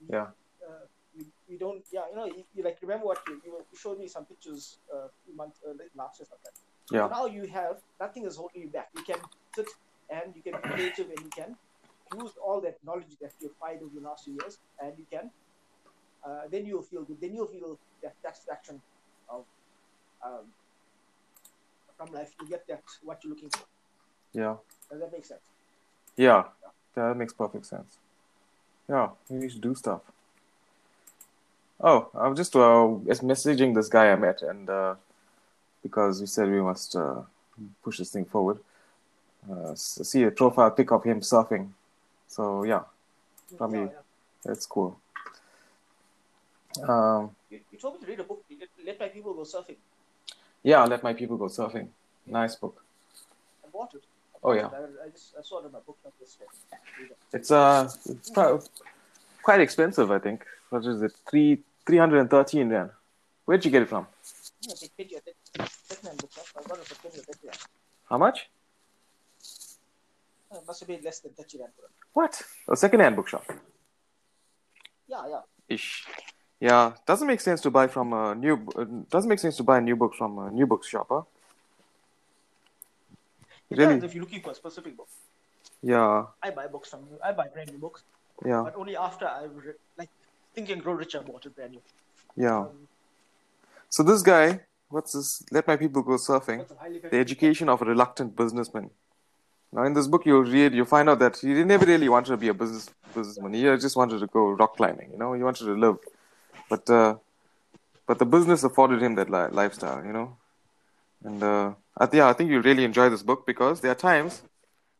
You- 0.00 0.08
Yeah. 0.10 0.28
Uh, 0.68 0.86
we, 1.14 1.24
we 1.48 1.56
don't. 1.58 1.82
Yeah, 1.92 2.02
you 2.10 2.16
know, 2.16 2.26
you, 2.26 2.44
you 2.54 2.62
like 2.62 2.78
remember 2.82 3.06
what 3.06 3.18
you, 3.28 3.40
you 3.44 3.52
showed 3.74 3.98
me 3.98 4.06
some 4.08 4.24
pictures 4.26 4.78
uh, 4.92 5.06
a 5.06 5.10
few 5.24 5.34
months 5.34 5.58
uh, 5.66 5.72
last 5.94 6.18
year. 6.20 6.26
So 6.30 6.94
yeah, 6.96 7.08
now 7.16 7.26
you 7.26 7.46
have 7.46 7.76
nothing 8.00 8.24
is 8.26 8.36
holding 8.36 8.62
you 8.62 8.70
back. 8.70 8.88
You 8.96 9.02
can 9.04 9.20
sit 9.54 9.68
and 10.10 10.34
you 10.36 10.42
can 10.42 10.52
be 10.60 10.68
creative 10.68 11.08
and 11.08 11.20
you 11.20 11.30
can 11.30 11.56
use 12.20 12.32
all 12.44 12.60
that 12.62 12.76
knowledge 12.84 13.14
that 13.20 13.32
you 13.40 13.48
acquired 13.50 13.80
over 13.82 13.94
the 13.94 14.00
last 14.08 14.24
few 14.24 14.34
years 14.40 14.58
and 14.80 14.92
you 14.98 15.06
can 15.12 15.30
uh, 16.26 16.42
then 16.50 16.66
you'll 16.66 16.82
feel 16.82 17.04
good. 17.04 17.20
Then 17.20 17.34
you'll 17.34 17.46
feel 17.56 17.78
that 18.02 18.14
satisfaction 18.24 18.80
of 19.28 19.44
um, 20.24 20.52
from 21.96 22.12
life. 22.12 22.32
You 22.40 22.48
get 22.48 22.66
that 22.68 22.82
what 23.02 23.22
you're 23.24 23.34
looking 23.34 23.50
for. 23.50 23.64
Yeah, 24.42 24.54
Does 24.90 25.00
that 25.00 25.12
make 25.12 25.24
sense? 25.24 25.40
yeah. 26.16 26.42
That 26.94 27.16
makes 27.16 27.32
perfect 27.32 27.64
sense. 27.66 27.90
Yeah, 28.88 29.10
we 29.30 29.48
should 29.48 29.60
do 29.60 29.74
stuff. 29.74 30.00
Oh, 31.80 32.08
I'm 32.22 32.34
just 32.34 32.56
uh, 32.56 32.88
just 33.06 33.22
messaging 33.22 33.72
this 33.74 33.88
guy 33.88 34.06
I 34.12 34.16
met, 34.16 34.42
and 34.42 34.68
uh, 34.68 34.94
because 35.82 36.20
we 36.20 36.26
said 36.26 36.48
we 36.50 36.60
must 36.70 36.96
uh, 36.96 37.20
push 37.84 37.98
this 37.98 38.10
thing 38.10 38.24
forward. 38.24 38.58
Uh, 39.50 39.74
see 39.76 40.24
a 40.24 40.30
profile 40.30 40.70
pic 40.72 40.90
of 40.90 41.04
him 41.04 41.20
surfing. 41.20 41.64
So 42.26 42.64
yeah, 42.64 42.82
Probably- 43.56 43.78
Yeah, 43.80 43.84
yeah. 43.98 44.02
that's 44.44 44.66
cool. 44.66 44.90
Um, 46.88 47.30
You, 47.50 47.60
you 47.72 47.78
told 47.78 47.94
me 47.94 48.00
to 48.00 48.06
read 48.10 48.20
a 48.20 48.24
book. 48.24 48.42
Let, 48.50 48.68
let 48.84 49.00
my 49.00 49.08
people 49.08 49.32
go 49.34 49.42
surfing. 49.42 49.76
yeah, 50.62 50.84
let 50.84 51.02
my 51.02 51.14
people 51.14 51.36
go 51.36 51.46
surfing. 51.46 51.88
Nice 52.26 52.56
book. 52.56 52.82
I 53.64 53.68
bought 53.72 53.94
it. 53.94 54.02
I 54.36 54.37
Oh, 54.48 54.52
yeah. 54.54 54.68
I, 54.72 55.06
I 55.06 55.08
just 55.10 55.34
I 55.38 55.42
saw 55.42 55.60
it 55.62 55.66
in 55.66 55.72
my 55.72 55.80
book 55.80 55.98
shop 56.02 56.14
yesterday. 56.20 56.46
It's 57.32 57.50
uh, 57.50 57.90
it's 58.06 58.30
pro- 58.30 58.62
quite 59.42 59.60
expensive, 59.60 60.10
I 60.10 60.18
think. 60.18 60.44
What 60.70 60.84
is 60.86 61.02
it? 61.02 61.12
Three 61.30 61.58
three 61.86 61.98
hundred 61.98 62.20
and 62.20 62.30
thirteen 62.30 62.70
rand. 62.70 62.90
Where'd 63.44 63.64
you 63.64 63.70
get 63.70 63.82
it 63.82 63.88
from? 63.88 64.06
Yeah, 64.62 64.74
take 64.74 64.96
pity 64.96 65.14
of 65.16 65.22
it. 65.26 65.36
Second-hand 65.90 66.18
book 66.18 66.32
shop. 66.32 66.44
I 66.58 66.68
got 66.68 66.78
it 66.78 66.86
for 66.86 66.94
20 67.00 67.18
or 67.18 67.22
30 67.22 67.46
rand. 67.46 67.58
How 68.10 68.18
much? 68.18 68.38
Uh, 70.52 70.58
It 70.58 70.66
must 70.66 70.80
have 70.80 70.88
been 70.88 71.00
less 71.02 71.20
than 71.20 71.32
30 71.32 71.58
rand. 71.58 71.72
What? 72.12 72.42
A 72.68 72.76
second-hand 72.76 73.16
bookshop. 73.16 73.44
Yeah, 75.08 75.22
yeah. 75.28 75.40
Ish. 75.68 76.06
Yeah, 76.60 76.92
doesn't 77.06 77.26
make 77.26 77.40
sense 77.40 77.60
to 77.62 77.70
buy 77.70 77.86
from 77.86 78.12
a 78.12 78.34
new. 78.34 78.54
Uh, 78.76 78.84
doesn't 79.08 79.28
make 79.28 79.38
sense 79.38 79.56
to 79.58 79.62
buy 79.62 79.78
a 79.78 79.80
new 79.80 79.96
book 79.96 80.14
from 80.14 80.38
a 80.38 80.50
new 80.50 80.66
bookshop, 80.66 81.06
huh? 81.08 81.22
Really? 83.70 83.84
depends 83.84 84.04
if 84.04 84.14
you're 84.14 84.24
looking 84.24 84.40
for 84.42 84.50
a 84.50 84.54
specific 84.54 84.96
book. 84.96 85.08
Yeah, 85.82 86.24
I 86.42 86.50
buy 86.50 86.66
books 86.66 86.88
from 86.90 87.00
you. 87.10 87.18
I 87.22 87.32
buy 87.32 87.48
brand 87.48 87.70
new 87.72 87.78
books, 87.78 88.02
yeah, 88.44 88.62
but 88.64 88.74
only 88.76 88.96
after 88.96 89.26
I've 89.26 89.54
re- 89.54 89.72
like 89.96 90.08
Think 90.54 90.70
and 90.70 90.82
Grow 90.82 90.94
Rich. 90.94 91.14
I 91.16 91.20
bought 91.20 91.44
it 91.46 91.54
brand 91.54 91.72
new. 91.72 91.80
yeah. 92.36 92.60
Um, 92.60 92.88
So 93.90 94.02
this 94.02 94.22
guy, 94.22 94.60
what's 94.90 95.12
this? 95.12 95.42
Let 95.50 95.66
my 95.66 95.76
people 95.76 96.02
go 96.02 96.16
surfing. 96.16 96.58
what's 96.58 96.72
a 96.72 96.76
highly 96.76 96.98
The 96.98 97.18
education 97.26 97.68
of 97.68 97.80
a 97.82 97.84
reluctant 97.84 98.34
businessman. 98.36 98.90
Now, 99.72 99.82
in 99.84 99.92
this 99.92 100.06
book, 100.06 100.24
you 100.26 100.42
read, 100.42 100.72
you 100.74 100.84
find 100.86 101.08
out 101.10 101.18
that 101.18 101.36
he 101.36 101.48
never 101.64 101.84
really 101.86 102.08
wanted 102.08 102.30
to 102.30 102.36
be 102.38 102.48
a 102.48 102.54
business 102.54 102.88
businessman. 103.14 103.52
He 103.54 103.62
just 103.86 103.96
wanted 103.96 104.18
to 104.20 104.26
go 104.26 104.42
rock 104.60 104.76
climbing. 104.78 105.10
You 105.12 105.18
know, 105.18 105.32
he 105.34 105.42
wanted 105.42 105.64
to 105.66 105.74
live, 105.74 105.98
but 106.70 106.88
uh, 106.90 107.16
but 108.06 108.18
the 108.18 108.24
business 108.26 108.64
afforded 108.64 109.00
him 109.02 109.14
that 109.16 109.28
li- 109.30 109.52
lifestyle. 109.52 110.02
You 110.04 110.12
know, 110.12 110.36
and 111.24 111.42
uh, 111.42 111.74
I 112.00 112.08
yeah, 112.12 112.28
I 112.28 112.32
think 112.32 112.50
you 112.50 112.60
really 112.60 112.84
enjoy 112.84 113.08
this 113.08 113.22
book 113.22 113.46
because 113.46 113.80
there 113.80 113.90
are 113.90 113.94
times 114.12 114.42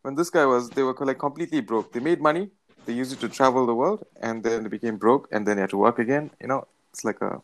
when 0.02 0.14
this 0.16 0.30
guy 0.30 0.44
was 0.46 0.70
they 0.70 0.82
were 0.82 0.94
like 1.00 1.18
completely 1.18 1.60
broke. 1.60 1.92
They 1.92 2.00
made 2.00 2.20
money, 2.20 2.50
they 2.86 2.92
used 2.92 3.12
it 3.12 3.20
to 3.20 3.28
travel 3.28 3.66
the 3.66 3.74
world, 3.74 4.04
and 4.20 4.42
then 4.42 4.62
they 4.64 4.68
became 4.68 4.96
broke, 4.96 5.28
and 5.32 5.46
then 5.46 5.56
they 5.56 5.62
had 5.62 5.70
to 5.70 5.76
work 5.78 5.98
again. 5.98 6.30
You 6.40 6.48
know, 6.48 6.66
it's 6.92 7.04
like 7.04 7.20
a 7.20 7.40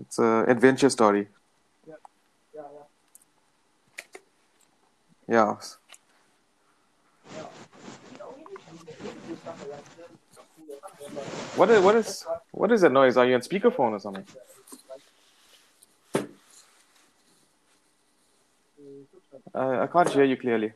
it's 0.00 0.18
a 0.18 0.44
adventure 0.48 0.90
story. 0.90 1.28
yeah, 1.86 1.94
yeah, 2.54 2.62
Yeah. 5.28 5.56
yeah. 7.36 7.46
You 8.12 8.18
know, 8.18 8.34
we 8.36 8.42
need 8.44 8.60
to 8.60 8.72
do- 8.72 8.92
we 9.02 9.08
need 9.08 9.20
to 9.22 9.28
do 9.28 9.36
stuff 9.36 9.60
like 9.60 9.70
that. 9.70 9.84
What 11.56 11.70
is 11.70 11.82
what 11.82 11.94
is 11.94 12.26
what 12.52 12.72
is 12.72 12.80
that 12.80 12.92
noise? 12.92 13.16
Are 13.16 13.26
you 13.26 13.34
on 13.34 13.40
speakerphone 13.40 13.92
or 13.92 14.00
something? 14.00 14.26
Uh, 19.54 19.80
I 19.82 19.86
can't 19.86 20.08
hear 20.08 20.24
you 20.24 20.36
clearly. 20.36 20.72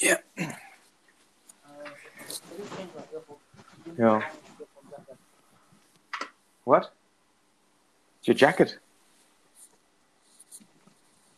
Yeah. 0.00 0.18
Yeah. 3.98 4.22
What? 6.64 6.90
Your 8.24 8.34
jacket. 8.34 8.78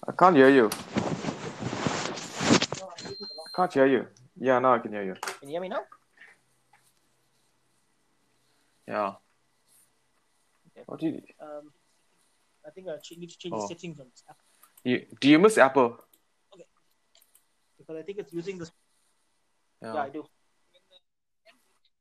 I 0.06 0.12
can't 0.12 0.36
hear 0.36 0.48
you. 0.50 0.70
I 3.06 3.50
can't 3.54 3.72
hear 3.72 3.86
you. 3.86 4.06
Yeah, 4.40 4.58
now 4.58 4.74
I 4.74 4.78
can 4.78 4.92
hear 4.92 5.02
you. 5.04 5.14
Can 5.40 5.48
you 5.48 5.54
hear 5.54 5.60
me 5.60 5.68
now? 5.68 5.80
Yeah. 8.86 9.12
What 10.86 11.00
do 11.00 11.06
you, 11.06 11.22
Um, 11.40 11.72
I 12.66 12.70
think 12.70 12.88
I 12.88 12.96
need 13.16 13.30
to 13.30 13.38
change 13.38 13.54
Oh. 13.54 13.60
the 13.62 13.68
settings 13.68 14.00
on 14.00 14.06
this 14.10 14.24
app 14.28 14.38
you 14.84 15.06
do 15.20 15.28
you 15.28 15.38
miss 15.38 15.58
Apple? 15.58 15.98
because 17.78 17.96
I 17.96 18.02
think 18.02 18.18
it's 18.18 18.32
using 18.32 18.58
this. 18.58 18.70
Yeah. 19.82 19.94
Yeah, 19.94 20.02
I 20.02 20.08
do. 20.10 20.24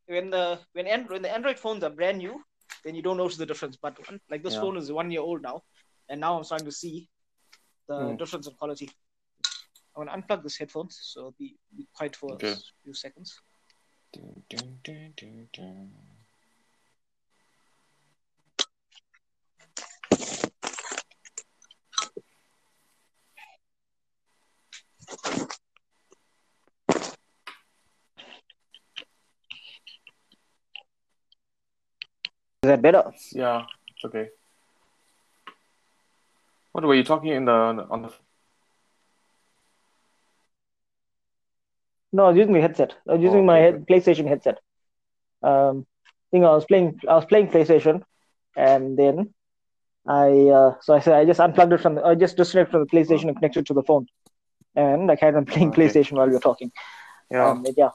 When 0.08 0.30
the 0.30 0.60
when 0.74 0.88
and 0.88 1.10
when 1.10 1.22
the 1.22 1.32
Android 1.34 1.60
phones 1.60 1.84
are 1.84 1.90
brand 1.90 2.18
new, 2.18 2.42
then 2.84 2.96
you 2.96 3.02
don't 3.02 3.18
notice 3.18 3.38
the 3.38 3.46
difference. 3.46 3.78
But 3.82 3.98
like 4.30 4.44
this 4.44 4.56
Yeah. 4.56 4.62
phone 4.62 4.78
is 4.78 4.92
one 4.92 5.12
year 5.12 5.22
old 5.22 5.42
now, 5.42 5.64
and 6.10 6.20
now 6.20 6.38
I'm 6.38 6.44
starting 6.44 6.66
to 6.66 6.72
see 6.72 7.10
the 7.88 7.96
Hmm. 7.96 8.16
difference 8.18 8.48
in 8.48 8.54
quality. 8.56 8.90
I'm 9.96 10.06
gonna 10.06 10.22
unplug 10.22 10.44
this 10.44 10.58
headphones, 10.58 11.00
so 11.02 11.20
it'll 11.20 11.36
be, 11.40 11.56
be 11.76 11.88
quiet 11.94 12.16
for 12.16 12.36
Okay. 12.36 12.52
a 12.52 12.58
few 12.84 12.94
seconds. 12.94 13.40
Dun, 14.14 14.44
dun, 14.84 15.14
dun, 15.54 15.90
Is 32.68 32.70
that 32.70 32.82
better? 32.82 33.04
Yeah, 33.32 33.64
it's 33.96 34.04
okay. 34.04 34.28
What 36.74 36.84
were 36.84 36.96
you 36.96 37.04
talking 37.06 37.32
in 37.32 37.46
the 37.46 37.54
on 37.54 38.02
the? 38.02 38.14
No, 42.12 42.26
I 42.26 42.28
was 42.32 42.38
using 42.38 42.52
my 42.52 42.60
headset. 42.60 42.94
I 43.08 43.14
was 43.14 43.22
using 43.22 43.40
Oh, 43.40 43.52
my 43.52 43.60
head, 43.60 43.88
PlayStation 43.88 44.28
headset. 44.28 44.58
Um, 45.42 45.86
I 46.08 46.28
think 46.32 46.44
I 46.44 46.50
was 46.50 46.66
playing. 46.66 47.00
I 47.08 47.16
was 47.16 47.24
playing 47.24 47.48
PlayStation, 47.48 48.02
and 48.58 49.00
then 49.00 49.34
I 50.06 50.28
uh, 50.60 50.76
so 50.82 50.94
I 50.94 51.00
said 51.00 51.14
I 51.14 51.24
just 51.24 51.40
unplugged 51.40 51.72
it 51.72 51.80
from. 51.80 51.96
The, 51.96 52.04
I 52.04 52.16
just 52.16 52.36
disconnected 52.36 52.74
from 52.74 52.82
the 52.82 52.92
PlayStation 52.94 53.30
and 53.30 53.38
connected 53.38 53.66
to 53.68 53.74
the 53.74 53.84
phone, 53.84 54.08
and 54.76 55.10
I 55.10 55.16
carried 55.16 55.36
on 55.36 55.46
playing 55.46 55.70
Okay. 55.70 55.88
PlayStation 55.88 56.18
while 56.18 56.28
we 56.28 56.34
were 56.34 56.42
talking. 56.42 56.74
Yeah, 57.32 57.50
Um, 57.52 57.66
yeah. 57.78 57.92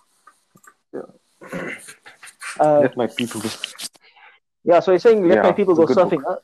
Yeah. 0.94 1.10
Uh, 2.58 2.80
let 2.80 2.96
my 2.96 3.06
people 3.06 3.42
go. 3.42 3.50
Yeah. 4.64 4.80
So 4.80 4.92
you're 4.92 4.98
saying 5.00 5.26
let 5.28 5.36
Yeah, 5.36 5.42
my 5.42 5.52
people 5.52 5.74
go 5.74 5.86
surfing? 5.86 6.22
Huh? 6.26 6.36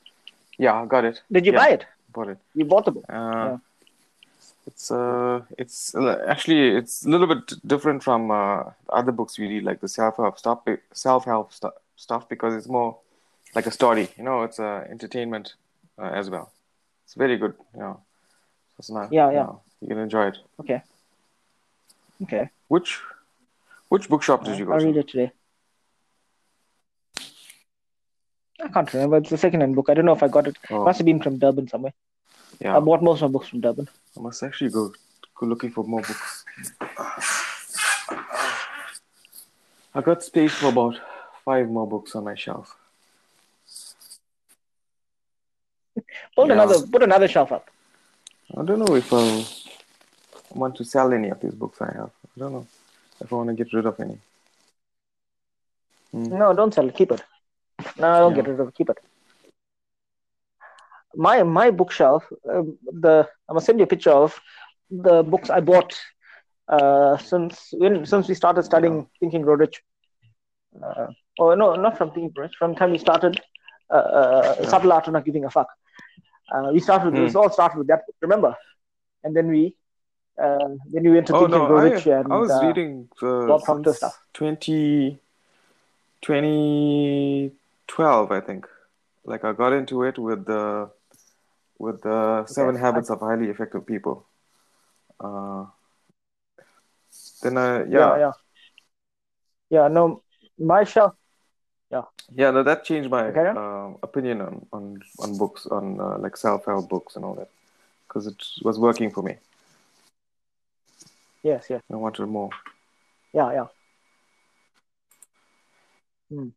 Yeah, 0.58 0.82
I 0.82 0.86
got 0.86 1.04
it. 1.04 1.22
Did 1.30 1.46
you 1.46 1.52
Yeah. 1.52 1.58
buy 1.58 1.68
it? 1.70 1.86
Bought 2.12 2.28
it. 2.28 2.38
You 2.54 2.64
bought 2.64 2.84
the 2.84 2.92
book. 2.92 3.04
Uh, 3.08 3.58
It's 4.68 4.90
uh, 4.90 5.40
it's 5.56 5.94
uh, 5.94 6.24
actually 6.28 6.76
it's 6.76 7.06
a 7.06 7.08
little 7.08 7.26
bit 7.26 7.54
different 7.66 8.02
from 8.02 8.30
uh, 8.30 8.64
other 8.98 9.12
books 9.12 9.38
we 9.38 9.46
read, 9.48 9.64
like 9.64 9.80
the 9.80 9.88
self-help 9.88 10.38
stuff, 10.38 10.58
self-help 10.92 11.52
stu- 11.52 11.78
stuff, 11.96 12.28
because 12.28 12.54
it's 12.58 12.68
more 12.68 12.98
like 13.54 13.66
a 13.66 13.70
story. 13.70 14.08
You 14.18 14.24
know, 14.24 14.42
it's 14.42 14.60
uh, 14.60 14.84
entertainment 14.90 15.54
uh, 15.98 16.10
as 16.20 16.28
well. 16.28 16.50
It's 17.04 17.14
very 17.14 17.38
good. 17.38 17.54
You 17.74 17.80
know, 17.80 18.00
it's 18.78 18.90
not. 18.90 19.10
Yeah, 19.10 19.28
you 19.30 19.36
yeah. 19.36 19.44
know, 19.44 19.60
you 19.80 19.88
can 19.88 19.98
enjoy 19.98 20.26
it. 20.28 20.38
Okay. 20.60 20.82
Okay. 22.24 22.50
Which 22.68 23.00
which 23.88 24.08
bookshop 24.08 24.44
did 24.44 24.58
you 24.58 24.66
go 24.66 24.78
to? 24.78 24.84
read 24.84 24.96
it 24.96 25.08
today. 25.08 25.30
I 28.62 28.68
can't 28.68 28.92
remember. 28.92 29.16
It's 29.18 29.32
a 29.32 29.38
second-hand 29.38 29.74
book. 29.76 29.88
I 29.88 29.94
don't 29.94 30.04
know 30.04 30.12
if 30.12 30.22
I 30.22 30.28
got 30.28 30.46
it. 30.48 30.56
Oh, 30.70 30.84
Must 30.84 30.98
have 30.98 31.06
been 31.06 31.22
from 31.22 31.38
Durban 31.38 31.68
somewhere. 31.68 31.92
yeah. 32.60 32.76
I 32.76 32.80
bought 32.80 33.02
most 33.02 33.22
of 33.22 33.30
my 33.30 33.32
books 33.32 33.48
from 33.48 33.60
Durban. 33.60 33.88
I 34.16 34.20
must 34.20 34.42
actually 34.42 34.70
go 34.70 34.92
go 35.36 35.46
looking 35.46 35.70
for 35.70 35.84
more 35.84 36.02
books. 36.02 36.44
I 39.94 40.00
got 40.02 40.22
space 40.22 40.52
for 40.52 40.68
about 40.68 40.96
five 41.44 41.68
more 41.68 41.86
books 41.86 42.14
on 42.16 42.24
my 42.24 42.34
shelf. 42.34 42.74
Put 46.36 46.46
Yeah. 46.48 46.52
another. 46.54 46.86
Put 46.86 47.02
another 47.02 47.28
shelf 47.28 47.52
up. 47.52 47.68
I 48.56 48.62
don't 48.64 48.78
know 48.80 48.94
if 48.96 49.12
I 49.12 49.44
want 50.54 50.76
to 50.76 50.84
sell 50.84 51.12
any 51.12 51.28
of 51.30 51.40
these 51.40 51.54
books 51.54 51.80
I 51.80 51.92
have. 51.92 52.10
I 52.36 52.40
don't 52.40 52.52
know 52.52 52.66
if 53.20 53.32
I 53.32 53.36
want 53.36 53.48
to 53.50 53.54
get 53.54 53.72
rid 53.72 53.86
of 53.86 53.98
any. 54.00 54.18
Hmm. 56.12 56.24
No, 56.38 56.54
don't 56.54 56.72
sell 56.72 56.88
it. 56.88 56.94
Keep 56.96 57.12
it. 57.12 57.22
No, 57.98 58.08
I 58.12 58.18
don't 58.20 58.30
Yeah. 58.32 58.36
get 58.42 58.48
rid 58.48 58.60
of 58.60 58.68
it. 58.68 58.74
Keep 58.74 58.90
it. 58.90 58.98
My 61.14 61.42
my 61.42 61.70
bookshelf. 61.70 62.24
Um, 62.48 62.78
the 62.82 63.28
I'm 63.48 63.54
gonna 63.54 63.60
send 63.60 63.78
you 63.78 63.84
a 63.84 63.94
picture 63.94 64.10
of 64.10 64.38
the 64.90 65.22
books 65.22 65.50
I 65.50 65.60
bought 65.60 65.98
uh, 66.68 67.16
since 67.16 67.70
when 67.72 68.04
since 68.06 68.28
we 68.28 68.34
started 68.34 68.62
studying 68.64 68.96
Yeah. 68.98 69.04
Think 69.20 69.34
and 69.34 69.44
Grow 69.44 69.54
Rich. 69.54 69.82
Uh, 70.82 71.08
oh 71.40 71.54
no, 71.54 71.74
not 71.76 71.96
from 71.98 72.10
Think 72.12 72.24
and 72.26 72.34
Grow 72.34 72.44
Rich. 72.44 72.56
From 72.58 72.72
the 72.74 72.78
time 72.78 72.92
we 72.92 72.98
started 72.98 73.40
uh, 73.90 73.94
uh, 73.94 74.56
Yeah. 74.60 74.68
Subtle 74.68 74.92
Art 74.92 75.06
of 75.06 75.12
Not 75.14 75.24
Giving 75.24 75.44
a 75.44 75.50
Fuck. 75.50 75.68
Uh, 76.52 76.70
we 76.72 76.80
started. 76.80 77.14
Hmm. 77.14 77.24
This 77.24 77.34
all 77.34 77.50
started 77.50 77.78
with 77.78 77.86
that. 77.88 78.06
book, 78.06 78.16
Remember? 78.20 78.56
And 79.24 79.34
then 79.36 79.48
we. 79.48 79.74
Uh, 80.40 80.68
then 80.92 81.02
we 81.02 81.10
went 81.10 81.26
to 81.26 81.34
Oh 81.34 81.40
Think 81.40 81.52
and 81.54 81.62
no, 81.62 81.66
Grow 81.66 81.80
I, 81.80 82.20
and 82.20 82.32
I 82.32 82.36
was 82.38 82.50
uh, 82.50 82.60
reading 82.64 83.08
Bob 83.20 83.64
Proctor 83.64 83.90
since 83.92 83.96
stuff. 83.96 84.22
20, 84.34 85.18
2012, 87.88 88.30
I 88.32 88.40
think. 88.40 88.66
Like 89.24 89.44
I 89.44 89.52
got 89.52 89.72
into 89.72 90.04
it 90.04 90.18
with 90.18 90.46
the 90.46 90.90
with 91.78 92.02
the 92.02 92.46
Seven 92.46 92.76
Habits 92.76 93.10
of 93.10 93.20
Highly 93.20 93.48
Effective 93.48 93.86
People. 93.86 94.26
Uh, 95.20 95.66
then 97.42 97.58
I 97.58 97.84
yeah, 97.84 97.86
yeah 97.88 98.18
yeah, 98.18 98.32
yeah. 99.70 99.88
No, 99.88 100.22
my 100.58 100.84
shelf. 100.84 101.14
yeah 102.34 102.50
no, 102.50 102.62
that 102.62 102.84
changed 102.84 103.10
my 103.10 103.24
Okay. 103.28 103.58
uh, 103.58 103.94
opinion 104.02 104.40
on 104.40 104.66
on 104.72 105.02
on 105.18 105.38
books 105.38 105.66
on 105.66 106.00
uh, 106.00 106.18
like 106.18 106.36
self 106.36 106.64
help 106.66 106.88
books 106.88 107.16
and 107.16 107.24
all 107.24 107.34
that 107.34 107.48
because 108.06 108.26
it 108.26 108.42
was 108.62 108.78
working 108.78 109.10
for 109.10 109.22
me. 109.22 109.36
Yes, 111.42 111.66
yes. 111.70 111.82
I 111.90 111.96
wanted 111.96 112.26
more. 112.26 112.50
Yeah, 113.32 113.52
yeah. 113.52 113.66
Hmm. 116.28 116.48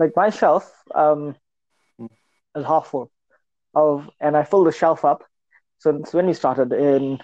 Like 0.00 0.12
my 0.16 0.30
shelf 0.30 0.84
um 0.94 1.36
is 2.56 2.64
half 2.66 2.88
full 2.88 3.10
of, 3.74 4.08
and 4.20 4.36
I 4.36 4.44
filled 4.44 4.66
the 4.68 4.72
shelf 4.72 5.04
up 5.04 5.24
since 5.78 6.12
when 6.14 6.26
we 6.26 6.34
started. 6.34 6.72
In 6.72 7.18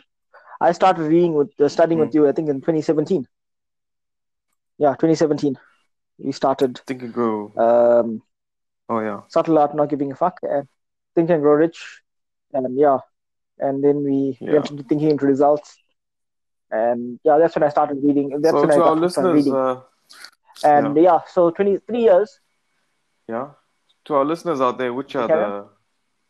I 0.61 0.73
started 0.73 1.03
reading 1.03 1.35
with 1.35 1.51
uh, 1.61 1.69
studying 1.69 2.01
with 2.01 2.13
Hmm. 2.13 2.15
you, 2.15 2.29
I 2.29 2.33
think 2.33 2.49
in 2.49 2.61
2017. 2.61 3.27
Yeah, 4.79 4.95
2017. 4.97 5.57
We 6.19 6.33
started 6.33 6.81
Think 6.87 7.03
and 7.03 7.13
Grow. 7.13 7.53
um, 7.57 8.23
Oh 8.89 9.01
yeah, 9.01 9.23
subtle 9.29 9.59
art, 9.59 9.75
not 9.75 9.89
giving 9.91 10.13
a 10.13 10.17
fuck, 10.17 10.39
and 10.43 10.69
think 11.15 11.31
and 11.31 11.43
grow 11.43 11.55
rich, 11.55 12.03
and 12.53 12.79
yeah, 12.79 12.99
and 13.59 13.83
then 13.85 14.05
we 14.05 14.39
Yeah. 14.41 14.53
went 14.53 14.71
into 14.71 14.85
thinking 14.85 15.11
into 15.11 15.27
results, 15.27 15.79
and 16.71 17.19
yeah, 17.25 17.39
that's 17.39 17.55
when 17.57 17.65
I 17.65 17.69
started 17.69 17.99
reading. 18.03 18.41
That's 18.41 18.61
so 18.61 18.63
when 18.63 18.71
I 18.71 18.77
to 18.77 18.81
got 18.81 18.91
our 18.91 18.97
hooked 18.97 18.97
listeners, 18.97 19.35
reading. 19.35 19.59
uh, 19.59 19.81
and 20.63 20.97
yeah. 20.97 21.21
so 21.27 21.51
23 21.51 22.01
years 22.03 22.41
Yeah. 23.29 23.51
To 24.07 24.15
our 24.15 24.25
listeners 24.25 24.61
out 24.61 24.79
there, 24.79 24.93
which 24.95 25.17
are 25.17 25.27
the 25.29 25.69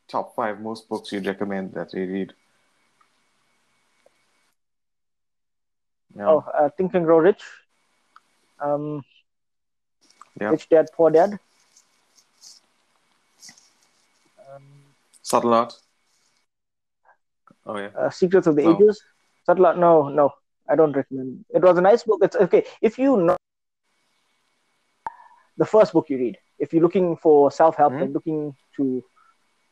top 0.08 0.34
five 0.34 0.60
most 0.60 0.88
books 0.88 1.12
you'd 1.12 1.26
recommend 1.26 1.74
that 1.74 1.92
they 1.92 2.06
read? 2.06 2.32
Yeah. 6.16 6.24
oh 6.28 6.38
uh, 6.54 6.70
think 6.78 6.94
and 6.94 7.04
grow 7.04 7.18
rich 7.18 7.42
um 8.60 9.04
Yeah. 10.40 10.50
rich 10.50 10.68
dad 10.70 10.86
poor 10.94 11.10
dad 11.10 11.38
um, 14.48 14.62
Subtle 15.20 15.52
Art. 15.54 15.74
Oh 17.66 17.76
yeah. 17.78 17.90
uh, 17.98 18.08
secrets 18.10 18.46
of 18.46 18.56
the 18.56 18.62
No. 18.62 18.76
ages 18.76 19.02
subtle 19.44 19.66
art 19.66 19.76
no 19.76 20.08
no 20.08 20.30
i 20.70 20.74
don't 20.76 20.92
recommend 20.96 21.44
it 21.50 21.62
was 21.62 21.76
a 21.76 21.80
nice 21.82 22.04
book 22.04 22.20
it's 22.22 22.36
okay 22.36 22.64
if 22.80 22.96
you 22.98 23.16
know 23.16 23.36
the 25.58 25.64
first 25.66 25.92
book 25.92 26.08
you 26.08 26.16
read 26.16 26.38
if 26.58 26.72
you're 26.72 26.82
looking 26.82 27.16
for 27.16 27.50
self-help 27.50 27.92
Hmm? 27.94 28.02
and 28.02 28.12
looking 28.12 28.54
to 28.76 29.02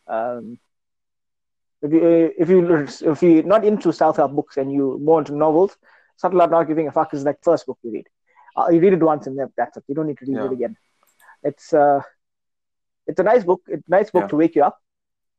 um 0.08 0.58
if 1.82 1.92
you 1.92 2.32
if 2.38 2.48
you 2.48 2.86
if 3.12 3.22
you're 3.22 3.42
not 3.42 3.64
into 3.64 3.92
self-help 3.92 4.32
books 4.32 4.56
and 4.56 4.72
you 4.72 4.98
more 5.02 5.20
into 5.20 5.34
novels 5.36 5.76
subtle 6.16 6.40
art 6.40 6.50
not 6.50 6.64
giving 6.64 6.88
a 6.88 6.92
fuck 6.92 7.12
is 7.14 7.24
like 7.24 7.36
first 7.42 7.66
book 7.66 7.78
you 7.82 7.92
read 7.92 8.06
uh, 8.56 8.68
you 8.70 8.80
read 8.80 8.92
it 8.94 9.02
once 9.02 9.26
and 9.26 9.38
that's 9.56 9.76
it 9.76 9.84
you 9.88 9.94
don't 9.94 10.06
need 10.06 10.18
to 10.18 10.26
read 10.26 10.36
Yeah. 10.38 10.44
it 10.46 10.52
again 10.52 10.76
it's 11.42 11.72
uh 11.72 12.00
it's 13.06 13.20
a 13.20 13.22
nice 13.22 13.44
book 13.44 13.60
it's 13.68 13.86
a 13.88 13.90
nice 13.90 14.10
book 14.10 14.22
Yeah. 14.24 14.28
to 14.28 14.36
wake 14.36 14.54
you 14.54 14.64
up 14.64 14.78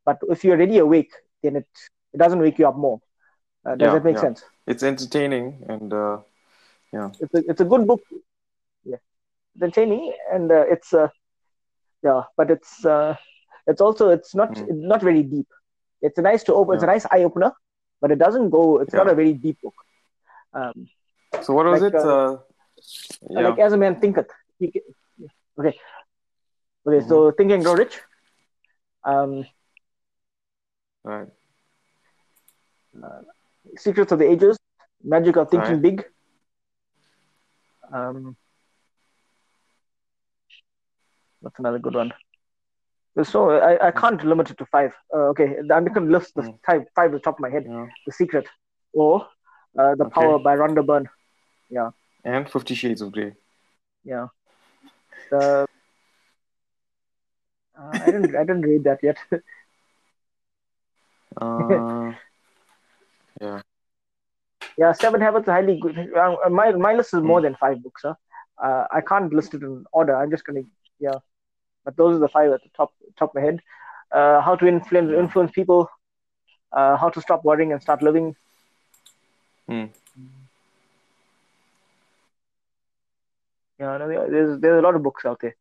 but 0.05 0.17
if 0.29 0.43
you're 0.43 0.55
already 0.55 0.77
awake 0.79 1.11
then 1.43 1.55
it 1.57 1.67
it 2.13 2.17
doesn't 2.17 2.39
wake 2.39 2.59
you 2.59 2.67
up 2.67 2.77
more 2.77 2.99
uh, 3.65 3.75
does 3.75 3.87
Yeah, 3.87 3.93
that 3.93 4.03
make 4.03 4.17
yeah. 4.17 4.21
sense 4.21 4.43
It's 4.67 4.83
entertaining 4.83 5.63
and 5.67 5.93
uh, 5.93 6.17
it's 7.19 7.33
a 7.33 7.43
it's 7.51 7.61
a 7.61 7.65
good 7.65 7.87
book. 7.87 8.01
Yeah, 8.83 8.97
it's 9.55 9.63
entertaining 9.63 10.13
and 10.33 10.51
uh, 10.51 10.65
it's 10.69 10.93
uh, 10.93 11.07
yeah, 12.05 12.21
but 12.37 12.51
it's 12.55 12.85
uh, 12.85 13.15
it's 13.67 13.81
also 13.81 14.09
it's 14.15 14.33
not 14.41 14.49
Mm. 14.55 14.69
it's 14.69 14.83
not 14.93 15.01
very 15.09 15.23
deep. 15.35 15.47
It's 16.01 16.17
a 16.23 16.25
nice 16.31 16.43
to 16.47 16.53
open. 16.53 16.75
It's 16.75 16.83
a 16.83 16.91
nice 16.95 17.05
eye 17.11 17.23
opener, 17.29 17.51
but 18.01 18.11
it 18.15 18.19
doesn't 18.25 18.49
go. 18.57 18.63
It's 18.81 18.93
not 18.93 19.09
a 19.13 19.15
very 19.21 19.33
deep 19.33 19.57
book. 19.61 19.73
Um, 20.53 20.87
so 21.41 21.53
what 21.53 21.65
was 21.65 21.81
Like, 21.81 21.93
it? 21.93 21.99
uh, 21.99 22.37
Uh, 22.37 22.37
yeah. 23.29 23.47
Like 23.49 23.59
as 23.67 23.73
a 23.73 23.77
man 23.83 23.95
thinketh. 24.01 24.31
He, 24.59 24.67
okay, 24.67 24.83
okay. 25.59 25.77
Mm-hmm. 26.87 27.09
So 27.09 27.31
think 27.37 27.51
and 27.55 27.63
grow 27.63 27.75
rich. 27.75 27.95
Um, 29.03 29.31
right. 31.03 31.27
Secrets 33.77 34.11
of 34.11 34.19
the 34.19 34.27
Ages, 34.33 34.57
Magic 35.03 35.35
of 35.37 35.49
Thinking 35.49 35.73
Right. 35.73 35.81
Big. 35.87 36.05
Um, 37.91 38.35
that's 41.45 41.59
another 41.59 41.79
good 41.79 41.95
one. 41.95 42.13
So 43.23 43.51
I, 43.51 43.87
I 43.87 43.91
can't 43.91 44.23
limit 44.25 44.51
it 44.51 44.57
to 44.57 44.65
five. 44.65 44.93
Uh, 45.13 45.29
okay, 45.33 45.57
I'm 45.73 45.85
going 45.85 45.93
to 46.07 46.11
list 46.17 46.35
the 46.35 46.43
Mm. 46.43 46.59
five, 46.65 46.81
five 46.95 47.11
at 47.11 47.13
the 47.13 47.19
top 47.19 47.35
of 47.35 47.39
my 47.39 47.49
head. 47.49 47.65
Yeah. 47.65 47.87
The 48.05 48.11
Secret, 48.11 48.47
or 48.93 49.27
uh, 49.79 49.95
The 49.95 50.05
Okay. 50.05 50.13
Power 50.15 50.39
by 50.39 50.57
Rhonda 50.57 50.85
Byrne. 50.85 51.07
Yeah, 51.69 51.91
And 52.25 52.49
Fifty 52.49 52.75
Shades 52.75 53.01
of 53.01 53.13
Grey. 53.13 53.33
yeah. 54.03 54.27
The 55.31 55.65
uh, 57.79 57.97
I 58.01 58.05
didn't 58.11 58.35
I 58.35 58.43
didn't 58.43 58.61
read 58.61 58.83
that 58.85 59.03
yet. 59.03 59.17
Uh, 61.41 62.13
yeah. 63.41 63.61
yeah, 64.77 64.91
Seven 64.93 65.21
Habits 65.21 65.47
highly 65.47 65.77
good. 65.79 65.97
Uh, 66.15 66.35
my 66.49 66.71
my 66.71 66.93
list 66.93 67.13
is 67.13 67.21
more 67.21 67.41
than 67.41 67.55
five 67.55 67.81
books. 67.83 68.01
Huh? 68.03 68.15
Uh, 68.61 68.85
I 68.91 69.01
can't 69.01 69.33
list 69.33 69.53
it 69.53 69.63
in 69.63 69.85
order. 69.93 70.15
I'm 70.15 70.31
just 70.31 70.45
gonna 70.45 70.61
yeah, 70.99 71.19
but 71.85 71.97
those 71.97 72.17
are 72.17 72.19
the 72.19 72.29
five 72.29 72.51
at 72.51 72.63
the 72.63 72.69
top 72.77 72.93
top 73.17 73.29
of 73.29 73.35
my 73.35 73.41
head. 73.41 73.61
Uh, 74.11 74.41
how 74.41 74.55
to 74.55 74.67
influence 74.67 75.11
influence 75.13 75.51
people. 75.51 75.89
Uh, 76.71 76.97
how 76.97 77.09
to 77.09 77.21
stop 77.21 77.43
worrying 77.45 77.71
and 77.73 77.81
start 77.81 78.01
living. 78.03 78.35
Hmm. 79.67 79.85
Yeah, 83.79 83.97
no, 83.97 84.07
there's 84.07 84.59
there's 84.59 84.79
a 84.79 84.81
lot 84.81 84.95
of 84.95 85.03
books 85.03 85.25
out 85.25 85.39
there 85.41 85.55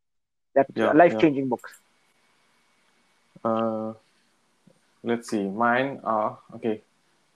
that 0.55 0.67
Yeah, 0.75 0.93
life 0.93 1.17
changing 1.17 1.49
books. 1.49 1.71
Uh, 3.43 3.93
let's 5.03 5.29
see. 5.29 5.43
Mine 5.47 5.99
are 6.03 6.39
okay. 6.55 6.81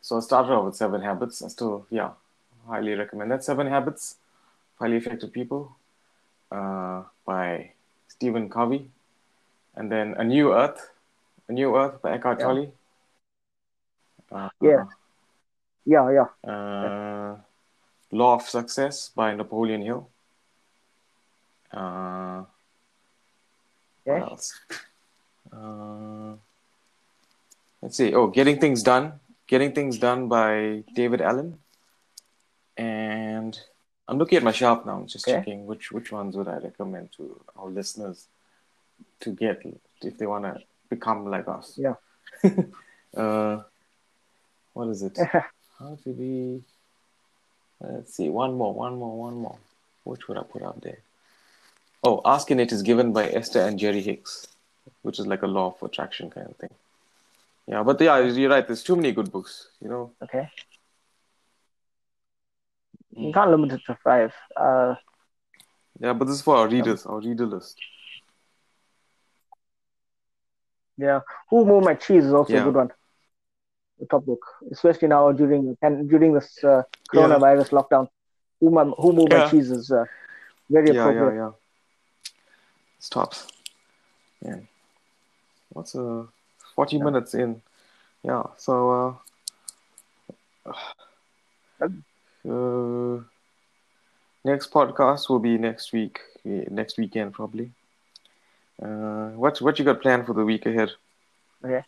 So 0.01 0.17
I 0.17 0.19
started 0.21 0.51
off 0.53 0.65
with 0.65 0.75
Seven 0.75 1.01
Habits. 1.01 1.41
I 1.43 1.49
still, 1.49 1.85
yeah, 1.89 2.11
highly 2.67 2.93
recommend 2.93 3.31
that. 3.31 3.43
Seven 3.43 3.67
Habits, 3.67 4.15
Highly 4.79 4.97
Effective 4.97 5.31
People, 5.33 5.75
uh, 6.51 7.03
by 7.25 7.71
Stephen 8.20 8.49
Covey, 8.49 8.91
and 9.80 9.89
then 9.89 10.13
A 10.20 10.26
New 10.26 10.51
Earth, 10.51 10.91
A 11.47 11.53
New 11.53 11.72
Earth 11.78 12.01
by 12.01 12.11
Eckhart 12.20 12.39
Yeah. 12.39 12.45
Tolle. 12.45 12.74
Uh, 14.30 14.49
Yeah. 14.59 14.84
Yeah, 15.86 16.11
yeah. 16.11 16.28
Uh, 16.43 17.39
Law 18.11 18.36
of 18.36 18.43
Success 18.43 19.07
by 19.15 19.34
Napoleon 19.34 19.82
Hill. 19.82 20.09
Uh, 21.72 22.43
Okay. 24.03 24.20
what 24.20 24.32
else? 24.36 24.59
Uh, 25.53 26.36
let's 27.82 27.95
see. 27.95 28.13
Oh, 28.13 28.28
Getting 28.28 28.59
Things 28.59 28.84
Done. 28.84 29.22
Getting 29.47 29.72
Things 29.72 29.97
Done 29.97 30.28
by 30.28 30.84
David 30.93 31.22
Allen. 31.22 31.57
And 32.76 33.55
I'm 34.10 34.18
looking 34.18 34.38
at 34.38 34.43
my 34.43 34.51
shelf 34.51 34.86
now, 34.86 34.95
I'm 34.97 35.07
just 35.07 35.28
Okay. 35.28 35.38
checking 35.38 35.68
which 35.68 35.91
which 35.91 36.12
ones 36.12 36.36
would 36.36 36.47
I 36.47 36.57
recommend 36.57 37.12
to 37.18 37.39
our 37.55 37.70
listeners 37.70 38.26
to 39.24 39.30
get 39.32 39.62
if 40.01 40.18
they 40.18 40.26
want 40.26 40.45
to 40.45 40.53
become 40.89 41.30
like 41.30 41.47
us. 41.47 41.78
Yeah. 41.78 41.95
uh, 43.16 43.62
what 44.74 44.88
is 44.89 45.03
it? 45.03 45.18
How 45.80 45.97
to 46.03 46.10
be? 46.10 46.64
Let's 47.80 48.16
see. 48.16 48.30
One 48.30 48.53
more. 48.55 48.74
One 48.74 48.95
more. 48.97 49.16
One 49.28 49.36
more. 49.36 49.57
Which 50.03 50.28
would 50.28 50.38
I 50.38 50.43
put 50.43 50.64
out 50.64 50.82
there? 50.82 50.99
Oh, 52.03 52.22
Ask 52.26 52.49
and 52.51 52.60
It 52.60 52.72
is 52.72 52.82
given 52.82 53.14
by 53.14 53.30
Esther 53.30 53.62
and 53.62 53.78
Jerry 53.78 54.01
Hicks, 54.01 54.47
which 55.03 55.20
is 55.20 55.28
like 55.28 55.43
a 55.43 55.47
law 55.47 55.68
of 55.68 55.84
attraction 55.84 56.30
kind 56.30 56.47
of 56.47 56.55
thing. 56.55 56.74
Yeah, 57.68 57.84
but 57.84 58.01
yeah, 58.01 58.18
you're 58.20 58.49
right. 58.49 58.66
There's 58.66 58.84
too 58.84 58.95
many 58.95 59.12
good 59.12 59.32
books. 59.32 59.68
You 59.82 59.89
know. 59.89 60.12
Okay. 60.24 60.49
You 63.12 63.32
can't 63.34 63.49
limit 63.51 63.74
it 63.74 63.82
to 63.88 63.97
five. 64.03 64.34
Uh, 64.55 64.95
Yeah, 65.99 66.14
but 66.14 66.26
this 66.26 66.36
is 66.38 66.41
for 66.41 66.55
our 66.55 66.68
readers, 66.68 67.05
our 67.05 67.20
reader 67.20 67.45
list. 67.45 67.78
yeah. 70.97 71.22
Who 71.49 71.66
Moved 71.66 71.86
My 71.86 71.95
Cheese 71.95 72.26
is 72.26 72.34
also 72.34 72.53
Yeah. 72.53 72.62
a 72.62 72.64
good 72.66 72.76
one. 72.76 72.91
The 73.99 74.05
top 74.05 74.26
book, 74.26 74.45
especially 74.72 75.07
now 75.10 75.32
during 75.32 75.78
and 75.82 76.10
during 76.10 76.34
this 76.34 76.64
uh, 76.64 76.84
coronavirus 77.14 77.70
lockdown. 77.72 78.07
Who, 78.60 78.70
my, 78.70 78.84
Who 78.86 79.14
Moved 79.14 79.32
My 79.34 79.47
Cheese 79.49 79.72
is 79.72 79.91
uh, 79.91 80.05
very 80.70 80.88
Yeah, 80.89 80.93
yeah, 80.93 81.01
appropriate. 81.01 81.36
yeah. 81.36 81.51
Stops. 82.99 83.47
Yeah. 84.41 84.60
What's 85.70 85.95
uh, 85.95 86.26
40 86.76 86.97
Yeah. 86.97 87.03
minutes 87.03 87.34
in? 87.34 87.62
Yeah. 88.24 88.43
So 88.57 89.20
uh, 90.66 90.74
uh, 92.49 93.23
next 94.43 94.71
podcast 94.71 95.29
will 95.29 95.39
be 95.39 95.57
next 95.57 95.93
week, 95.93 96.19
next 96.45 96.97
weekend 96.97 97.33
probably. 97.33 97.71
Uh, 98.81 99.29
what 99.35 99.59
what 99.61 99.77
you 99.79 99.85
got 99.85 100.01
planned 100.01 100.25
for 100.25 100.33
the 100.33 100.45
week 100.45 100.65
ahead? 100.65 100.89
Okay. 101.63 101.83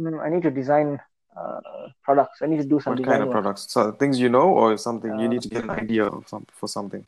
Mm, 0.00 0.20
I 0.22 0.28
need 0.30 0.42
to 0.42 0.50
design 0.50 1.00
uh, 1.36 1.60
products. 2.04 2.42
I 2.42 2.46
need 2.46 2.58
to 2.60 2.68
do 2.68 2.80
some 2.80 2.96
What 2.96 3.04
kind 3.04 3.22
of 3.22 3.28
work. 3.28 3.32
products? 3.32 3.70
So 3.72 3.92
things 3.92 4.18
you 4.20 4.28
know, 4.28 4.48
or 4.50 4.76
something 4.78 5.18
you 5.18 5.26
Uh, 5.26 5.28
need 5.28 5.42
to 5.42 5.48
get 5.48 5.64
an 5.64 5.70
idea 5.70 6.04
of 6.06 6.28
some 6.28 6.46
for 6.52 6.68
something. 6.68 7.06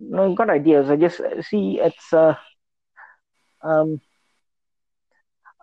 No, 0.00 0.30
I've 0.30 0.36
got 0.36 0.50
ideas. 0.50 0.90
I 0.90 0.96
just 0.96 1.20
uh, 1.20 1.42
see 1.42 1.80
it's 1.80 2.12
uh, 2.12 2.34
um, 3.62 4.00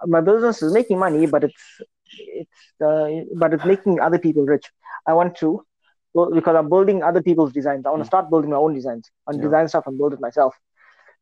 my 0.06 0.22
business 0.22 0.62
is 0.62 0.74
making 0.74 1.00
money, 1.00 1.26
but 1.28 1.44
it's 1.44 1.82
it's 2.18 2.82
uh, 2.86 3.08
but 3.36 3.54
it's 3.54 3.66
making 3.66 4.00
other 4.00 4.20
people 4.20 4.44
rich. 4.46 4.72
I 5.08 5.14
want 5.14 5.36
to 5.38 5.66
well, 6.14 6.30
because 6.32 6.56
I'm 6.56 6.70
building 6.70 7.04
other 7.04 7.22
people's 7.22 7.54
designs. 7.54 7.86
I 7.86 7.90
want 7.90 8.02
to 8.02 8.06
Mm. 8.06 8.14
start 8.14 8.30
building 8.30 8.50
my 8.52 8.58
own 8.58 8.74
designs. 8.74 9.10
and 9.28 9.38
Yeah. 9.38 9.44
design 9.44 9.68
stuff 9.68 9.88
and 9.88 9.98
build 9.98 10.14
it 10.14 10.20
myself. 10.20 10.56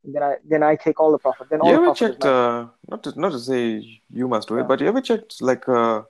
And 0.04 0.16
then 0.16 0.24
I 0.24 0.36
then 0.52 0.64
I 0.64 0.76
take 0.76 1.00
all 1.00 1.12
the 1.12 1.20
profit. 1.20 1.48
Then 1.50 1.62
all 1.62 1.70
You 1.70 1.76
ever 1.76 1.94
checked? 1.94 2.24
Uh, 2.26 2.68
not 2.90 3.04
to 3.04 3.20
not 3.20 3.32
to 3.34 3.40
say 3.40 3.64
you 4.10 4.28
must 4.28 4.48
do 4.48 4.56
it, 4.56 4.62
Yeah. 4.62 4.68
but 4.68 4.82
you 4.82 4.88
ever 4.88 5.02
checked 5.02 5.42
like 5.42 5.68
uh, 5.70 6.04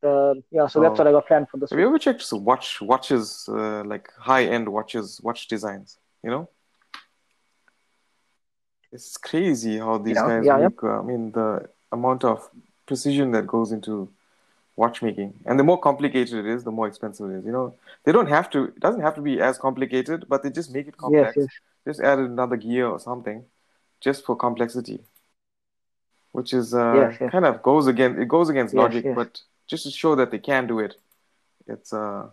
Uh, 0.00 0.34
yeah, 0.56 0.66
so 0.68 0.80
that's 0.80 0.94
Oh. 0.94 0.98
what 1.02 1.06
I 1.08 1.12
got 1.12 1.26
planned 1.26 1.48
for 1.50 1.56
this. 1.58 1.70
Have 1.70 1.80
you 1.80 1.88
ever 1.88 1.98
checked 1.98 2.22
some 2.22 2.44
watch 2.44 2.80
watches 2.80 3.48
uh, 3.48 3.82
like 3.92 4.06
high 4.30 4.44
end 4.56 4.68
watches 4.68 5.20
watch 5.26 5.48
designs? 5.48 5.98
You 6.22 6.30
know, 6.30 6.44
it's 8.92 9.16
crazy 9.16 9.78
how 9.78 9.98
these 9.98 10.16
Yeah, 10.16 10.26
guys 10.28 10.44
yeah, 10.46 10.58
yeah. 10.58 10.68
make. 10.68 10.82
Uh, 10.82 11.00
I 11.00 11.02
mean, 11.02 11.32
the 11.32 11.68
amount 11.92 12.24
of 12.24 12.48
precision 12.86 13.30
that 13.32 13.46
goes 13.46 13.72
into 13.72 14.08
watchmaking, 14.76 15.34
and 15.44 15.58
the 15.58 15.64
more 15.64 15.78
complicated 15.80 16.34
it 16.44 16.46
is, 16.46 16.64
the 16.64 16.70
more 16.70 16.86
expensive 16.86 17.30
it 17.30 17.34
is. 17.38 17.44
You 17.44 17.52
know, 17.52 17.74
they 18.04 18.12
don't 18.12 18.28
have 18.28 18.48
to. 18.50 18.64
It 18.64 18.80
doesn't 18.80 19.00
have 19.02 19.14
to 19.16 19.20
be 19.22 19.40
as 19.40 19.58
complicated, 19.58 20.26
but 20.28 20.42
they 20.42 20.50
just 20.50 20.72
make 20.72 20.86
it 20.88 20.96
complex. 20.96 21.36
yes. 21.36 21.48
Just 21.86 22.00
add 22.00 22.18
another 22.18 22.56
gear 22.56 22.86
or 22.86 22.98
something, 23.00 23.44
just 24.00 24.24
for 24.24 24.36
complexity, 24.36 25.00
which 26.32 26.52
is 26.52 26.74
uh, 26.74 26.94
Yes, 26.94 27.16
yes. 27.20 27.30
kind 27.32 27.44
of 27.46 27.62
goes 27.62 27.86
against 27.86 28.20
it 28.20 28.28
goes 28.28 28.48
against 28.50 28.74
Yes, 28.74 28.82
logic, 28.82 29.04
yes. 29.04 29.16
but 29.16 29.40
just 29.66 29.84
to 29.84 29.90
show 29.90 30.14
that 30.16 30.30
they 30.30 30.38
can 30.38 30.66
do 30.66 30.78
it, 30.80 30.94
it's 31.66 31.92
uh, 31.92 32.26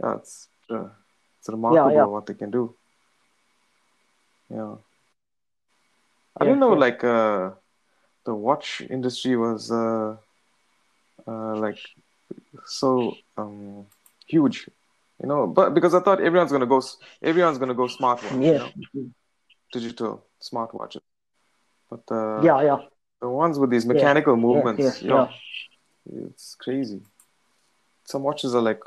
yeah, 0.00 0.14
it's 0.16 0.48
uh, 0.70 0.88
it's 1.38 1.48
remarkable 1.48 1.92
yeah. 1.92 2.04
what 2.04 2.26
they 2.26 2.34
can 2.34 2.50
do. 2.50 2.74
Yeah, 4.50 4.76
I 6.40 6.44
Yes, 6.44 6.46
didn't 6.46 6.60
know 6.60 6.72
yes. 6.72 6.80
like 6.80 7.04
uh, 7.04 7.50
the 8.28 8.34
watch 8.34 8.82
industry 8.96 9.34
was 9.36 9.72
uh, 9.72 10.16
uh, 11.26 11.54
like 11.64 11.80
so 12.66 13.14
um 13.38 13.86
huge, 14.26 14.58
you 15.20 15.26
know. 15.30 15.46
But 15.46 15.72
because 15.76 15.94
I 15.94 16.00
thought 16.04 16.20
everyone's 16.20 16.52
gonna 16.52 16.72
go, 16.74 16.80
everyone's 17.22 17.58
gonna 17.62 17.78
go 17.82 17.86
smartwatch, 17.98 18.44
you 18.52 18.58
know, 18.58 18.70
digital 19.72 20.12
smartwatches. 20.48 21.00
But 21.90 22.04
uh, 22.20 22.42
Yeah, 22.48 22.60
yeah. 22.68 22.78
the 23.22 23.30
ones 23.42 23.58
with 23.58 23.70
these 23.70 23.86
mechanical 23.86 24.36
movements, 24.36 24.84
yeah, 25.02 25.06
you 25.06 25.08
know, 25.16 25.28
it's 26.28 26.54
crazy. 26.64 27.00
Some 28.04 28.22
watches 28.28 28.54
are 28.54 28.64
like 28.70 28.82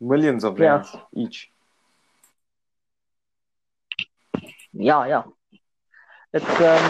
millions 0.00 0.44
of 0.44 0.58
Yeah. 0.58 0.84
each. 1.16 1.48
Yeah, 4.74 5.06
yeah. 5.06 5.22
It's 6.32 6.60
um, 6.60 6.84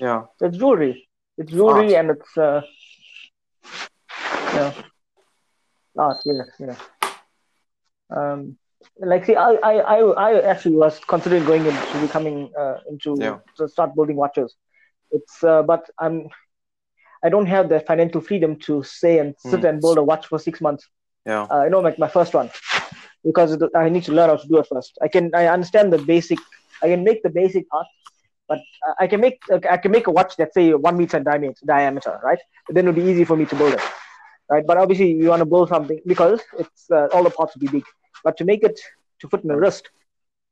Yeah, 0.00 0.22
it's 0.40 0.56
jewelry. 0.56 1.08
It's 1.36 1.52
jewelry 1.52 1.94
Art. 1.96 2.04
and 2.06 2.10
it's 2.16 2.36
uh, 2.36 2.60
yeah, 4.54 4.72
art. 5.96 6.18
Yeah, 6.24 6.42
yeah. 6.58 6.76
Um, 8.10 8.56
like 9.00 9.24
see, 9.26 9.34
I, 9.36 9.50
I, 9.62 9.74
I, 9.78 9.98
I 10.00 10.40
actually 10.40 10.76
was 10.76 10.98
considering 11.06 11.44
going 11.44 11.64
into 11.66 12.00
becoming 12.00 12.50
uh, 12.58 12.78
into 12.88 13.16
Yeah. 13.20 13.38
to 13.56 13.68
start 13.68 13.94
building 13.94 14.16
watches. 14.16 14.54
It's 15.10 15.42
uh, 15.44 15.62
but 15.62 15.88
I'm 15.98 16.28
I 17.24 17.28
don't 17.28 17.46
have 17.46 17.68
the 17.68 17.80
financial 17.80 18.20
freedom 18.20 18.56
to 18.66 18.82
say 18.82 19.18
and 19.18 19.34
sit 19.38 19.60
Mm. 19.60 19.68
and 19.68 19.80
build 19.80 19.98
a 19.98 20.02
watch 20.02 20.26
for 20.26 20.38
six 20.38 20.60
months. 20.60 20.84
yeah, 21.26 21.46
uh, 21.52 21.64
you 21.64 21.70
know, 21.70 21.80
like 21.80 21.98
my 21.98 22.08
first 22.08 22.32
one, 22.34 22.48
because 23.24 23.50
I 23.74 23.88
need 23.88 24.04
to 24.04 24.12
learn 24.12 24.28
how 24.30 24.36
to 24.36 24.48
do 24.48 24.58
it 24.58 24.66
first. 24.66 24.92
I 25.02 25.08
can, 25.08 25.30
I 25.34 25.46
understand 25.46 25.92
the 25.92 25.98
basic, 25.98 26.38
I 26.82 26.86
can 26.88 27.02
make 27.04 27.22
the 27.22 27.28
basic 27.30 27.68
parts, 27.68 27.90
but 28.48 28.58
uh, 28.86 28.94
I 28.98 29.06
can 29.06 29.20
make, 29.20 29.40
I 29.70 29.76
can 29.76 29.90
make 29.92 30.06
a 30.06 30.10
watch 30.10 30.36
that's 30.36 30.54
say 30.54 30.72
one 30.74 30.96
meter 30.96 31.16
in 31.18 31.24
diameter, 31.24 31.60
diameter, 31.66 32.18
right? 32.24 32.38
then 32.70 32.86
it'll 32.88 32.94
be 33.04 33.08
easy 33.10 33.24
for 33.24 33.36
me 33.36 33.46
to 33.46 33.56
build 33.56 33.74
it, 33.74 33.80
right? 34.48 34.64
But 34.66 34.76
obviously, 34.78 35.12
you 35.12 35.28
want 35.28 35.40
to 35.40 35.46
build 35.46 35.68
something 35.68 36.00
because 36.06 36.40
it's 36.58 36.90
uh, 36.90 37.08
all 37.12 37.22
the 37.24 37.30
parts 37.30 37.54
will 37.54 37.60
be 37.60 37.68
big, 37.78 37.84
but 38.24 38.36
to 38.38 38.44
make 38.44 38.62
it 38.64 38.78
to 39.20 39.28
fit 39.28 39.44
in 39.44 39.50
a 39.50 39.56
wrist, 39.56 39.88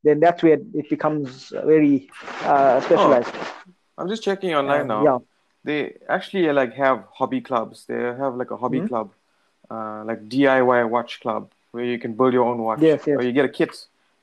then 0.03 0.19
that's 0.19 0.41
where 0.43 0.53
it 0.79 0.89
becomes 0.89 1.49
very 1.73 2.09
uh, 2.41 2.81
specialized. 2.81 3.33
I'm 3.97 4.07
just 4.07 4.23
checking 4.23 4.53
online 4.53 4.81
Um, 4.81 4.87
now. 4.87 5.03
yeah. 5.03 5.17
They 5.63 5.79
actually 6.07 6.47
uh, 6.47 6.53
like 6.53 6.73
have 6.75 7.03
hobby 7.19 7.41
clubs. 7.41 7.85
They 7.87 7.95
have 8.23 8.35
like 8.35 8.51
a 8.51 8.57
hobby 8.57 8.81
Mhm. 8.81 8.87
club, 8.87 9.07
uh, 9.69 10.03
like 10.09 10.29
DIY 10.29 10.83
watch 10.95 11.19
club, 11.19 11.49
where 11.71 11.83
you 11.83 11.97
can 11.99 12.13
build 12.13 12.33
your 12.33 12.45
own 12.45 12.59
watch. 12.59 12.81
Yes, 12.81 13.01
yes. 13.07 13.17
Or 13.17 13.23
you 13.23 13.33
get 13.33 13.45
a 13.45 13.53
kit, 13.59 13.73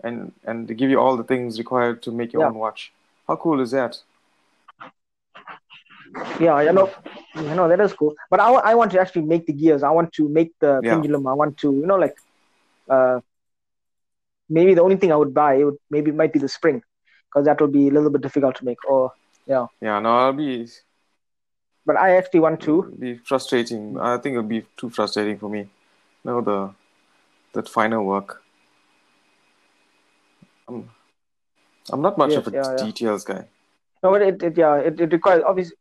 and 0.02 0.32
and 0.48 0.68
they 0.68 0.74
give 0.74 0.90
you 0.90 1.00
all 1.00 1.16
the 1.16 1.24
things 1.32 1.58
required 1.58 2.02
to 2.04 2.10
make 2.20 2.32
your 2.32 2.42
Yeah. 2.42 2.48
own 2.48 2.58
watch. 2.66 2.92
How 3.26 3.36
cool 3.36 3.60
is 3.60 3.70
that? 3.70 3.96
Yeah, 6.40 6.60
you 6.62 6.72
know, 6.72 6.90
you 7.34 7.54
know 7.54 7.68
that 7.68 7.80
is 7.80 7.92
cool. 7.92 8.14
But 8.30 8.40
I, 8.40 8.52
I 8.52 8.74
want 8.74 8.92
to 8.92 9.00
actually 9.00 9.22
make 9.22 9.46
the 9.46 9.52
gears. 9.52 9.82
I 9.82 9.90
want 9.90 10.12
to 10.14 10.28
make 10.28 10.52
the 10.60 10.80
Yeah. 10.82 10.90
pendulum. 10.94 11.26
I 11.26 11.32
want 11.32 11.56
to, 11.58 11.72
you 11.72 11.86
know, 11.86 11.96
like, 11.96 12.16
uh, 12.88 13.20
maybe 14.48 14.74
the 14.74 14.82
only 14.82 14.96
thing 14.96 15.10
I 15.12 15.16
would 15.16 15.34
buy 15.34 15.64
would 15.64 15.76
maybe 15.90 16.10
it 16.10 16.16
might 16.16 16.32
be 16.32 16.38
the 16.38 16.48
spring, 16.48 16.82
because 17.28 17.46
that 17.46 17.60
will 17.60 17.68
be 17.68 17.88
a 17.88 17.90
little 17.90 18.10
bit 18.10 18.20
difficult 18.20 18.56
to 18.56 18.64
make. 18.64 18.78
Or 18.88 19.12
Yeah, 19.46 19.66
Yeah, 19.80 19.98
no, 20.00 20.18
it'll 20.20 20.32
be 20.34 20.68
but 21.86 21.96
I 21.96 22.16
actually 22.16 22.40
want 22.40 22.60
to. 22.62 22.84
it'll 22.84 23.00
be 23.00 23.16
frustrating. 23.18 23.98
I 24.00 24.16
think 24.18 24.34
it'll 24.34 24.48
be 24.48 24.64
too 24.76 24.90
frustrating 24.90 25.38
for 25.38 25.48
me. 25.50 25.68
No, 26.24 26.40
the 26.40 26.74
that 27.52 27.68
finer 27.68 28.02
work. 28.02 28.42
I'm 30.68 30.90
I'm 31.90 32.02
not 32.02 32.18
much 32.18 32.36
Yes, 32.36 32.36
of 32.36 32.46
a 32.48 32.52
yeah, 32.52 32.72
yeah. 32.72 32.88
details 32.88 33.24
guy. 33.24 33.46
No, 34.02 34.10
but 34.12 34.22
it, 34.22 34.42
it 34.42 34.56
yeah, 34.58 34.76
it, 34.76 35.00
it 35.00 35.12
requires 35.12 35.42
obviously. 35.46 35.76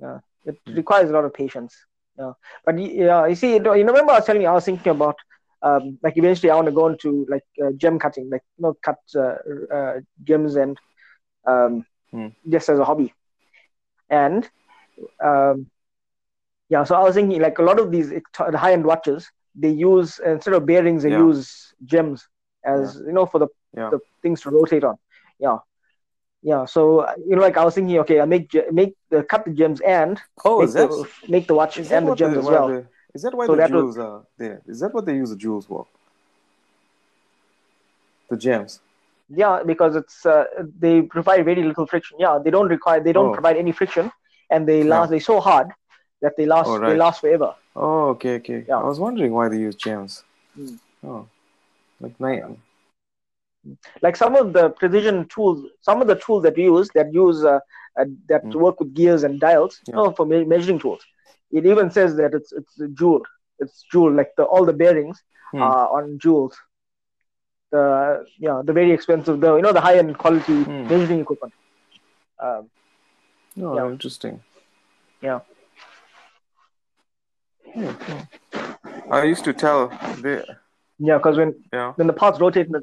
Yeah, 0.00 0.18
it 0.44 0.56
Hmm. 0.66 0.74
requires 0.74 1.10
a 1.10 1.12
lot 1.12 1.24
of 1.24 1.34
patience. 1.34 1.74
Yeah, 2.18 2.32
but 2.64 2.78
yeah, 2.78 3.26
you 3.26 3.34
see, 3.34 3.54
you 3.54 3.60
know, 3.60 3.72
you 3.74 3.84
remember 3.86 4.12
I 4.12 4.16
was 4.16 4.26
telling 4.26 4.42
you, 4.42 4.48
I 4.48 4.52
was 4.52 4.64
thinking 4.64 4.90
about, 4.92 5.16
um, 5.62 5.98
like 6.02 6.16
eventually 6.16 6.50
I 6.50 6.56
want 6.56 6.66
to 6.66 6.72
go 6.72 6.88
into 6.88 7.26
like 7.28 7.44
uh, 7.64 7.70
gem 7.76 7.98
cutting, 7.98 8.28
like 8.30 8.42
you 8.58 8.62
know, 8.62 8.74
cut 8.84 8.96
uh, 9.16 9.74
uh, 9.74 9.94
gems 10.24 10.56
and, 10.56 10.76
um, 11.46 11.84
Hmm. 12.10 12.28
just 12.48 12.68
as 12.68 12.78
a 12.78 12.84
hobby, 12.84 13.12
and, 14.10 14.48
um, 15.24 15.66
yeah. 16.68 16.84
So 16.84 16.94
I 16.96 17.02
was 17.02 17.14
thinking 17.14 17.40
like 17.40 17.58
a 17.58 17.62
lot 17.62 17.78
of 17.78 17.90
these 17.90 18.10
the 18.10 18.58
high 18.58 18.72
end 18.72 18.84
watches, 18.84 19.30
they 19.54 19.70
use 19.70 20.20
instead 20.24 20.54
of 20.54 20.66
bearings, 20.66 21.02
they 21.02 21.10
Yeah. 21.10 21.14
use 21.14 21.72
gems 21.84 22.26
as 22.64 23.00
you 23.06 23.12
know 23.12 23.26
for 23.26 23.38
the 23.38 23.48
Yeah. 23.76 23.90
the 23.90 23.98
things 24.22 24.40
to 24.42 24.50
rotate 24.50 24.84
on. 24.84 24.96
Yeah, 25.38 25.58
yeah. 26.42 26.64
So 26.66 27.06
you 27.26 27.36
know, 27.36 27.42
like 27.42 27.56
I 27.56 27.64
was 27.64 27.74
thinking, 27.74 27.98
okay, 28.00 28.20
I 28.20 28.24
make 28.26 28.50
make 28.72 28.94
the 29.10 29.22
cut 29.22 29.44
the 29.44 29.52
gems 29.52 29.80
and 29.80 30.20
Oh, 30.44 30.58
make 30.58 30.68
is 30.68 30.74
that 30.74 30.88
the, 30.90 31.08
make 31.28 31.46
the 31.46 31.54
watch 31.54 31.78
is 31.78 31.90
and 31.92 32.06
the 32.08 32.14
gems 32.14 32.34
the, 32.34 32.40
as 32.40 32.46
well. 32.46 32.68
the- 32.68 32.86
is 33.12 33.22
that 33.22 33.34
why 33.34 33.46
So 33.46 33.52
the 33.52 33.58
that 33.62 33.70
jewels 33.70 33.98
are 33.98 34.22
there? 34.38 34.62
Is 34.66 34.78
that 34.80 34.94
what 34.94 35.04
they 35.04 35.16
use 35.16 35.30
the 35.30 35.36
jewels 35.36 35.66
for? 35.66 35.86
The 38.30 38.36
gems. 38.36 38.80
Yeah, 39.28 39.62
because 39.64 39.96
it's 39.96 40.24
uh, 40.26 40.44
they 40.78 41.02
provide 41.02 41.44
very 41.44 41.62
little 41.62 41.86
friction. 41.86 42.18
Yeah, 42.20 42.38
they 42.44 42.50
don't 42.50 42.68
require 42.68 43.00
they 43.00 43.12
don't 43.12 43.30
Oh. 43.30 43.34
provide 43.34 43.56
any 43.56 43.72
friction, 43.72 44.10
and 44.50 44.66
they 44.68 44.82
last. 44.82 45.10
They're 45.10 45.20
so 45.20 45.40
hard 45.40 45.68
that 46.22 46.36
they 46.36 46.46
last. 46.46 46.68
Oh, 46.68 46.78
They 46.78 46.96
last 46.96 47.20
forever. 47.20 47.54
Oh, 47.76 48.08
okay, 48.14 48.34
okay. 48.36 48.64
Yeah. 48.68 48.78
I 48.78 48.84
was 48.84 48.98
wondering 49.00 49.32
why 49.32 49.48
they 49.48 49.58
use 49.58 49.76
gems. 49.76 50.24
Hmm. 50.56 50.74
Oh, 51.04 51.28
like 52.00 52.18
nine. 52.20 52.56
Like 54.02 54.16
some 54.16 54.36
of 54.36 54.52
the 54.52 54.70
precision 54.70 55.26
tools, 55.28 55.66
some 55.82 56.00
of 56.00 56.06
the 56.08 56.14
tools 56.16 56.42
that 56.44 56.56
we 56.56 56.64
use 56.64 56.88
that 56.94 57.12
use 57.12 57.44
uh, 57.44 57.58
uh, 57.98 58.04
that 58.28 58.44
Mm. 58.44 58.54
work 58.54 58.80
with 58.80 58.94
gears 58.94 59.22
and 59.24 59.38
dials, 59.38 59.80
Yeah. 59.86 59.96
you 59.96 59.96
know, 60.02 60.12
for 60.12 60.24
me- 60.26 60.44
measuring 60.44 60.78
tools. 60.78 61.02
It 61.50 61.66
even 61.66 61.90
says 61.90 62.16
that 62.16 62.32
it's 62.34 62.52
it's 62.52 62.74
jewel. 62.94 63.22
It's 63.58 63.82
jewel. 63.92 64.12
Like 64.12 64.30
the 64.36 64.44
all 64.44 64.64
the 64.64 64.72
bearings 64.72 65.22
Hmm. 65.52 65.62
are 65.62 65.88
on 65.96 66.18
jewels. 66.18 66.56
The 67.72 68.24
yeah, 68.38 68.62
the 68.64 68.72
very 68.72 68.92
expensive, 68.92 69.40
the 69.40 69.54
you 69.56 69.62
know, 69.62 69.72
the 69.72 69.80
high 69.80 69.98
end 69.98 70.16
quality 70.16 70.62
Hmm. 70.64 70.88
measuring 70.88 71.20
equipment. 71.20 71.54
Um, 72.38 72.70
Oh, 73.60 73.74
Yeah. 73.76 73.90
interesting. 73.90 74.42
Yeah. 75.20 75.40
Hmm. 77.74 77.92
I 79.12 79.24
used 79.24 79.44
to 79.44 79.52
tell 79.52 79.88
the 80.22 80.46
yeah, 81.00 81.18
because 81.18 81.38
when 81.38 81.54
yeah. 81.72 81.94
when 81.96 82.06
the 82.06 82.14
parts 82.14 82.40
rotate, 82.40 82.70
the, 82.70 82.82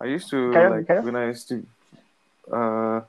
I 0.00 0.06
used 0.06 0.30
to 0.30 0.38
Carry 0.52 0.70
like 0.70 0.86
carry 0.86 1.02
when 1.02 1.16
I 1.16 1.26
used 1.28 1.48
to 1.50 1.66
uh, 2.52 3.02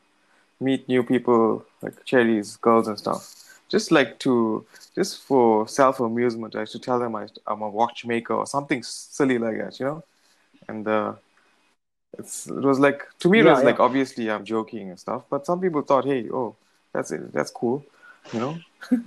meet 0.59 0.87
new 0.89 1.03
people 1.03 1.65
like 1.81 2.03
cherries, 2.05 2.57
girls 2.57 2.87
and 2.87 2.97
stuff. 2.99 3.33
Just 3.69 3.91
like 3.91 4.19
to 4.19 4.65
just 4.95 5.23
for 5.23 5.67
self 5.67 5.99
amusement, 5.99 6.55
I 6.55 6.61
used 6.61 6.73
to 6.73 6.79
tell 6.79 6.99
them 6.99 7.15
I, 7.15 7.27
I'm 7.47 7.61
a 7.61 7.69
watchmaker 7.69 8.33
or 8.35 8.47
something 8.47 8.83
silly 8.83 9.39
like 9.39 9.57
that, 9.59 9.79
you 9.79 9.85
know. 9.87 10.03
And 10.69 10.87
uh, 10.87 11.15
it's 12.17 12.47
it 12.47 12.63
was 12.63 12.79
like 12.79 13.03
to 13.19 13.29
me 13.29 13.39
it 13.41 13.45
Yeah, 13.45 13.51
was 13.51 13.63
yeah. 13.63 13.65
like 13.65 13.79
obviously 13.79 14.29
I'm 14.31 14.45
joking 14.45 14.89
and 14.89 14.99
stuff, 14.99 15.23
but 15.29 15.45
some 15.45 15.61
people 15.61 15.81
thought, 15.83 16.05
hey, 16.05 16.29
oh, 16.31 16.55
that's 16.93 17.11
it, 17.11 17.33
that's 17.33 17.51
cool, 17.51 17.85
you 18.33 18.39
know. 18.39 18.63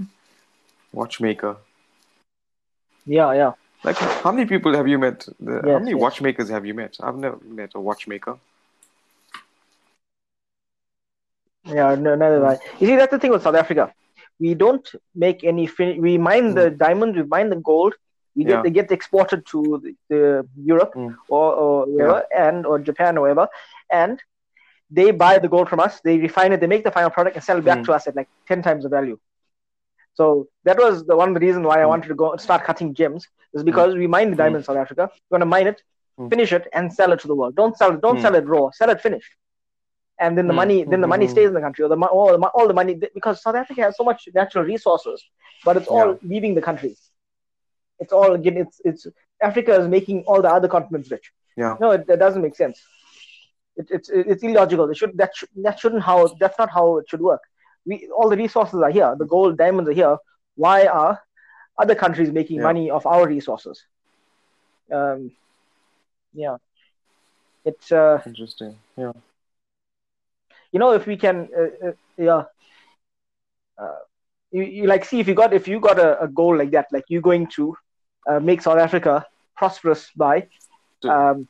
watchmaker. 0.92 1.56
yeah, 3.06 3.32
yeah. 3.32 3.52
Like, 3.82 3.96
how 3.96 4.30
many 4.32 4.46
people 4.46 4.74
have 4.74 4.86
you 4.86 4.98
met? 4.98 5.26
The, 5.38 5.62
how 5.64 5.78
many 5.78 5.92
yes. 5.92 6.00
watchmakers 6.00 6.48
have 6.50 6.66
you 6.66 6.74
met? 6.74 6.96
I've 7.00 7.16
never 7.16 7.38
met 7.42 7.70
a 7.74 7.80
watchmaker. 7.80 8.36
Yeah, 11.64 11.94
no, 11.94 12.14
neither 12.14 12.42
have 12.44 12.44
I. 12.44 12.58
You 12.78 12.86
see, 12.86 12.96
that's 12.96 13.10
the 13.10 13.18
thing 13.18 13.30
with 13.30 13.42
South 13.42 13.54
Africa. 13.54 13.92
We 14.38 14.54
don't 14.54 14.86
make 15.14 15.44
any. 15.44 15.66
Fin- 15.66 16.00
we 16.00 16.18
mine 16.18 16.54
the 16.54 16.70
diamonds, 16.70 17.16
we 17.16 17.22
mine 17.24 17.50
the 17.50 17.56
gold. 17.56 17.94
We 18.34 18.44
get. 18.44 18.50
Yeah. 18.50 18.62
they 18.62 18.70
get 18.70 18.90
exported 18.90 19.44
to 19.46 19.80
the, 19.82 19.94
the 20.08 20.48
Europe 20.56 20.92
Mm. 20.94 21.16
or 21.28 21.52
or 21.54 21.86
wherever, 21.86 22.24
and 22.36 22.66
or 22.66 22.78
Japan 22.78 23.18
or 23.18 23.22
wherever, 23.22 23.48
and 23.90 24.22
they 24.90 25.10
buy 25.10 25.38
the 25.38 25.48
gold 25.48 25.68
from 25.68 25.80
us. 25.80 26.00
They 26.02 26.18
refine 26.18 26.52
it. 26.52 26.60
They 26.60 26.66
make 26.66 26.84
the 26.84 26.90
final 26.90 27.10
product 27.10 27.36
and 27.36 27.44
sell 27.44 27.58
it 27.58 27.64
back 27.64 27.78
Mm. 27.78 27.84
to 27.86 27.92
us 27.92 28.06
at 28.06 28.16
like 28.16 28.28
ten 28.48 28.62
times 28.62 28.84
the 28.84 28.88
value. 28.88 29.18
So 30.14 30.48
that 30.64 30.78
was 30.78 31.04
the 31.04 31.16
one 31.16 31.34
reason 31.34 31.34
the 31.34 31.46
reasons 31.46 31.66
why 31.66 31.80
I 31.82 31.84
Mm. 31.84 31.88
wanted 31.88 32.08
to 32.08 32.14
go 32.14 32.36
start 32.36 32.64
cutting 32.64 32.94
gems 32.94 33.26
is 33.54 33.62
because 33.62 33.94
we 33.94 34.06
mine 34.06 34.30
the 34.30 34.36
diamond 34.36 34.56
in 34.56 34.64
South 34.64 34.76
Africa. 34.76 35.10
We're 35.28 35.38
gonna 35.38 35.46
mine 35.56 35.66
it, 35.66 35.82
Mm. 36.18 36.28
finish 36.30 36.52
it, 36.52 36.64
and 36.72 36.92
sell 36.92 37.12
it 37.12 37.20
to 37.20 37.28
the 37.28 37.34
world. 37.34 37.54
Don't 37.56 37.76
sell 37.76 37.92
it. 37.94 38.00
Don't 38.00 38.18
Mm. 38.18 38.22
sell 38.22 38.34
it 38.34 38.46
raw. 38.46 38.70
Sell 38.70 38.90
it 38.90 39.00
finished. 39.00 39.32
And 40.18 40.36
then 40.36 40.46
the 40.48 40.52
Mm. 40.52 40.62
money, 40.62 40.78
then 40.84 41.00
the 41.00 41.06
money 41.14 41.26
Mhm. 41.26 41.30
stays 41.30 41.48
in 41.48 41.54
the 41.54 41.60
country, 41.66 41.82
or 41.84 41.88
the 41.88 41.96
all 42.18 42.36
the, 42.36 42.46
all 42.56 42.66
the 42.68 42.74
money 42.80 42.94
because 43.18 43.42
South 43.42 43.54
Africa 43.62 43.80
has 43.86 43.96
so 43.96 44.04
much 44.04 44.28
natural 44.34 44.64
resources, 44.64 45.18
but 45.64 45.76
it's 45.78 45.88
all 45.88 46.08
Yeah. 46.12 46.18
leaving 46.32 46.54
the 46.54 46.64
country. 46.68 46.92
It's 47.98 48.12
all 48.12 48.32
again. 48.34 48.56
It's 48.64 48.80
it's 48.84 49.06
Africa 49.40 49.72
is 49.80 49.86
making 49.88 50.24
all 50.26 50.40
the 50.42 50.52
other 50.56 50.68
continents 50.68 51.10
rich. 51.10 51.26
Yeah. 51.56 51.76
No, 51.80 51.92
it, 51.92 52.06
that 52.08 52.18
doesn't 52.18 52.42
make 52.42 52.56
sense. 52.56 52.76
It, 53.76 53.86
it's 53.90 54.08
it's 54.32 54.42
illogical. 54.42 54.86
They 54.86 54.94
should 55.00 55.16
that 55.22 55.34
should, 55.36 55.48
that 55.66 55.78
shouldn't 55.80 56.02
how 56.02 56.18
that's 56.42 56.58
not 56.58 56.70
how 56.70 56.86
it 56.98 57.06
should 57.08 57.22
work. 57.30 57.42
We 57.86 57.94
all 58.16 58.28
the 58.28 58.36
resources 58.36 58.80
are 58.82 58.90
here. 58.90 59.14
The 59.18 59.26
gold, 59.34 59.56
diamonds 59.56 59.88
are 59.90 59.98
here. 60.02 60.16
Why 60.56 60.86
are 60.86 61.22
other 61.80 61.94
countries 61.94 62.30
making 62.32 62.58
Yeah. 62.58 62.62
money 62.62 62.90
off 62.90 63.06
our 63.06 63.26
resources? 63.26 63.84
Um, 64.92 65.30
yeah, 66.34 66.56
it's 67.64 67.92
uh, 67.92 68.20
Interesting. 68.26 68.76
Yeah. 68.96 69.12
you 70.72 70.78
know 70.80 70.92
if 70.92 71.06
we 71.06 71.16
can 71.16 71.48
uh, 71.56 71.88
uh, 71.88 71.92
yeah. 72.16 72.42
Uh, 73.80 73.98
you, 74.52 74.62
you 74.62 74.86
like 74.86 75.04
see 75.04 75.20
if 75.20 75.28
you 75.28 75.34
got 75.34 75.52
if 75.52 75.66
you 75.68 75.80
got 75.80 75.98
a, 75.98 76.20
a 76.22 76.28
goal 76.28 76.56
like 76.56 76.70
that 76.72 76.86
like 76.92 77.04
you 77.08 77.20
going 77.20 77.46
to 77.48 77.74
uh, 78.28 78.38
make 78.40 78.60
South 78.62 78.78
Africa 78.78 79.24
prosperous 79.56 80.10
by 80.16 80.46
um, 81.08 81.46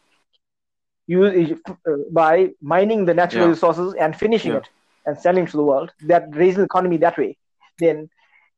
you 1.06 1.58
uh, 1.68 1.72
by 2.12 2.50
mining 2.62 3.04
the 3.04 3.14
natural 3.14 3.46
Yeah. 3.46 3.50
resources 3.50 3.94
and 3.94 4.14
finishing 4.16 4.52
Yeah. 4.52 4.58
it 4.58 4.68
and 5.06 5.18
selling 5.18 5.46
to 5.46 5.56
the 5.56 5.62
world 5.62 5.92
that 6.06 6.24
raises 6.34 6.58
the 6.58 6.64
economy 6.64 6.98
that 6.98 7.18
way 7.18 7.36
then 7.78 8.08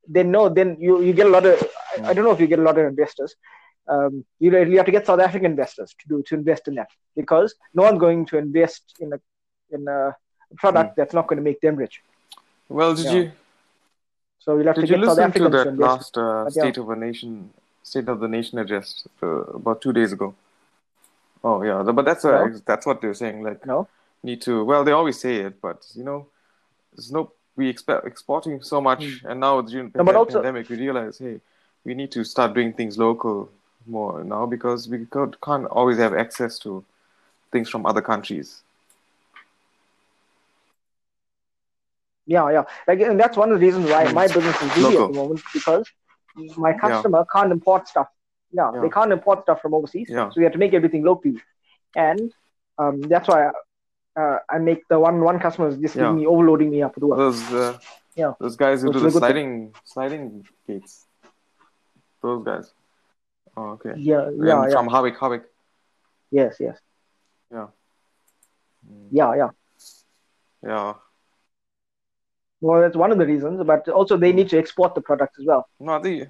then 0.07 0.31
no 0.31 0.49
then 0.49 0.77
you, 0.81 1.03
you 1.03 1.13
get 1.13 1.27
a 1.27 1.31
lot 1.31 1.47
of 1.47 1.63
I, 1.99 2.11
I 2.11 2.13
don't 2.15 2.25
know 2.25 2.33
if 2.33 2.41
you 2.41 2.47
get 2.47 2.59
a 2.59 2.63
lot 2.63 2.79
of 2.79 2.87
investors 2.87 3.35
um, 3.89 4.25
you, 4.39 4.57
you 4.57 4.77
have 4.77 4.87
to 4.87 4.93
get 4.93 5.07
South 5.07 5.21
African 5.21 5.51
investors 5.51 5.95
to 6.01 6.09
do 6.09 6.23
to 6.29 6.35
invest 6.35 6.69
in 6.69 6.75
that 6.77 6.89
because 7.17 7.55
no 7.75 7.83
one's 7.83 7.99
going 7.99 8.27
to 8.27 8.39
invest 8.39 8.95
in 9.01 9.13
a 9.13 9.21
in 9.71 9.87
a 9.89 10.15
product 10.57 10.97
that's 10.97 11.15
not 11.15 11.27
going 11.27 11.39
to 11.39 11.43
make 11.43 11.61
them 11.61 11.77
rich 11.77 12.03
Well, 12.69 12.95
did 12.95 13.07
Yeah. 13.07 13.13
you 13.15 13.33
so 14.39 14.57
you'll 14.57 14.67
have 14.67 14.75
did 14.77 14.83
to 14.83 14.87
you 14.89 14.97
get 14.97 15.07
South 15.07 15.19
listen 15.19 15.23
to 15.23 15.29
Africans 15.29 15.53
to 15.53 15.59
that 15.59 15.69
invest 15.69 16.17
last 16.17 16.19
uh, 16.19 16.45
But 16.45 16.57
yeah. 16.57 16.63
State 16.63 16.79
of 16.79 16.91
a 16.91 16.97
Nation 16.97 17.51
State 17.83 18.09
of 18.09 18.21
the 18.21 18.29
Nation 18.29 18.59
address 18.59 19.07
uh, 19.23 19.27
about 19.27 19.81
two 19.83 19.93
days 19.93 20.13
ago? 20.13 20.35
Oh 21.45 21.63
yeah, 21.63 21.83
but 21.83 22.05
that's 22.05 22.25
uh, 22.25 22.31
No. 22.47 22.61
that's 22.67 22.87
what 22.87 23.01
they're 23.01 23.15
saying. 23.15 23.43
Like 23.43 23.67
no 23.67 23.89
need 24.23 24.41
to. 24.43 24.65
Well, 24.65 24.85
they 24.85 24.93
always 24.93 25.19
say 25.19 25.37
it, 25.37 25.61
but 25.61 25.85
you 25.95 26.05
know, 26.05 26.29
there's 26.93 27.11
no 27.11 27.33
we 27.57 27.69
expect 27.69 28.07
exporting 28.07 28.63
so 28.63 28.81
much, 28.81 29.05
and 29.25 29.41
now 29.41 29.61
during 29.61 29.89
Hmm. 29.91 29.99
No, 29.99 30.05
but 30.05 30.13
the 30.13 30.19
also- 30.19 30.39
pandemic, 30.43 30.69
we 30.69 30.77
realize, 30.77 31.19
hey, 31.19 31.41
we 31.85 31.95
need 31.95 32.11
to 32.13 32.25
start 32.25 32.55
doing 32.55 32.73
things 32.73 32.97
local 32.99 33.51
more 33.87 34.23
now 34.25 34.47
because 34.47 34.89
we 34.89 35.05
can't 35.07 35.35
can't 35.41 35.67
always 35.67 35.99
have 35.99 36.15
access 36.15 36.59
to 36.65 36.85
things 37.51 37.69
from 37.69 37.85
other 37.85 38.01
countries. 38.03 38.63
yeah 42.27 42.49
yeah 42.51 42.65
like 42.87 43.01
and 43.01 43.19
that's 43.19 43.37
one 43.37 43.51
of 43.51 43.59
the 43.59 43.67
reasons 43.67 43.91
why 43.91 44.07
Hmm. 44.07 44.15
my 44.15 44.27
business 44.29 44.57
is 44.63 44.69
busy 44.75 44.83
Local. 44.83 45.05
at 45.07 45.13
the 45.13 45.19
moment 45.19 45.41
because 45.53 45.87
my 46.57 46.73
customer 46.73 47.25
can't 47.33 47.51
import 47.53 47.89
stuff 47.89 48.09
yeah, 48.53 48.71
Yeah. 48.73 48.81
they 48.83 48.89
can't 48.89 49.13
import 49.13 49.43
stuff 49.43 49.61
from 49.61 49.75
overseas 49.75 50.09
Yeah. 50.09 50.29
so 50.31 50.35
we 50.37 50.45
have 50.45 50.53
to 50.53 50.59
make 50.65 50.73
everything 50.73 51.03
locally 51.03 51.41
and 51.97 52.33
um, 52.79 53.01
that's 53.03 53.29
why 53.29 53.51
uh, 54.17 54.39
I 54.49 54.59
make 54.59 54.87
the 54.89 54.99
one 54.99 55.21
one 55.21 55.39
customer 55.39 55.69
is 55.69 55.77
just 55.79 55.97
Yeah. 55.97 56.03
giving 56.03 56.17
me 56.21 56.27
overloading 56.27 56.71
me 56.71 56.83
up 56.83 56.95
to 56.97 57.07
work. 57.07 57.19
Those 57.19 57.53
uh, 57.53 57.79
Yeah. 58.15 58.33
those 58.41 58.57
guys 58.57 58.83
who 58.83 58.89
Which 58.89 58.99
do 58.99 59.01
the 59.01 59.07
good 59.07 59.13
thing. 59.13 59.21
sliding 59.21 59.75
sliding 59.85 60.47
gates. 60.67 61.07
Those 62.23 62.45
guys. 62.45 62.73
Oh, 63.57 63.71
okay. 63.77 63.95
Yeah, 63.97 64.29
And 64.29 64.45
yeah, 64.47 64.67
yeah. 64.69 64.75
From 64.77 64.89
Havik, 64.89 65.17
Havik. 65.19 65.45
Yes, 66.31 66.57
yes. 66.61 66.79
Yeah. 67.51 67.67
Mm, 68.89 69.09
Yeah, 69.11 69.35
yeah. 69.37 69.51
Yeah. 70.63 70.95
Well, 72.61 72.81
that's 72.81 72.97
one 72.97 73.11
of 73.13 73.19
the 73.19 73.27
reasons, 73.27 73.63
but 73.65 73.89
also 73.89 74.17
they 74.17 74.33
need 74.33 74.49
to 74.51 74.59
export 74.59 74.95
the 74.95 75.01
product 75.01 75.37
as 75.41 75.45
well. 75.47 75.67
No, 75.81 75.95
I 75.95 76.03
think 76.03 76.29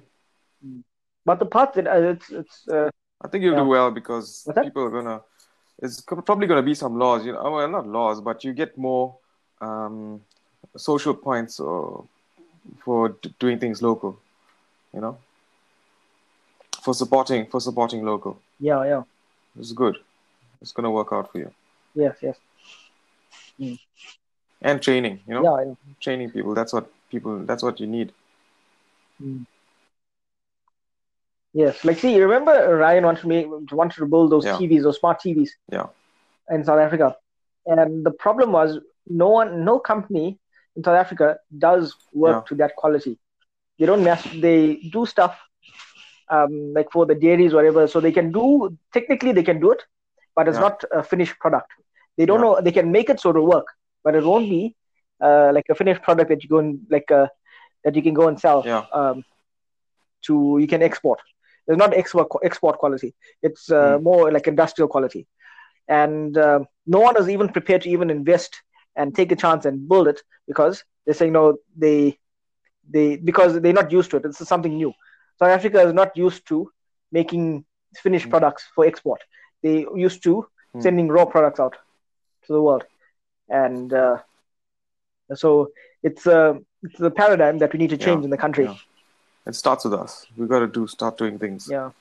But 1.25 1.39
the 1.39 1.45
part 1.45 1.73
that 1.73 1.87
uh, 1.87 2.13
it's 2.13 2.29
it's 2.31 2.67
uh, 2.67 2.89
I 3.23 3.27
think 3.29 3.43
you'll 3.43 3.53
Yeah. 3.53 3.63
do 3.63 3.69
well 3.69 3.91
because 3.91 4.47
people 4.61 4.83
are 4.83 4.89
gonna. 4.89 5.21
It's 5.81 6.01
probably 6.01 6.47
gonna 6.47 6.61
be 6.63 6.75
some 6.75 6.97
laws, 6.97 7.25
you 7.25 7.33
know. 7.33 7.51
Well, 7.51 7.67
not 7.67 7.87
laws, 7.87 8.21
but 8.21 8.43
you 8.43 8.53
get 8.53 8.77
more 8.77 9.15
um, 9.61 10.21
social 10.77 11.13
points 11.13 11.59
or 11.59 12.05
for 12.83 13.09
d- 13.09 13.33
doing 13.39 13.59
things 13.59 13.81
local, 13.81 14.17
you 14.93 15.01
know. 15.01 15.17
For 16.83 16.93
supporting 16.93 17.47
for 17.47 17.59
supporting 17.61 18.03
local, 18.05 18.39
yeah, 18.59 18.83
yeah. 18.85 19.03
it's 19.57 19.71
good. 19.71 19.97
It's 20.61 20.71
gonna 20.71 20.91
work 20.91 21.09
out 21.11 21.31
for 21.31 21.39
you. 21.39 21.51
Yes, 21.95 22.17
yes. 22.21 22.37
And 24.61 24.81
training, 24.81 25.19
you 25.27 25.33
know, 25.33 25.43
Yeah, 25.43 25.65
yeah. 25.65 25.73
training 25.99 26.31
people. 26.31 26.53
That's 26.53 26.73
what 26.73 26.89
people. 27.09 27.39
That's 27.45 27.63
what 27.63 27.79
you 27.79 27.87
need. 27.87 28.13
Yes. 31.53 31.83
Like 31.85 31.99
see, 31.99 32.15
you 32.15 32.23
remember 32.23 32.75
Ryan 32.77 33.05
wanted 33.05 33.21
to 33.21 33.27
make 33.27 33.47
wanted 33.71 33.97
to 33.97 34.05
build 34.05 34.31
those 34.31 34.45
Yeah. 34.45 34.57
TVs, 34.57 34.83
those 34.83 34.99
smart 34.99 35.19
TVs. 35.21 35.51
Yeah. 35.71 35.87
In 36.49 36.63
South 36.63 36.79
Africa. 36.79 37.15
And 37.65 38.05
the 38.05 38.11
problem 38.11 38.51
was 38.51 38.79
no 39.07 39.29
one 39.29 39.63
no 39.63 39.79
company 39.79 40.39
in 40.75 40.83
South 40.83 40.97
Africa 40.97 41.37
does 41.57 41.95
work 42.13 42.37
Yeah. 42.37 42.47
to 42.49 42.55
that 42.55 42.75
quality. 42.75 43.19
They 43.77 43.85
don't 43.85 44.03
mass 44.03 44.23
they 44.47 44.75
do 44.91 45.05
stuff 45.05 45.39
um 46.29 46.73
like 46.73 46.91
for 46.91 47.05
the 47.05 47.15
dairies, 47.15 47.53
whatever. 47.53 47.87
So 47.87 47.99
they 47.99 48.11
can 48.11 48.31
do 48.31 48.75
technically 48.91 49.31
they 49.31 49.43
can 49.43 49.59
do 49.59 49.71
it, 49.71 49.83
but 50.35 50.47
it's 50.47 50.57
Yeah. 50.57 50.67
not 50.67 50.83
a 50.91 51.03
finished 51.03 51.37
product. 51.39 51.71
They 52.17 52.25
don't 52.25 52.41
know 52.41 52.59
they 52.61 52.71
can 52.71 52.91
make 52.91 53.09
it 53.09 53.19
so 53.19 53.29
it'll 53.29 53.45
work, 53.47 53.67
but 54.03 54.15
it 54.15 54.23
won't 54.23 54.49
be 54.49 54.75
uh 55.21 55.51
like 55.53 55.65
a 55.69 55.75
finished 55.75 56.01
product 56.01 56.29
that 56.29 56.43
you 56.43 56.49
go 56.49 56.57
and 56.57 56.79
like 56.89 57.11
uh 57.11 57.27
that 57.83 57.95
you 57.95 58.01
can 58.01 58.13
go 58.21 58.27
and 58.27 58.39
sell 58.39 58.63
Yeah. 58.65 58.85
um 58.91 59.23
to 60.27 60.57
you 60.59 60.67
can 60.67 60.81
export. 60.81 61.19
It's 61.67 61.77
not 61.77 61.93
export 61.93 62.27
export 62.43 62.77
quality. 62.77 63.13
It's 63.41 63.71
uh, 63.71 63.97
more 64.01 64.31
like 64.31 64.47
industrial 64.47 64.87
quality, 64.87 65.27
and 65.87 66.37
uh, 66.37 66.59
no 66.85 66.99
one 66.99 67.17
is 67.17 67.29
even 67.29 67.49
prepared 67.49 67.81
to 67.83 67.89
even 67.89 68.09
invest 68.09 68.61
and 68.95 69.15
take 69.15 69.31
a 69.31 69.35
chance 69.35 69.65
and 69.65 69.87
build 69.87 70.07
it 70.07 70.21
because 70.47 70.83
they're 71.05 71.13
saying 71.15 71.33
no, 71.33 71.57
they 71.77 72.17
they 72.89 73.17
because 73.17 73.59
they're 73.61 73.73
not 73.73 73.91
used 73.91 74.11
to 74.11 74.17
it. 74.17 74.25
It's 74.25 74.47
something 74.47 74.75
new. 74.75 74.93
South 75.39 75.49
Africa 75.49 75.81
is 75.81 75.93
not 75.93 76.15
used 76.15 76.47
to 76.49 76.69
making 77.11 77.65
finished 77.95 78.27
Mm. 78.27 78.31
products 78.31 78.63
for 78.75 78.85
export. 78.85 79.21
They 79.63 79.85
used 79.95 80.23
to 80.23 80.45
Mm. 80.75 80.81
sending 80.83 81.07
raw 81.07 81.25
products 81.25 81.59
out 81.59 81.75
to 82.45 82.53
the 82.53 82.61
world, 82.61 82.83
and 83.49 83.93
uh, 83.93 84.17
so 85.33 85.69
it's 86.03 86.25
a 86.25 86.57
it's 86.83 86.99
a 86.99 87.09
paradigm 87.11 87.57
that 87.59 87.73
we 87.73 87.79
need 87.79 87.89
to 87.89 87.97
change 87.97 88.19
Yeah, 88.19 88.25
in 88.25 88.29
the 88.29 88.37
country. 88.37 88.65
yeah. 88.65 88.75
It 89.45 89.55
starts 89.55 89.83
with 89.83 89.93
us. 89.93 90.25
We 90.37 90.47
got 90.47 90.59
to 90.59 90.67
do 90.67 90.87
start 90.87 91.17
doing 91.17 91.37
things. 91.37 91.67
Yeah. 91.69 91.91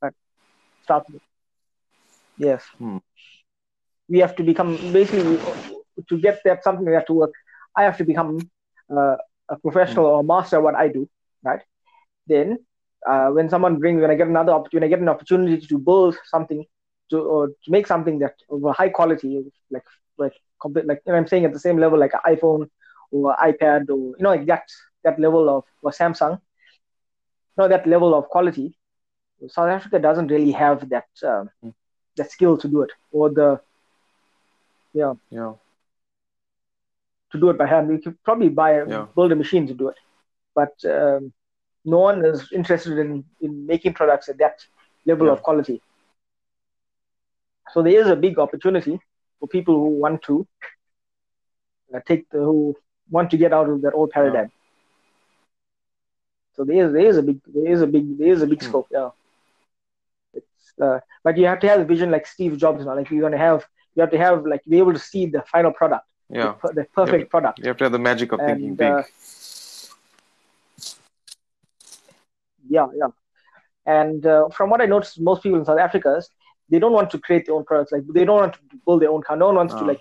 But 0.00 0.14
start 0.82 1.06
Yes. 2.38 2.62
Hmm. 2.78 2.98
We 4.08 4.18
have 4.18 4.34
to 4.36 4.42
become 4.42 4.76
basically 4.92 5.38
to 6.08 6.18
get 6.18 6.40
that 6.44 6.64
something 6.64 6.84
We 6.84 6.92
have 6.92 7.06
to 7.06 7.12
work. 7.14 7.32
I 7.76 7.84
have 7.84 7.96
to 7.98 8.04
become 8.04 8.38
uh, 8.90 9.16
a 9.48 9.56
professional 9.56 10.06
or 10.06 10.22
master 10.22 10.60
what 10.60 10.74
I 10.74 10.88
do, 10.88 11.08
right? 11.42 11.60
Then, 12.26 12.58
uh, 13.06 13.28
when 13.28 13.48
someone 13.48 13.78
brings, 13.78 14.00
when 14.00 14.10
I 14.10 14.14
get 14.14 14.28
another 14.28 14.52
opportunity, 14.52 14.86
I 14.86 14.88
get 14.88 15.00
an 15.00 15.08
opportunity 15.08 15.66
to 15.66 15.78
build 15.78 16.16
something, 16.26 16.64
to 17.10 17.18
or 17.18 17.48
to 17.48 17.70
make 17.70 17.86
something 17.86 18.18
that 18.20 18.34
of 18.50 18.64
a 18.64 18.72
high 18.72 18.88
quality, 18.88 19.44
like 19.70 19.84
like 20.16 20.32
complete, 20.60 20.86
like 20.86 21.02
you 21.06 21.12
know, 21.12 21.18
I'm 21.18 21.26
saying 21.26 21.44
at 21.44 21.52
the 21.52 21.58
same 21.58 21.78
level 21.78 21.98
like 21.98 22.12
an 22.14 22.36
iPhone 22.36 22.68
or 23.10 23.36
iPad 23.36 23.90
or 23.90 24.16
you 24.16 24.16
know 24.20 24.30
like 24.30 24.46
that 24.46 24.64
that 25.02 25.18
level 25.18 25.48
of 25.48 25.64
or 25.82 25.90
Samsung, 25.90 26.40
know 27.56 27.68
that 27.68 27.86
level 27.86 28.14
of 28.14 28.28
quality. 28.28 28.74
South 29.48 29.68
Africa 29.68 29.98
doesn't 29.98 30.28
really 30.28 30.52
have 30.52 30.88
that 30.90 31.06
um, 31.26 31.50
Hmm. 31.62 31.70
that 32.16 32.30
skill 32.30 32.56
to 32.58 32.68
do 32.68 32.82
it 32.82 32.90
or 33.12 33.30
the 33.30 33.60
Yeah. 34.92 35.14
yeah 35.30 35.52
to 37.32 37.38
do 37.40 37.50
it 37.50 37.58
by 37.58 37.66
hand. 37.66 37.88
We 37.88 38.00
could 38.00 38.16
probably 38.24 38.48
buy 38.48 38.82
Yeah. 38.84 39.06
build 39.14 39.32
a 39.32 39.36
machine 39.36 39.66
to 39.68 39.74
do 39.74 39.88
it, 39.88 39.96
but 40.54 40.74
um, 40.90 41.32
no 41.84 41.98
one 41.98 42.24
is 42.24 42.48
interested 42.52 42.98
in, 42.98 43.24
in 43.40 43.66
making 43.66 43.94
products 43.94 44.28
at 44.28 44.38
that 44.38 44.58
level 45.06 45.28
Yeah. 45.28 45.32
of 45.32 45.42
quality. 45.42 45.82
So 47.72 47.82
there 47.82 48.00
is 48.00 48.08
a 48.08 48.16
big 48.16 48.38
opportunity 48.38 49.00
for 49.38 49.48
people 49.48 49.74
who 49.74 49.98
want 50.00 50.22
to 50.22 50.46
uh, 51.94 52.00
take 52.06 52.28
the 52.30 52.38
who 52.38 52.74
want 53.10 53.30
to 53.30 53.36
get 53.36 53.52
out 53.52 53.68
of 53.68 53.82
that 53.82 53.92
old 53.94 54.10
paradigm. 54.10 54.50
So 56.56 56.64
there 56.64 56.86
is 56.86 56.92
there 56.92 57.06
is 57.06 57.16
a 57.16 57.22
big 57.22 57.40
there 57.54 57.72
is 57.72 57.82
a 57.82 57.86
big 57.86 58.18
there 58.18 58.32
is 58.32 58.42
a 58.42 58.46
big 58.46 58.62
Hmm. 58.62 58.66
scope. 58.66 58.88
Yeah. 58.90 59.10
It's 60.34 60.72
uh, 60.82 60.98
but 61.22 61.36
you 61.36 61.46
have 61.46 61.60
to 61.60 61.68
have 61.68 61.80
a 61.80 61.84
vision 61.84 62.10
like 62.10 62.26
Steve 62.26 62.56
Jobs 62.56 62.84
now. 62.84 62.94
Like 62.96 63.10
you're 63.10 63.20
gonna 63.22 63.38
have 63.38 63.64
you 63.94 64.00
have 64.00 64.10
to 64.10 64.18
have 64.18 64.46
like 64.46 64.62
be 64.64 64.78
able 64.78 64.92
to 64.92 64.98
see 64.98 65.26
the 65.26 65.42
final 65.52 65.72
product, 65.72 66.06
Yeah. 66.30 66.54
the, 66.62 66.72
the 66.72 66.84
perfect 66.94 67.30
product. 67.30 67.58
You 67.60 67.68
have 67.68 67.76
to 67.78 67.84
have 67.84 67.92
the 67.92 67.98
magic 67.98 68.32
of 68.32 68.40
thinking 68.40 68.70
And, 68.70 68.78
big. 68.78 68.88
uh, 68.88 69.02
Yeah, 72.68 72.86
yeah. 72.96 73.08
And 73.86 74.26
uh, 74.26 74.48
from 74.48 74.70
what 74.70 74.80
I 74.80 74.86
noticed, 74.86 75.20
most 75.20 75.42
people 75.42 75.58
in 75.58 75.64
South 75.64 75.78
Africa 75.78 76.20
they 76.70 76.78
don't 76.78 76.92
want 76.92 77.10
to 77.10 77.18
create 77.18 77.46
their 77.46 77.54
own 77.54 77.64
products. 77.64 77.92
Like 77.92 78.02
they 78.12 78.24
don't 78.24 78.38
want 78.40 78.54
to 78.54 78.60
build 78.86 79.02
their 79.02 79.10
own 79.10 79.22
car. 79.22 79.36
No 79.36 79.46
one 79.46 79.56
wants 79.56 79.74
to 79.76 79.84
Uh, 79.84 79.88
like 79.88 80.00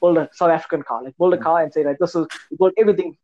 build 0.00 0.16
a 0.16 0.28
South 0.32 0.50
African 0.50 0.82
car. 0.82 1.02
Like 1.02 1.16
build 1.18 1.34
a 1.34 1.36
Mm. 1.36 1.42
car 1.42 1.62
and 1.62 1.72
say 1.72 1.84
like 1.84 1.98
this 1.98 2.14
is 2.14 2.26
build 2.58 2.72
everything. 2.78 3.16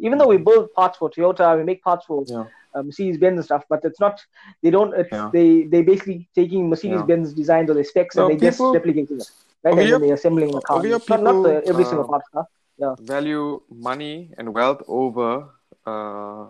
Even 0.00 0.18
though 0.18 0.28
we 0.28 0.36
build 0.36 0.72
parts 0.72 0.98
for 0.98 1.10
Toyota, 1.10 1.56
we 1.58 1.64
make 1.64 1.82
parts 1.82 2.04
for 2.06 2.24
Yeah. 2.26 2.44
uh, 2.74 2.82
Mercedes 2.82 3.18
Benz 3.18 3.36
and 3.38 3.44
stuff, 3.44 3.64
but 3.68 3.84
it's 3.84 4.00
not. 4.00 4.20
They 4.62 4.70
don't. 4.70 4.92
It's, 4.94 5.10
Yeah. 5.12 5.30
They 5.32 5.62
they 5.64 5.82
basically 5.82 6.28
taking 6.34 6.68
Mercedes 6.68 7.02
Benz 7.02 7.32
designs 7.32 7.70
or 7.70 7.74
the 7.74 7.84
specs 7.84 8.14
So 8.14 8.28
and 8.28 8.38
they 8.40 8.50
people- 8.50 8.72
just 8.74 8.84
replicating 8.84 9.20
it. 9.20 9.30
Right, 9.64 9.76
and 9.78 9.92
then 9.92 10.00
they're 10.02 10.14
assembling 10.14 10.52
the 10.52 10.60
car. 10.60 10.76
over 10.76 10.86
here 10.86 10.96
It's 10.96 11.08
not, 11.08 11.22
not 11.22 11.42
the, 11.42 11.54
every 11.66 11.84
single 11.84 12.04
uh, 12.04 12.08
part 12.08 12.22
of 12.34 12.46
the 12.78 12.84
car. 12.86 12.96
value 13.00 13.60
money 13.90 14.30
and 14.38 14.54
wealth 14.54 14.82
over 14.86 15.30
uh, 15.84 16.44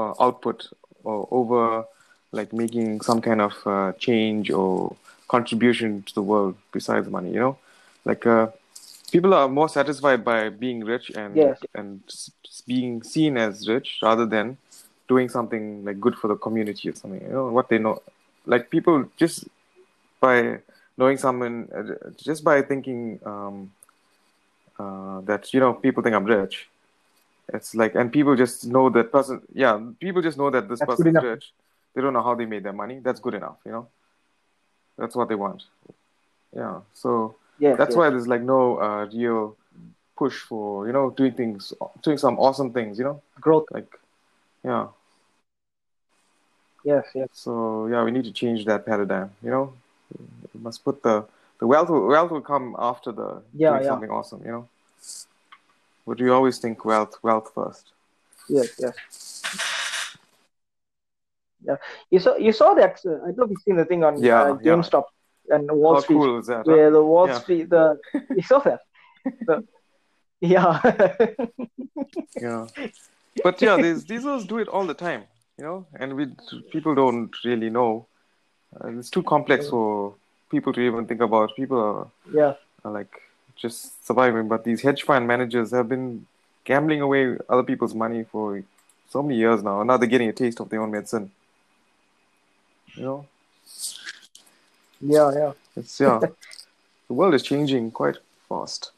uh, 0.00 0.12
output 0.20 0.68
or 1.02 1.26
over 1.32 1.84
like 2.30 2.52
making 2.52 3.00
some 3.00 3.20
kind 3.20 3.40
of 3.40 3.54
uh, 3.66 3.92
change 3.98 4.50
or 4.52 4.94
contribution 5.26 6.02
to 6.02 6.14
the 6.14 6.22
world 6.22 6.54
besides 6.72 7.08
money 7.08 7.30
you 7.32 7.40
know 7.40 7.56
like 8.04 8.24
uh, 8.26 8.46
people 9.10 9.32
are 9.34 9.48
more 9.48 9.68
satisfied 9.68 10.24
by 10.24 10.48
being 10.48 10.84
rich 10.84 11.10
and 11.10 11.36
Yes. 11.36 11.58
and 11.74 12.00
being 12.66 13.02
seen 13.02 13.36
as 13.38 13.68
rich 13.68 13.98
rather 14.02 14.26
than 14.26 14.56
doing 15.08 15.28
something 15.28 15.84
like 15.84 15.98
good 16.00 16.14
for 16.14 16.28
the 16.28 16.36
community 16.36 16.88
or 16.90 16.94
something 16.94 17.22
you 17.22 17.32
know 17.32 17.48
what 17.48 17.68
they 17.68 17.78
know 17.78 18.02
like 18.46 18.70
people 18.70 19.04
just 19.16 19.48
by 20.20 20.58
knowing 20.96 21.16
someone 21.16 21.68
uh, 21.74 22.10
just 22.16 22.44
by 22.44 22.60
thinking 22.60 23.18
um, 23.24 23.72
uh, 24.78 25.20
that 25.22 25.52
you 25.54 25.60
know 25.60 25.72
people 25.74 26.02
think 26.02 26.14
I'm 26.14 26.24
rich. 26.24 26.68
It's 27.52 27.74
like, 27.74 27.94
and 27.94 28.12
people 28.12 28.36
just 28.36 28.66
know 28.66 28.90
that 28.90 29.10
person. 29.10 29.40
Yeah, 29.54 29.80
people 29.98 30.20
just 30.22 30.36
know 30.36 30.50
that 30.50 30.68
this 30.68 30.80
That's 30.80 30.90
person 30.90 31.16
is 31.16 31.22
rich. 31.22 31.52
They 31.94 32.02
don't 32.02 32.12
know 32.12 32.22
how 32.22 32.34
they 32.34 32.44
made 32.44 32.62
their 32.62 32.74
money. 32.74 33.00
That's 33.02 33.20
good 33.20 33.34
enough, 33.34 33.56
you 33.64 33.72
know. 33.72 33.88
That's 34.98 35.16
what 35.16 35.28
they 35.28 35.34
want. 35.34 35.64
Yeah. 36.54 36.80
So 36.92 37.36
Yes, 37.58 37.76
that's 37.78 37.90
yes. 37.90 37.96
why 37.96 38.10
there's 38.10 38.28
like 38.28 38.42
no 38.42 38.78
uh, 38.80 39.06
real 39.06 39.56
push 40.16 40.40
for 40.40 40.86
you 40.86 40.92
know 40.92 41.10
doing 41.10 41.32
things, 41.32 41.72
doing 42.02 42.18
some 42.18 42.38
awesome 42.38 42.72
things, 42.72 42.98
you 42.98 43.04
know. 43.04 43.22
growth. 43.40 43.66
Like, 43.70 43.90
yeah. 44.64 44.88
Yes, 46.84 47.06
yes. 47.14 47.28
So 47.32 47.86
yeah, 47.86 48.02
we 48.04 48.10
need 48.10 48.24
to 48.24 48.32
change 48.32 48.64
that 48.66 48.86
paradigm. 48.86 49.30
You 49.42 49.50
know, 49.50 49.72
we 50.54 50.60
must 50.60 50.84
put 50.84 51.02
the 51.02 51.24
the 51.58 51.66
wealth. 51.66 51.90
Will, 51.90 52.06
wealth 52.06 52.30
will 52.30 52.40
come 52.40 52.76
after 52.78 53.12
the 53.12 53.42
Yeah, 53.54 53.70
doing 53.70 53.82
yeah. 53.82 53.88
something 53.88 54.10
awesome. 54.10 54.42
You 54.44 54.52
know, 54.52 54.68
but 56.06 56.20
we 56.20 56.30
always 56.30 56.58
think 56.58 56.84
wealth, 56.84 57.18
wealth 57.22 57.52
first. 57.54 57.92
Yes, 58.48 58.68
yes. 58.78 58.94
Yeah, 61.64 61.76
you 62.10 62.20
saw 62.20 62.36
you 62.36 62.52
saw 62.52 62.74
that. 62.74 63.00
I 63.04 63.08
don't 63.08 63.36
know 63.36 63.44
if 63.44 63.50
you've 63.50 63.62
seen 63.62 63.76
the 63.76 63.84
thing 63.84 64.04
on 64.04 64.22
Yeah, 64.22 64.42
uh, 64.42 64.58
yeah. 64.62 64.82
And 65.50 65.70
Wall 65.70 65.94
How 65.94 66.00
Street, 66.00 66.16
cool 66.16 66.42
that? 66.42 66.56
huh? 66.58 66.62
where 66.72 66.90
the 66.90 67.02
Wall 67.02 67.26
Yeah. 67.28 67.38
Street 67.40 67.70
the 67.70 67.98
you 68.36 68.42
saw 68.42 68.58
that. 68.60 68.80
The- 69.46 69.64
yeah, 70.40 70.78
Yeah, 72.40 72.66
but 73.42 73.60
yeah, 73.60 73.76
these 73.76 74.04
these 74.04 74.24
ones 74.24 74.44
do 74.46 74.58
it 74.58 74.68
all 74.68 74.86
the 74.86 74.94
time. 74.94 75.24
You 75.58 75.64
know, 75.64 75.86
and 75.98 76.14
we 76.14 76.26
people 76.70 76.94
don't 76.94 77.30
really 77.44 77.70
know. 77.70 78.06
Uh, 78.78 78.88
it's 78.98 79.10
too 79.10 79.22
complex 79.24 79.68
for 79.68 80.14
people 80.50 80.72
to 80.74 80.80
even 80.80 81.06
think 81.06 81.20
about. 81.20 81.56
People 81.56 81.78
are, 81.80 82.06
yeah, 82.32 82.54
are 82.84 82.92
like 82.92 83.10
just 83.56 84.06
surviving. 84.06 84.46
But 84.46 84.62
these 84.62 84.82
hedge 84.82 85.02
fund 85.02 85.26
managers 85.26 85.72
have 85.72 85.88
been 85.88 86.26
gambling 86.64 87.00
away 87.00 87.36
other 87.48 87.64
people's 87.64 87.94
money 87.94 88.22
for 88.22 88.62
so 89.10 89.22
many 89.22 89.36
years 89.38 89.62
now. 89.64 89.80
And 89.80 89.88
now 89.88 89.96
they're 89.96 90.08
getting 90.08 90.28
a 90.28 90.32
taste 90.32 90.60
of 90.60 90.68
their 90.68 90.80
own 90.82 90.92
medicine. 90.92 91.32
You 92.94 93.02
know, 93.02 93.26
Yeah, 95.00 95.32
yeah. 95.32 95.52
it's 95.76 96.00
yeah. 96.00 96.20
the 97.08 97.14
world 97.14 97.34
is 97.34 97.42
changing 97.42 97.90
quite 97.90 98.16
fast. 98.48 98.92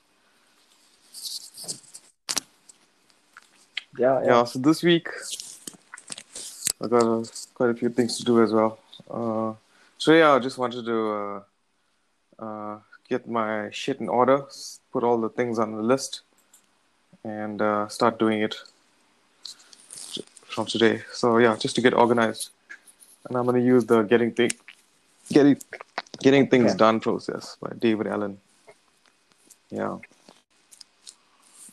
Yeah, 3.98 4.20
yeah. 4.20 4.26
yeah 4.26 4.44
so 4.44 4.58
this 4.58 4.82
week 4.82 5.08
i 6.80 6.86
got 6.86 7.02
uh, 7.02 7.24
quite 7.54 7.70
a 7.70 7.74
few 7.74 7.88
things 7.90 8.16
to 8.18 8.24
do 8.24 8.42
as 8.42 8.52
well 8.52 8.78
uh, 9.10 9.52
so 9.98 10.14
yeah 10.14 10.32
i 10.32 10.38
just 10.38 10.58
wanted 10.58 10.84
to 10.84 11.10
uh, 11.10 11.40
uh, 12.38 12.78
get 13.08 13.28
my 13.28 13.68
shit 13.72 14.00
in 14.00 14.08
order 14.08 14.46
put 14.92 15.02
all 15.02 15.20
the 15.20 15.28
things 15.28 15.58
on 15.58 15.72
the 15.72 15.82
list 15.82 16.22
and 17.24 17.60
uh, 17.60 17.88
start 17.88 18.18
doing 18.18 18.40
it 18.40 18.54
from 20.44 20.66
today 20.66 21.02
so 21.12 21.38
yeah 21.38 21.56
just 21.56 21.74
to 21.74 21.82
get 21.82 21.92
organized 21.92 22.50
and 23.28 23.36
i'm 23.36 23.44
going 23.44 23.60
to 23.60 23.66
use 23.66 23.84
the 23.84 24.02
getting 24.02 24.32
thing 24.32 24.50
getting 25.30 25.58
getting 26.22 26.48
things 26.48 26.70
Okay. 26.72 26.78
done 26.78 27.00
process 27.00 27.56
by 27.60 27.70
david 27.78 28.06
allen 28.06 28.38
yeah 29.70 29.96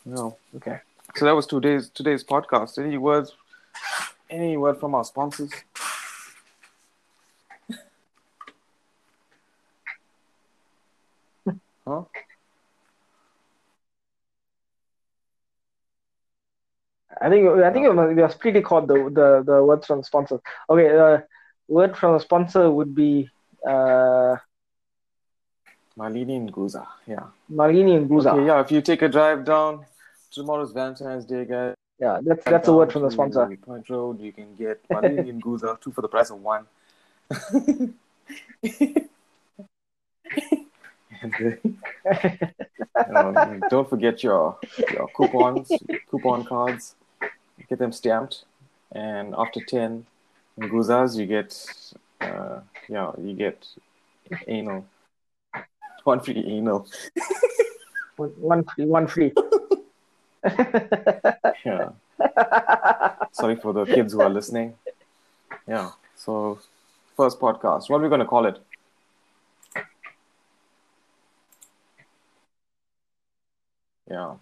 yeah 0.04 0.30
Okay. 0.56 0.78
so 1.16 1.24
that 1.24 1.34
was 1.34 1.46
today's 1.46 1.90
today's 1.90 2.24
podcast. 2.24 2.78
Any 2.82 2.96
words? 2.98 3.34
Any 4.30 4.56
word 4.56 4.78
from 4.80 4.94
our 4.94 5.04
sponsors? 5.04 5.50
huh? 11.86 12.02
I 17.20 17.28
think 17.28 17.48
I 17.48 17.72
think 17.72 17.88
we 18.16 18.22
are 18.22 18.28
pretty 18.38 18.60
caught 18.60 18.86
the, 18.86 18.94
the 18.94 19.42
the 19.44 19.64
words 19.64 19.86
from 19.86 19.98
the 19.98 20.04
sponsor. 20.04 20.40
Okay, 20.70 20.96
uh, 20.96 21.18
word 21.68 21.96
from 21.96 22.14
the 22.14 22.20
sponsor 22.20 22.70
would 22.70 22.94
be 22.94 23.28
uh, 23.66 24.36
Malini 25.98 26.36
and 26.36 26.52
Guza. 26.52 26.86
Yeah. 27.06 27.26
Malini 27.52 27.96
and 27.96 28.08
Guza. 28.08 28.32
Okay, 28.34 28.46
yeah. 28.46 28.60
If 28.60 28.70
you 28.70 28.80
take 28.80 29.02
a 29.02 29.08
drive 29.08 29.44
down 29.44 29.84
tomorrow's 30.30 30.72
Valentine's 30.72 31.24
Day, 31.24 31.44
guys. 31.44 31.74
Yeah, 32.00 32.20
that's 32.22 32.44
that's 32.44 32.68
a 32.68 32.72
word 32.72 32.92
from 32.92 33.02
the 33.02 33.10
sponsor. 33.10 33.44
Point 33.62 33.90
Road. 33.90 34.20
You 34.20 34.32
can 34.32 34.54
get 34.54 34.88
Malini 34.88 35.28
and 35.30 35.42
Guza 35.42 35.80
two 35.80 35.90
for 35.90 36.02
the 36.02 36.08
price 36.08 36.30
of 36.30 36.40
one. 36.40 36.66
and, 42.94 43.62
don't 43.68 43.90
forget 43.90 44.22
your 44.22 44.56
your 44.92 45.08
coupons, 45.08 45.72
coupon 46.08 46.44
cards. 46.44 46.94
Get 47.68 47.80
them 47.80 47.92
stamped, 47.92 48.44
and 48.92 49.34
after 49.36 49.60
ten 49.60 50.06
guzas, 50.58 51.18
you 51.18 51.26
get 51.26 51.52
uh, 52.20 52.60
yeah, 52.88 53.12
you 53.22 53.34
get 53.34 53.66
anal. 54.46 54.86
One 56.04 56.20
free 56.20 56.44
anal. 56.46 56.86
One 58.16 58.30
one 58.40 58.64
free, 58.64 58.84
one 58.84 59.06
free. 59.06 59.32
Yeah. 61.64 61.90
Sorry 63.32 63.56
for 63.56 63.72
the 63.72 63.84
kids 63.84 64.12
who 64.12 64.20
are 64.22 64.30
listening. 64.30 64.74
Yeah. 65.66 65.90
So, 66.16 66.58
first 67.16 67.38
podcast. 67.38 67.90
What 67.90 67.98
are 67.98 68.02
we 68.02 68.08
going 68.08 68.20
to 68.20 68.26
call 68.26 68.46
it? 68.46 68.58
Yeah. 74.10 74.34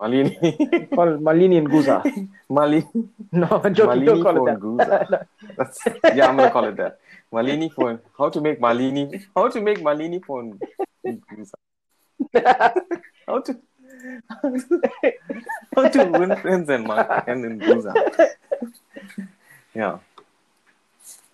Malini. 0.00 0.90
Call 0.94 1.18
Malini 1.18 1.58
and 1.58 1.68
Guza. 1.68 2.02
Malini. 2.50 3.08
No, 3.32 3.60
I'm 3.62 3.74
joking. 3.74 4.02
Malini 4.02 4.06
Don't 4.06 4.22
call 4.22 4.48
it 4.48 4.60
Guza. 4.60 5.26
That's 5.56 5.78
yeah. 6.14 6.28
I'm 6.28 6.36
gonna 6.36 6.50
call 6.50 6.64
it 6.64 6.76
that. 6.76 6.98
Malini 7.34 7.68
phone. 7.72 7.98
how 8.18 8.28
to 8.30 8.40
make 8.40 8.60
Malini. 8.60 9.24
How 9.34 9.48
to 9.48 9.60
make 9.60 9.78
Malini 9.80 10.24
phone? 10.24 10.60
How 13.26 13.38
to 13.40 13.56
how 15.74 15.88
to 15.88 16.04
win 16.18 16.36
friends 16.36 16.68
and 16.68 16.90
and 17.26 17.44
in 17.44 17.60
Guza. 17.60 17.92
Yeah. 19.74 19.98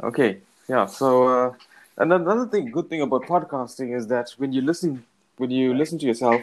Okay. 0.03 0.39
Yeah. 0.69 0.87
So 0.87 1.09
uh, 1.29 1.53
another 1.99 2.25
another 2.25 2.47
thing, 2.47 2.71
good 2.71 2.89
thing 2.89 3.03
about 3.03 3.27
podcasting 3.27 3.95
is 3.97 4.07
that 4.07 4.31
when 4.39 4.53
you 4.53 4.63
listen, 4.63 5.05
when 5.37 5.51
you 5.51 5.75
listen 5.75 5.99
to 5.99 6.07
yourself, 6.07 6.41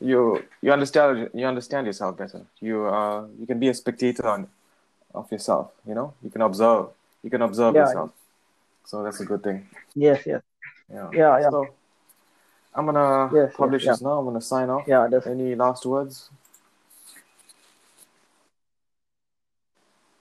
you 0.00 0.42
you 0.62 0.72
understand 0.72 1.30
you 1.34 1.46
understand 1.46 1.86
yourself 1.86 2.16
better. 2.16 2.42
You 2.60 2.86
uh 2.86 3.26
you 3.38 3.46
can 3.46 3.58
be 3.58 3.68
a 3.68 3.74
spectator 3.74 4.26
on 4.26 4.48
of 5.14 5.30
yourself. 5.32 5.72
You 5.86 5.94
know, 5.94 6.14
you 6.22 6.30
can 6.30 6.42
observe. 6.42 6.88
You 7.22 7.30
can 7.30 7.42
observe 7.42 7.74
Yeah. 7.74 7.82
yourself. 7.86 8.10
So 8.86 9.02
that's 9.02 9.20
a 9.20 9.24
good 9.24 9.42
thing. 9.42 9.68
yes, 9.94 10.26
yes, 10.26 10.42
Yeah. 10.92 11.10
Yeah, 11.12 11.38
yeah. 11.40 11.50
So 11.50 11.68
I'm 12.74 12.86
gonna 12.86 13.28
Yes, 13.34 13.50
yes, 13.50 13.56
publish 13.58 13.84
yeah. 13.84 13.90
this 13.90 14.02
now. 14.02 14.18
I'm 14.18 14.24
gonna 14.24 14.40
sign 14.40 14.70
off. 14.70 14.86
yeah. 14.86 15.08
That's 15.10 15.26
Any 15.26 15.54
last 15.54 15.86
words? 15.86 16.30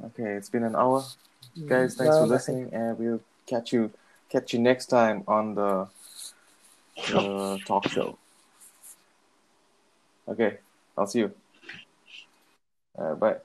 Okay, 0.03 0.33
it's 0.33 0.49
been 0.49 0.63
an 0.63 0.75
hour, 0.75 1.03
guys. 1.67 1.95
Thanks 1.95 2.17
No, 2.17 2.25
for 2.25 2.31
listening, 2.33 2.73
and 2.73 2.97
we'll 2.99 3.21
catch 3.45 3.73
you 3.73 3.91
catch 4.29 4.53
you 4.53 4.59
next 4.59 4.87
time 4.87 5.23
on 5.27 5.55
the, 5.55 5.87
the 7.09 7.59
talk 7.65 7.87
show. 7.89 8.17
Okay, 10.27 10.57
I'll 10.97 11.07
see 11.07 11.19
you. 11.19 11.33
Uh, 12.97 13.15
bye. 13.15 13.37